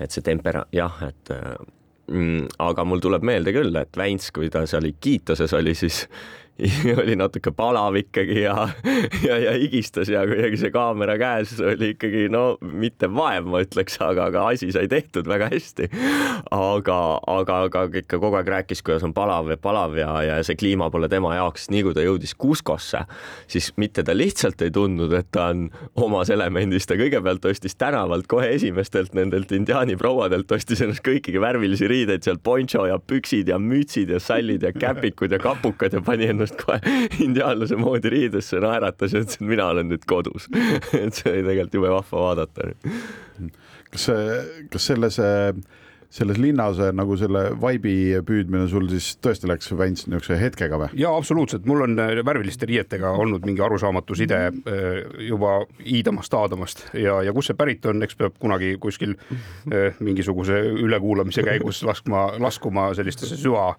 et 0.01 0.09
see 0.09 0.23
tempera-, 0.25 0.65
jah, 0.73 0.95
et 1.05 1.29
mm, 2.09 2.47
aga 2.65 2.86
mul 2.88 3.03
tuleb 3.03 3.23
meelde 3.27 3.53
küll, 3.55 3.75
et 3.77 3.97
Väints, 3.97 4.32
kui 4.34 4.49
ta 4.51 4.63
seal 4.67 4.89
Iquiitoses 4.89 5.53
oli, 5.53 5.75
siis 5.77 6.07
oli 7.01 7.16
natuke 7.18 7.51
palav 7.55 7.95
ikkagi 7.97 8.43
ja, 8.43 8.68
ja, 9.26 9.38
ja 9.38 9.53
higistas 9.57 10.09
ja 10.12 10.24
kuidagi 10.28 10.59
see 10.62 10.72
kaamera 10.74 11.18
käes 11.22 11.55
oli 11.62 11.93
ikkagi 11.95 12.28
no 12.32 12.57
mitte 12.62 13.09
vaev, 13.12 13.47
ma 13.49 13.62
ütleks, 13.64 13.97
aga, 14.03 14.28
aga 14.30 14.45
asi 14.51 14.72
sai 14.74 14.89
tehtud 14.91 15.30
väga 15.30 15.49
hästi. 15.51 15.89
aga, 16.51 16.99
aga, 17.32 17.57
aga 17.68 17.86
ikka 18.01 18.20
kogu 18.22 18.38
aeg 18.39 18.51
rääkis, 18.55 18.84
kuidas 18.86 19.05
on 19.07 19.16
palav 19.18 19.49
ja 19.51 19.57
palav 19.62 19.97
ja, 19.97 20.12
ja 20.26 20.38
see 20.45 20.59
kliima 20.59 20.89
pole 20.93 21.09
tema 21.12 21.34
jaoks, 21.38 21.70
nii 21.74 21.86
kui 21.88 21.97
ta 21.97 22.05
jõudis 22.05 22.36
Kuskosse, 22.41 23.03
siis 23.51 23.72
mitte 23.82 24.05
ta 24.05 24.16
lihtsalt 24.16 24.62
ei 24.62 24.74
tundnud, 24.74 25.14
et 25.18 25.30
ta 25.34 25.49
on 25.53 25.68
omas 26.01 26.32
elemendis, 26.34 26.88
ta 26.89 26.97
kõigepealt 26.99 27.45
ostis 27.49 27.78
tänavalt 27.80 28.30
kohe 28.32 28.51
esimestelt 28.55 29.16
nendelt 29.18 29.51
indiaani 29.55 29.97
prouadelt, 29.99 30.51
ostis 30.51 30.82
ennast 30.86 31.03
kõikigi 31.05 31.41
värvilisi 31.41 31.89
riideid, 31.89 32.26
seal 32.26 32.41
poncho 32.43 32.86
ja 32.89 32.99
püksid 33.01 33.49
ja 33.51 33.59
mütsid 33.62 34.14
ja 34.14 34.22
sallid 34.22 34.66
ja 34.66 34.74
käpikud 34.76 35.34
ja 35.34 35.41
kapukad 35.41 35.93
ja 35.97 36.01
pani 36.05 36.30
ennast 36.32 36.50
ennast 36.51 36.65
kohe 36.65 36.79
indiaanlase 37.25 37.75
moodi 37.79 38.09
riidesse, 38.09 38.59
naeratas 38.59 39.13
ja 39.13 39.21
ütles, 39.23 39.39
et 39.39 39.47
mina 39.47 39.67
olen 39.71 39.89
nüüd 39.91 40.05
kodus 40.07 40.47
et 41.03 41.13
see 41.13 41.31
oli 41.31 41.43
tegelikult 41.47 41.73
jube 41.79 41.93
vahva 41.93 42.25
vaadata. 42.27 42.71
kas, 43.91 44.09
kas 44.71 44.87
selles 44.91 45.19
äh, 45.19 45.53
selles 46.12 46.39
linnas 46.41 46.80
nagu 46.95 47.16
selle 47.20 47.45
vaibi 47.62 47.93
püüdmine 48.28 48.66
sul 48.72 48.88
siis 48.91 49.14
tõesti 49.24 49.47
läks 49.47 49.72
Väints 49.80 50.07
niisuguse 50.09 50.38
hetkega 50.41 50.80
või? 50.82 50.89
ja 50.99 51.14
absoluutselt, 51.16 51.64
mul 51.70 51.86
on 51.86 51.95
äh, 52.03 52.20
värviliste 52.26 52.68
riietega 52.68 53.14
olnud 53.22 53.45
mingi 53.47 53.64
arusaamatu 53.64 54.18
side 54.20 54.39
äh, 54.49 54.89
juba 55.24 55.62
iidamast-aadamast 55.88 56.84
ja, 56.99 57.22
ja 57.24 57.34
kust 57.36 57.51
see 57.51 57.59
pärit 57.59 57.86
on, 57.88 58.03
eks 58.03 58.20
peab 58.20 58.36
kunagi 58.43 58.74
kuskil 58.84 59.16
äh, 59.16 59.95
mingisuguse 60.03 60.59
ülekuulamise 60.84 61.45
käigus 61.47 61.80
laskma, 61.88 62.26
laskuma 62.41 62.89
sellistesse 62.97 63.38
süva, 63.39 63.72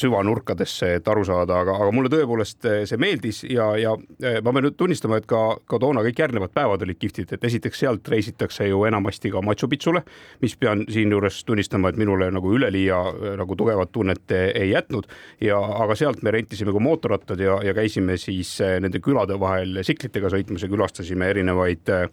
süvanurkadesse, 0.00 0.94
et 0.98 1.08
aru 1.08 1.22
saada, 1.28 1.60
aga, 1.62 1.76
aga 1.82 1.92
mulle 1.94 2.10
tõepoolest 2.12 2.66
see 2.88 3.00
meeldis 3.00 3.42
ja, 3.48 3.68
ja 3.80 3.94
ma 3.96 4.52
pean 4.52 4.66
nüüd 4.66 4.76
tunnistama, 4.80 5.20
et 5.20 5.28
ka, 5.30 5.42
ka 5.68 5.80
toona 5.82 6.04
kõik 6.06 6.22
järgnevad 6.24 6.54
päevad 6.56 6.84
olid 6.86 6.98
kihvtid, 7.00 7.34
et 7.36 7.46
esiteks 7.50 7.84
sealt 7.84 8.08
reisitakse 8.12 8.68
ju 8.68 8.82
enamasti 8.88 9.32
ka 9.32 9.42
Machu 9.44 9.68
Picchule, 9.70 10.02
mis 10.42 10.56
pean 10.60 10.86
siinjuures 10.90 11.42
tunnistama, 11.50 11.90
et 11.90 12.00
minule 12.00 12.30
nagu 12.34 12.54
üleliia 12.56 13.00
äh, 13.10 13.36
nagu 13.40 13.56
tugevat 13.58 13.92
tunnet 13.92 14.34
ei 14.38 14.70
jätnud 14.72 15.08
ja, 15.44 15.58
aga 15.58 15.96
sealt 15.98 16.24
me 16.26 16.34
rentisime 16.34 16.74
ka 16.74 16.82
mootorrattad 16.82 17.42
ja, 17.42 17.58
ja 17.66 17.74
käisime 17.76 18.18
siis 18.20 18.56
äh, 18.64 18.78
nende 18.82 19.02
külade 19.04 19.38
vahel 19.40 19.82
tsiklitega 19.82 20.32
sõitmas 20.32 20.64
ja 20.64 20.72
külastasime 20.72 21.30
erinevaid 21.34 21.94
äh, 21.94 22.10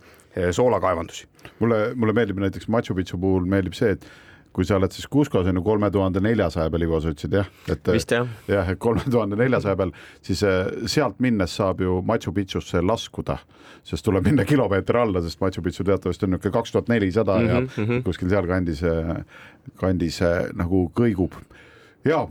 soolakaevandusi. 0.53 1.27
mulle, 1.59 1.81
mulle 1.95 2.13
meeldib 2.13 2.39
näiteks 2.43 2.67
Machu 2.67 2.95
Picchu 2.97 3.17
puhul 3.21 3.47
meeldib 3.49 3.77
see, 3.77 3.95
et 3.97 4.05
kui 4.57 4.65
sa 4.65 4.79
oled 4.79 4.93
siis 4.93 5.05
Cuscos 5.13 5.45
on 5.45 5.59
ju 5.59 5.61
kolme 5.61 5.91
tuhande 5.93 6.21
neljasaja 6.25 6.71
peal, 6.73 6.85
Ivo, 6.87 6.97
sa 7.03 7.11
ütlesid 7.13 7.35
jah? 7.37 7.49
et 7.69 7.91
vist 7.93 8.13
jah. 8.15 8.25
jah, 8.49 8.71
et 8.73 8.79
kolme 8.81 9.03
tuhande 9.05 9.37
neljasaja 9.37 9.77
peal, 9.77 9.93
siis 10.25 10.41
sealt 10.89 11.21
minnes 11.21 11.53
saab 11.59 11.83
ju 11.85 11.99
Machu 12.05 12.33
Picchusse 12.33 12.81
laskuda, 12.81 13.37
sest 13.85 14.05
tuleb 14.07 14.25
minna 14.25 14.47
kilomeeter 14.49 14.97
alla, 15.03 15.21
sest 15.21 15.43
Machu 15.43 15.61
Picchu 15.61 15.85
teatavasti 15.85 16.25
on 16.25 16.33
niisugune 16.33 16.57
kaks 16.57 16.73
tuhat 16.73 16.89
nelisada 16.89 17.37
ja 17.43 17.59
mm 17.61 17.69
-hmm. 17.77 18.01
kuskil 18.07 18.33
sealkandis, 18.33 18.81
kandis 19.77 20.19
nagu 20.57 20.87
kõigub 20.95 21.37
ja 22.05 22.25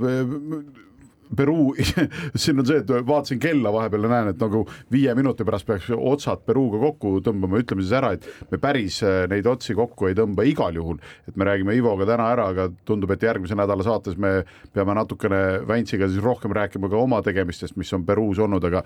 Peruu, 1.36 1.74
siin 2.42 2.62
on 2.62 2.68
see, 2.68 2.78
et 2.82 2.90
vaatasin 3.08 3.40
kella 3.42 3.72
vahepeal 3.74 4.06
ja 4.06 4.12
näen, 4.12 4.30
et 4.30 4.42
nagu 4.42 4.62
viie 4.92 5.14
minuti 5.18 5.46
pärast 5.46 5.66
peaks 5.66 5.90
otsad 5.96 6.44
Peruuga 6.46 6.80
kokku 6.84 7.16
tõmbama, 7.26 7.60
ütleme 7.62 7.82
siis 7.82 7.96
ära, 7.98 8.12
et 8.16 8.52
me 8.52 8.60
päris 8.62 9.00
äh, 9.06 9.24
neid 9.30 9.48
otsi 9.50 9.74
kokku 9.76 10.10
ei 10.10 10.16
tõmba 10.18 10.46
igal 10.46 10.78
juhul, 10.78 11.00
et 11.26 11.36
me 11.36 11.48
räägime 11.48 11.76
Ivoga 11.76 12.08
täna 12.08 12.30
ära, 12.36 12.48
aga 12.54 12.68
tundub, 12.88 13.10
et 13.14 13.26
järgmise 13.26 13.58
nädala 13.58 13.86
saates 13.86 14.18
me 14.20 14.38
peame 14.74 14.96
natukene 14.98 15.42
Väntsiga 15.66 16.08
siis 16.10 16.22
rohkem 16.24 16.54
rääkima 16.56 16.90
ka 16.92 17.00
oma 17.00 17.22
tegemistest, 17.26 17.76
mis 17.80 17.92
on 17.96 18.06
Peruus 18.06 18.38
olnud, 18.42 18.64
aga 18.70 18.84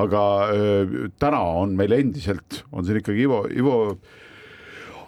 aga 0.00 0.20
öö, 0.50 0.82
äh, 0.82 1.10
täna 1.22 1.40
on 1.60 1.76
meil 1.78 1.92
endiselt, 1.94 2.64
on 2.72 2.86
siin 2.86 2.98
ikkagi 2.98 3.26
Ivo, 3.28 3.44
Ivo 3.54 3.76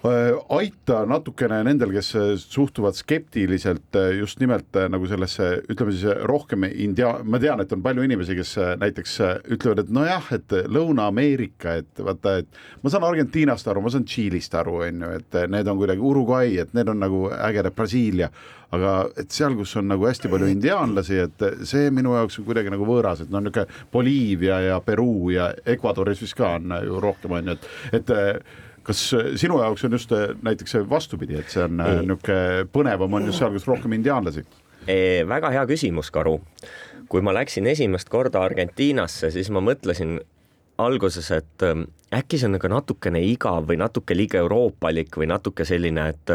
aita 0.06 1.00
natukene 1.08 1.58
nendel, 1.66 1.92
kes 1.94 2.12
suhtuvad 2.42 2.96
skeptiliselt 2.98 3.96
just 4.18 4.40
nimelt 4.42 4.76
nagu 4.92 5.08
sellesse, 5.10 5.48
ütleme 5.72 5.94
siis 5.94 6.24
rohkem 6.28 6.66
india-, 6.68 7.16
ma 7.24 7.40
tean, 7.42 7.62
et 7.62 7.72
on 7.74 7.82
palju 7.84 8.04
inimesi, 8.06 8.36
kes 8.38 8.54
näiteks 8.82 9.16
ütlevad, 9.56 9.84
et 9.84 9.92
nojah, 9.94 10.28
et 10.36 10.56
Lõuna-Ameerika, 10.72 11.78
et 11.82 12.04
vaata, 12.04 12.36
et 12.42 12.60
ma 12.82 12.92
saan 12.92 13.06
Argentiinast 13.08 13.68
aru, 13.72 13.84
ma 13.84 13.92
saan 13.94 14.06
Tšiilist 14.08 14.54
aru, 14.60 14.80
on 14.86 15.06
ju, 15.06 15.14
et 15.20 15.40
need 15.52 15.72
on 15.72 15.80
kuidagi 15.80 16.04
Uruguay, 16.10 16.58
et 16.62 16.76
need 16.76 16.92
on 16.92 17.02
nagu 17.02 17.26
ägedad 17.32 17.74
Brasiilia, 17.76 18.30
aga 18.76 18.92
et 19.18 19.32
seal, 19.34 19.54
kus 19.58 19.76
on 19.80 19.88
nagu 19.92 20.06
hästi 20.08 20.30
palju 20.30 20.50
indiaanlasi, 20.50 21.18
et 21.24 21.46
see 21.68 21.90
minu 21.94 22.16
jaoks 22.18 22.40
on 22.40 22.48
kuidagi 22.48 22.72
nagu 22.74 22.86
võõras, 22.88 23.22
et 23.22 23.32
no 23.32 23.40
niisugune 23.42 23.90
Boliivia 23.92 24.60
ja 24.64 24.78
Peruu 24.84 25.30
ja 25.34 25.50
Ecuadoris 25.66 26.22
vist 26.22 26.36
ka 26.38 26.56
on 26.58 26.74
ju 26.82 27.02
rohkem, 27.02 27.36
on 27.38 27.52
ju, 27.52 27.56
et, 27.56 27.68
et 28.00 28.14
kas 28.86 29.02
sinu 29.40 29.58
jaoks 29.62 29.84
on 29.86 29.96
just 29.98 30.12
äh, 30.14 30.28
näiteks 30.46 30.78
vastupidi, 30.90 31.40
et 31.40 31.50
see 31.50 31.64
on 31.64 31.82
äh, 31.82 31.98
niisugune 32.02 32.68
põnevam 32.72 33.18
on 33.18 33.26
just 33.30 33.42
seal, 33.42 33.52
kus 33.56 33.68
rohkem 33.68 33.98
indiaanlasi? 33.98 34.46
väga 35.26 35.50
hea 35.50 35.64
küsimus, 35.66 36.12
Karu. 36.14 36.36
kui 37.10 37.22
ma 37.22 37.32
läksin 37.34 37.66
esimest 37.66 38.08
korda 38.08 38.44
Argentiinasse, 38.46 39.32
siis 39.34 39.50
ma 39.50 39.58
mõtlesin 39.64 40.20
alguses, 40.78 41.30
et 41.34 41.64
ähm, 41.66 41.88
äkki 42.14 42.38
see 42.38 42.46
on 42.46 42.54
nagu 42.54 42.70
natukene 42.70 43.22
igav 43.26 43.66
või 43.66 43.80
natuke 43.80 44.14
liiga 44.14 44.38
euroopalik 44.44 45.16
või 45.18 45.30
natuke 45.32 45.66
selline, 45.66 46.08
et 46.12 46.34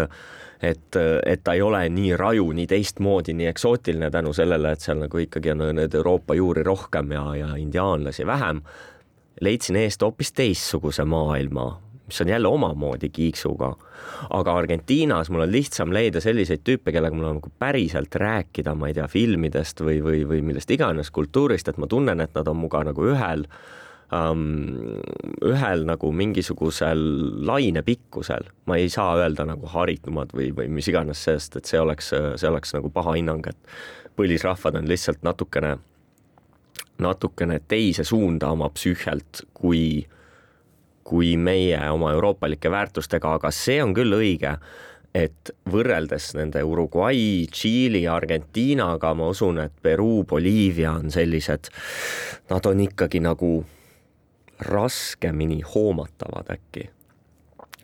et, 0.62 0.96
et 1.26 1.42
ta 1.44 1.56
ei 1.58 1.62
ole 1.66 1.80
nii 1.90 2.16
raju, 2.18 2.52
nii 2.54 2.68
teistmoodi, 2.70 3.34
nii 3.34 3.48
eksootiline 3.50 4.12
tänu 4.14 4.34
sellele, 4.34 4.76
et 4.76 4.84
seal 4.84 5.00
nagu 5.02 5.18
ikkagi 5.24 5.56
on 5.56 5.64
need 5.80 5.96
Euroopa 5.98 6.36
juuri 6.38 6.64
rohkem 6.64 7.16
ja, 7.16 7.24
ja 7.36 7.56
indiaanlasi 7.58 8.26
vähem. 8.30 8.62
leidsin 9.42 9.76
eest 9.76 10.02
hoopis 10.02 10.32
teistsuguse 10.38 11.04
maailma, 11.04 11.82
mis 12.12 12.22
on 12.22 12.28
jälle 12.28 12.48
omamoodi 12.48 13.10
kiiksuga. 13.10 13.76
aga 14.30 14.56
Argentiinas 14.58 15.30
mul 15.30 15.42
on 15.42 15.52
lihtsam 15.52 15.94
leida 15.94 16.20
selliseid 16.22 16.62
tüüpe, 16.68 16.92
kellega 16.92 17.16
mul 17.16 17.30
on 17.30 17.38
nagu 17.40 17.52
päriselt 17.60 18.16
rääkida, 18.16 18.76
ma 18.76 18.90
ei 18.90 18.94
tea, 18.94 19.08
filmidest 19.08 19.82
või, 19.82 20.02
või, 20.04 20.26
või 20.28 20.42
millest 20.46 20.72
iganes 20.72 21.12
kultuurist, 21.12 21.72
et 21.72 21.80
ma 21.80 21.88
tunnen, 21.88 22.20
et 22.20 22.36
nad 22.36 22.48
on 22.52 22.60
muga 22.60 22.84
nagu 22.84 23.08
ühel 23.14 23.48
um, 24.12 25.00
ühel 25.48 25.86
nagu 25.88 26.12
mingisugusel 26.12 27.02
lainepikkusel, 27.48 28.52
ma 28.68 28.78
ei 28.78 28.92
saa 28.92 29.16
öelda 29.24 29.48
nagu 29.48 29.72
haritumad 29.72 30.36
või, 30.36 30.52
või 30.56 30.68
mis 30.68 30.92
iganes, 30.92 31.24
sest 31.24 31.56
et 31.58 31.72
see 31.72 31.80
oleks, 31.80 32.12
see 32.12 32.50
oleks 32.50 32.76
nagu 32.76 32.92
paha 32.94 33.16
hinnang, 33.18 33.48
et 33.48 33.76
põlisrahvad 34.20 34.82
on 34.82 34.92
lihtsalt 34.92 35.24
natukene, 35.24 35.78
natukene 37.02 37.62
teise 37.72 38.04
suunda 38.04 38.52
oma 38.52 38.70
psüühialt 38.76 39.46
kui 39.58 40.04
kui 41.04 41.36
meie 41.38 41.80
oma 41.92 42.12
euroopalike 42.16 42.72
väärtustega, 42.72 43.36
aga 43.40 43.52
see 43.56 43.82
on 43.84 43.94
küll 43.98 44.14
õige, 44.18 44.56
et 45.16 45.52
võrreldes 45.72 46.32
nende 46.38 46.64
Uruguay, 46.64 47.46
Tšiili, 47.52 48.06
Argentiinaga, 48.08 49.14
ma 49.18 49.28
usun, 49.34 49.60
et 49.66 49.76
Peruu, 49.84 50.24
Boliivia 50.24 50.94
on 50.96 51.12
sellised, 51.12 51.72
nad 52.50 52.66
on 52.70 52.86
ikkagi 52.88 53.20
nagu 53.24 53.52
raskemini 54.62 55.62
hoomatavad 55.66 56.52
äkki 56.54 56.88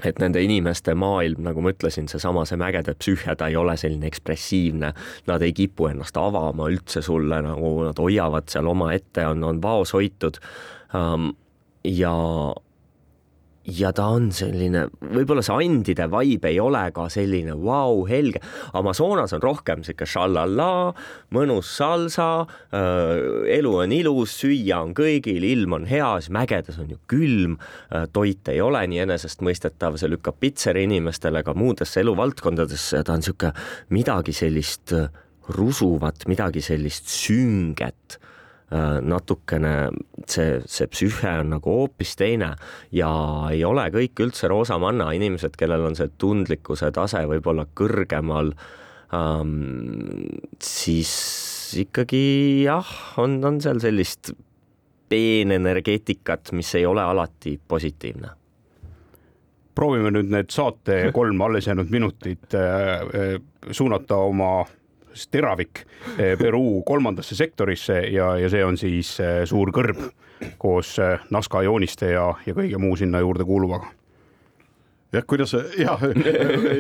et 0.06 0.20
nende 0.22 0.42
inimeste 0.44 0.94
maailm, 0.94 1.42
nagu 1.48 1.62
ma 1.66 1.72
ütlesin, 1.74 2.06
seesama, 2.10 2.44
see 2.46 2.60
mägede 2.60 2.94
psüühia, 3.00 3.34
ta 3.38 3.48
ei 3.50 3.58
ole 3.58 3.74
selline 3.82 4.06
ekspressiivne, 4.12 4.92
nad 5.30 5.46
ei 5.46 5.56
kipu 5.58 5.90
ennast 5.90 6.18
avama 6.22 6.68
üldse 6.70 7.02
sulle, 7.06 7.40
nagu 7.42 7.72
nad 7.88 7.98
hoiavad 8.02 8.50
seal 8.52 8.70
omaette, 8.70 9.26
on, 9.26 9.44
on 9.44 9.62
vaos 9.64 9.96
hoitud. 9.98 10.38
ja 11.84 12.14
ja 13.68 13.92
ta 13.96 14.08
on 14.16 14.30
selline, 14.36 14.86
võib-olla 15.02 15.44
see 15.46 15.66
andide 15.66 16.08
vibe 16.12 16.52
ei 16.54 16.60
ole 16.64 16.84
ka 16.96 17.08
selline 17.12 17.56
vau 17.56 18.00
wow,, 18.00 18.06
helge. 18.10 18.42
Amazonas 18.78 19.34
on 19.36 19.44
rohkem 19.44 19.84
sihuke 19.86 20.08
šallallaa, 20.08 20.94
mõnus 21.36 21.74
salsa 21.80 22.30
äh,, 22.46 23.52
elu 23.58 23.74
on 23.84 23.96
ilus, 23.96 24.38
süüa 24.42 24.80
on 24.86 24.96
kõigil, 24.98 25.44
ilm 25.44 25.78
on 25.80 25.90
hea, 25.90 26.14
siis 26.22 26.34
mägedes 26.36 26.80
on 26.82 26.96
ju 26.96 27.02
külm 27.12 27.58
äh,, 27.58 28.08
toit 28.14 28.54
ei 28.54 28.64
ole 28.64 28.86
nii 28.88 29.04
enesestmõistetav, 29.08 30.00
see 30.00 30.12
lükkab 30.14 30.40
pitseri 30.40 30.86
inimestele 30.88 31.44
ka 31.44 31.56
muudesse 31.58 32.02
eluvaldkondadesse 32.06 33.02
ja 33.02 33.08
ta 33.08 33.18
on 33.18 33.26
sihuke 33.26 33.52
midagi 33.94 34.36
sellist 34.36 34.96
rusuvat, 35.58 36.26
midagi 36.28 36.64
sellist 36.64 37.12
sünget 37.12 38.20
Äh, 38.20 38.37
natukene 38.68 39.70
see, 40.28 40.58
see 40.68 40.90
psüühe 40.92 41.38
on 41.40 41.54
nagu 41.54 41.72
hoopis 41.72 42.18
teine 42.20 42.50
ja 42.92 43.12
ei 43.48 43.62
ole 43.64 43.86
kõik 43.94 44.20
üldse 44.26 44.50
roosamanna, 44.52 45.14
inimesed, 45.16 45.56
kellel 45.56 45.86
on 45.88 45.96
see 45.96 46.10
tundlikkuse 46.20 46.90
tase 46.92 47.22
võib-olla 47.32 47.64
kõrgemal 47.80 48.52
ähm,, 49.16 50.28
siis 50.60 51.14
ikkagi 51.80 52.66
jah, 52.66 52.92
on, 53.24 53.40
on 53.48 53.62
seal 53.64 53.80
sellist 53.84 54.34
peenenergeetikat, 55.10 56.52
mis 56.52 56.74
ei 56.76 56.86
ole 56.86 57.04
alati 57.04 57.60
positiivne. 57.68 58.34
Proovime 59.78 60.12
nüüd 60.12 60.32
need 60.34 60.50
saate 60.52 61.12
kolm 61.14 61.42
alles 61.46 61.68
jäänud 61.70 61.92
minutit 61.94 62.56
äh, 62.58 63.06
äh, 63.06 63.72
suunata 63.72 64.18
oma 64.26 64.66
teravik 65.32 65.84
eh, 66.18 66.36
Peruu 66.40 66.82
kolmandasse 66.88 67.36
sektorisse 67.36 68.02
ja, 68.14 68.34
ja 68.38 68.50
see 68.54 68.66
on 68.66 68.78
siis 68.80 69.16
eh, 69.24 69.44
suur 69.50 69.74
kõrb 69.76 70.10
koos 70.62 70.98
eh, 71.02 71.18
Nazca 71.34 71.64
jooniste 71.66 72.14
ja, 72.14 72.30
ja 72.46 72.58
kõige 72.58 72.82
muu 72.82 72.98
sinna 73.00 73.24
juurde 73.24 73.48
kuuluvaga 73.48 73.90
jah, 75.14 75.26
kuidas 75.28 75.56
ja, 75.80 75.96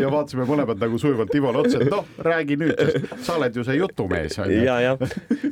ja 0.01 0.11
vaatasime 0.11 0.45
mõlemad 0.47 0.79
nagu 0.81 0.99
sujuvalt 1.01 1.33
Ivole 1.39 1.63
otsa, 1.63 1.81
et 1.81 1.91
noh, 1.91 2.05
räägi 2.27 2.59
nüüd, 2.59 2.81
sa 3.23 3.37
oled 3.39 3.55
ju 3.55 3.65
see 3.65 3.79
jutumees. 3.79 4.37
ja, 4.51 4.77
jah, 4.83 5.03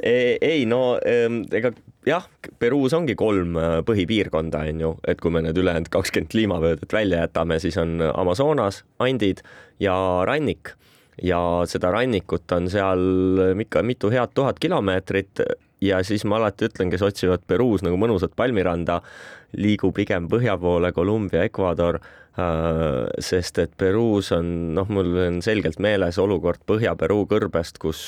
e, 0.02 0.36
ei 0.44 0.66
no 0.70 0.98
ega 1.02 1.72
jah, 2.06 2.28
Peruus 2.60 2.94
ongi 2.94 3.16
kolm 3.18 3.56
põhipiirkonda, 3.88 4.66
on 4.74 4.84
ju, 4.84 4.96
et 5.08 5.24
kui 5.24 5.34
me 5.34 5.42
need 5.46 5.58
ülejäänud 5.58 5.90
kakskümmend 5.94 6.34
kliimavöödet 6.36 6.94
välja 6.94 7.24
jätame, 7.24 7.62
siis 7.64 7.80
on 7.82 7.98
Amazonas, 8.12 8.84
Andid 9.00 9.42
ja 9.80 9.96
rannik 10.28 10.76
ja 11.24 11.40
seda 11.70 11.92
rannikut 11.96 12.52
on 12.56 12.70
seal 12.72 13.62
ikka 13.64 13.84
mitu 13.84 14.12
head 14.12 14.34
tuhat 14.36 14.60
kilomeetrit 14.60 15.44
ja 15.84 16.02
siis 16.04 16.26
ma 16.28 16.40
alati 16.40 16.70
ütlen, 16.70 16.92
kes 16.92 17.04
otsivad 17.06 17.46
Peruus 17.48 17.84
nagu 17.86 17.98
mõnusat 18.00 18.36
palmiranda, 18.36 19.02
liigu 19.56 19.92
pigem 19.96 20.30
põhja 20.32 20.58
poole, 20.60 20.92
Kolumbia, 20.96 21.46
Ecuador, 21.48 22.00
äh, 22.40 23.06
sest 23.24 23.60
et 23.64 23.74
Peruus 23.78 24.32
on, 24.36 24.76
noh, 24.76 24.92
mul 24.92 25.16
on 25.28 25.42
selgelt 25.46 25.80
meeles 25.84 26.20
olukord 26.22 26.64
Põhja-Peruu 26.68 27.28
kõrbest, 27.32 27.80
kus 27.80 28.06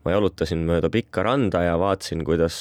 ma 0.00 0.14
jalutasin 0.14 0.62
mööda 0.64 0.88
pikka 0.88 1.20
randa 1.26 1.60
ja 1.60 1.74
vaatasin, 1.76 2.22
kuidas 2.24 2.54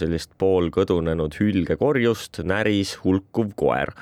sellist 0.00 0.30
poolkõdunenud 0.40 1.34
hülgekorjust 1.36 2.40
näris 2.48 2.94
hulkuv 3.02 3.50
koer. 3.52 3.92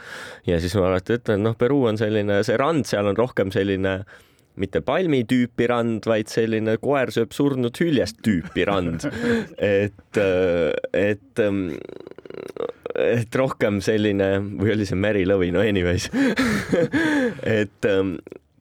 ja 0.47 0.61
siis 0.63 0.77
ma 0.79 0.93
alati 0.93 1.19
ütlen, 1.19 1.43
noh, 1.43 1.59
Peruu 1.59 1.89
on 1.91 1.99
selline, 1.99 2.45
see 2.47 2.61
rand 2.61 2.87
seal 2.87 3.11
on 3.11 3.19
rohkem 3.19 3.51
selline 3.51 3.97
äh, 4.05 4.23
mitte 4.61 4.83
palmi 4.87 5.25
tüüpi 5.29 5.69
rand, 5.71 6.07
vaid 6.07 6.31
selline 6.31 6.77
koer 6.83 7.13
sööb 7.15 7.35
surnud 7.35 7.75
hüljest 7.81 8.21
tüüpi 8.25 8.67
rand. 8.69 9.07
et, 9.59 10.21
et, 10.95 11.43
et 13.05 13.41
rohkem 13.41 13.81
selline 13.85 14.31
või 14.61 14.75
oli 14.77 14.89
see 14.89 14.99
Mary 14.99 15.25
Lovi, 15.27 15.51
no 15.55 15.65
anyways 15.65 16.11
et 17.59 17.91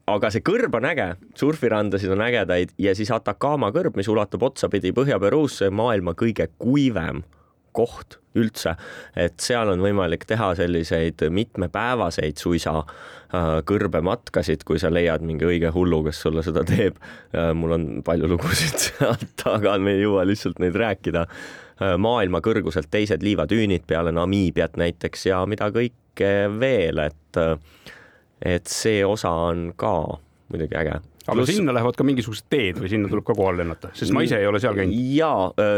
aga 0.10 0.32
see 0.34 0.44
kõrb 0.46 0.74
on 0.80 0.88
äge, 0.90 1.08
surfirandasid 1.40 2.12
on 2.14 2.24
ägedaid 2.26 2.74
ja 2.82 2.96
siis 2.98 3.12
Atacama 3.14 3.72
kõrb, 3.76 3.96
mis 4.00 4.10
ulatub 4.12 4.44
otsapidi 4.50 4.94
Põhja-Peruusse, 4.96 5.70
maailma 5.74 6.16
kõige 6.18 6.50
kuivem 6.58 7.24
koht 7.76 8.20
üldse, 8.40 8.76
et 9.20 9.38
seal 9.44 9.70
on 9.74 9.82
võimalik 9.84 10.26
teha 10.30 10.54
selliseid 10.58 11.22
mitmepäevaseid 11.34 12.40
suisa 12.42 12.80
äh, 12.82 13.60
kõrbematkasid, 13.70 14.66
kui 14.66 14.82
sa 14.82 14.90
leiad 14.94 15.26
mingi 15.26 15.46
õige 15.48 15.70
hullu, 15.76 16.02
kes 16.08 16.24
sulle 16.26 16.44
seda 16.46 16.66
teeb. 16.68 16.98
Äh, 17.36 17.52
mul 17.58 17.78
on 17.78 17.88
palju 18.06 18.30
lugusid 18.32 18.80
sealt, 18.88 19.46
aga 19.50 19.78
me 19.82 19.98
ei 19.98 20.04
jõua 20.06 20.26
lihtsalt 20.30 20.62
neid 20.64 20.78
rääkida. 20.80 21.28
Äh, 21.28 21.96
maailma 22.02 22.42
kõrguselt 22.46 22.90
teised 22.94 23.26
liivatüünid 23.26 23.86
peale 23.90 24.16
Namiibiat 24.16 24.80
näiteks 24.82 25.30
ja 25.30 25.44
mida 25.50 25.70
kõike 25.74 26.34
veel, 26.60 27.06
et 27.10 27.42
et 28.44 28.68
see 28.68 29.06
osa 29.08 29.32
on 29.48 29.70
ka 29.80 29.94
muidugi 30.52 30.76
äge 30.78 31.00
aga 31.24 31.38
Plus... 31.40 31.52
sinna 31.56 31.76
lähevad 31.76 31.98
ka 31.98 32.06
mingisugused 32.08 32.48
teed 32.52 32.80
või 32.82 32.92
sinna 32.92 33.12
tuleb 33.12 33.26
ka 33.28 33.36
kohale 33.38 33.62
lennata, 33.62 33.94
sest 33.98 34.14
ma 34.16 34.24
ise 34.26 34.40
ei 34.42 34.48
ole 34.50 34.60
seal 34.64 34.76
käinud. 34.78 34.98
ja 35.16 35.32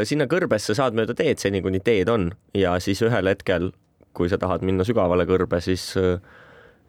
sinna 0.07 0.29
kõrbesse 0.31 0.75
saad 0.77 0.97
mööda 0.97 1.15
teed 1.17 1.41
seni, 1.41 1.61
kuni 1.65 1.81
teed 1.85 2.09
on 2.11 2.31
ja 2.57 2.75
siis 2.83 3.03
ühel 3.05 3.29
hetkel, 3.29 3.69
kui 4.17 4.31
sa 4.31 4.39
tahad 4.41 4.65
minna 4.65 4.87
sügavale 4.87 5.27
kõrbe, 5.29 5.61
siis, 5.63 5.91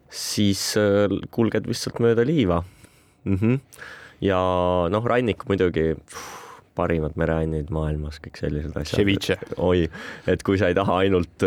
siis 0.09 0.65
kulged 1.35 1.69
lihtsalt 1.69 2.01
mööda 2.05 2.25
liiva 2.27 2.63
mm. 3.27 3.37
-hmm. 3.37 3.61
ja 4.25 4.41
noh, 4.93 5.13
rannik 5.13 5.45
muidugi 5.51 5.93
parimad 6.77 7.17
mereannid 7.17 7.71
maailmas, 7.73 8.21
kõik 8.21 8.41
sellised 8.41 8.75
asjad. 8.77 9.53
Oi, 9.57 9.87
et 10.29 10.43
kui 10.45 10.59
sa 10.61 10.69
ei 10.69 10.77
taha 10.77 10.99
ainult 11.05 11.45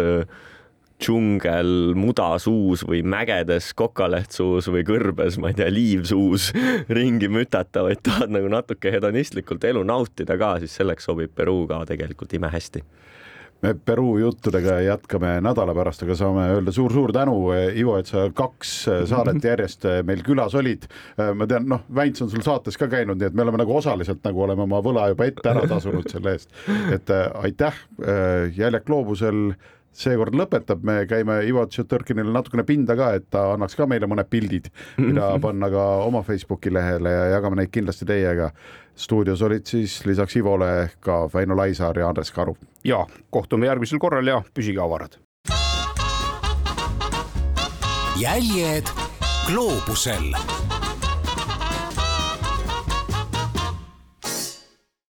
džungel 1.00 1.96
muda 2.00 2.34
suus 2.42 2.84
või 2.88 3.02
mägedes 3.08 3.72
kokaleht 3.78 4.36
suus 4.36 4.68
või 4.72 4.84
kõrbes, 4.88 5.40
ma 5.40 5.54
ei 5.54 5.60
tea, 5.60 5.70
liiv 5.72 6.06
suus 6.10 6.50
ringi 7.00 7.32
mütata, 7.32 7.86
vaid 7.88 8.04
tahad 8.06 8.34
nagu 8.36 8.52
natuke 8.52 8.92
hedonistlikult 8.94 9.64
elu 9.70 9.86
nautida 9.88 10.38
ka, 10.40 10.58
siis 10.64 10.76
selleks 10.80 11.08
sobib 11.10 11.36
Peruu 11.40 11.68
ka 11.70 11.84
tegelikult 11.88 12.34
imehästi 12.36 12.84
me 13.62 13.74
Peruu 13.86 14.18
juttudega 14.18 14.80
jätkame 14.82 15.34
nädala 15.44 15.74
pärast, 15.76 16.04
aga 16.06 16.16
saame 16.16 16.46
öelda 16.54 16.72
suur-suur 16.72 17.12
tänu, 17.16 17.36
Ivo, 17.76 17.98
et 18.00 18.08
sa 18.08 18.28
kaks 18.36 18.76
saadet 19.10 19.44
järjest 19.52 19.88
meil 20.08 20.24
külas 20.24 20.56
olid. 20.56 20.88
ma 21.36 21.48
tean, 21.50 21.68
noh, 21.70 21.84
Väints 21.96 22.24
on 22.24 22.32
sul 22.32 22.44
saates 22.46 22.80
ka 22.80 22.88
käinud, 22.92 23.20
nii 23.20 23.30
et 23.30 23.36
me 23.36 23.44
oleme 23.44 23.60
nagu 23.60 23.76
osaliselt 23.76 24.24
nagu 24.24 24.46
oleme 24.46 24.64
oma 24.64 24.80
võla 24.86 25.10
juba 25.12 25.28
ette 25.28 25.52
ära 25.52 25.66
tasunud 25.68 26.08
selle 26.12 26.38
eest. 26.38 26.56
et 26.96 27.12
aitäh, 27.44 27.84
Jäljak 28.56 28.88
gloobusel 28.88 29.50
seekord 29.96 30.36
lõpetab, 30.38 30.84
me 30.86 31.02
käime 31.10 31.40
Ivo 31.48 31.66
Tšetõrkinile 31.66 32.32
natukene 32.34 32.66
pinda 32.68 32.96
ka, 33.00 33.12
et 33.18 33.28
ta 33.32 33.50
annaks 33.56 33.76
ka 33.78 33.88
meile 33.90 34.08
mõned 34.10 34.30
pildid, 34.30 34.70
mida 35.02 35.32
panna 35.42 35.70
ka 35.74 35.86
oma 36.06 36.22
Facebooki 36.26 36.74
lehele 36.74 37.14
ja 37.14 37.26
jagame 37.36 37.62
neid 37.62 37.74
kindlasti 37.74 38.08
teiega. 38.10 38.52
stuudios 39.00 39.42
olid 39.42 39.66
siis 39.66 40.06
lisaks 40.06 40.36
Ivole 40.36 40.90
ka 41.00 41.30
Väino 41.34 41.56
Laisaar 41.56 42.00
ja 42.00 42.10
Andres 42.10 42.32
Karu. 42.32 42.58
ja 42.84 43.06
kohtume 43.30 43.66
järgmisel 43.66 44.00
korral 44.00 44.28
ja 44.28 44.42
püsige 44.54 44.82
avarad. 44.82 45.18
jäljed 48.20 48.88
gloobusel 49.48 50.36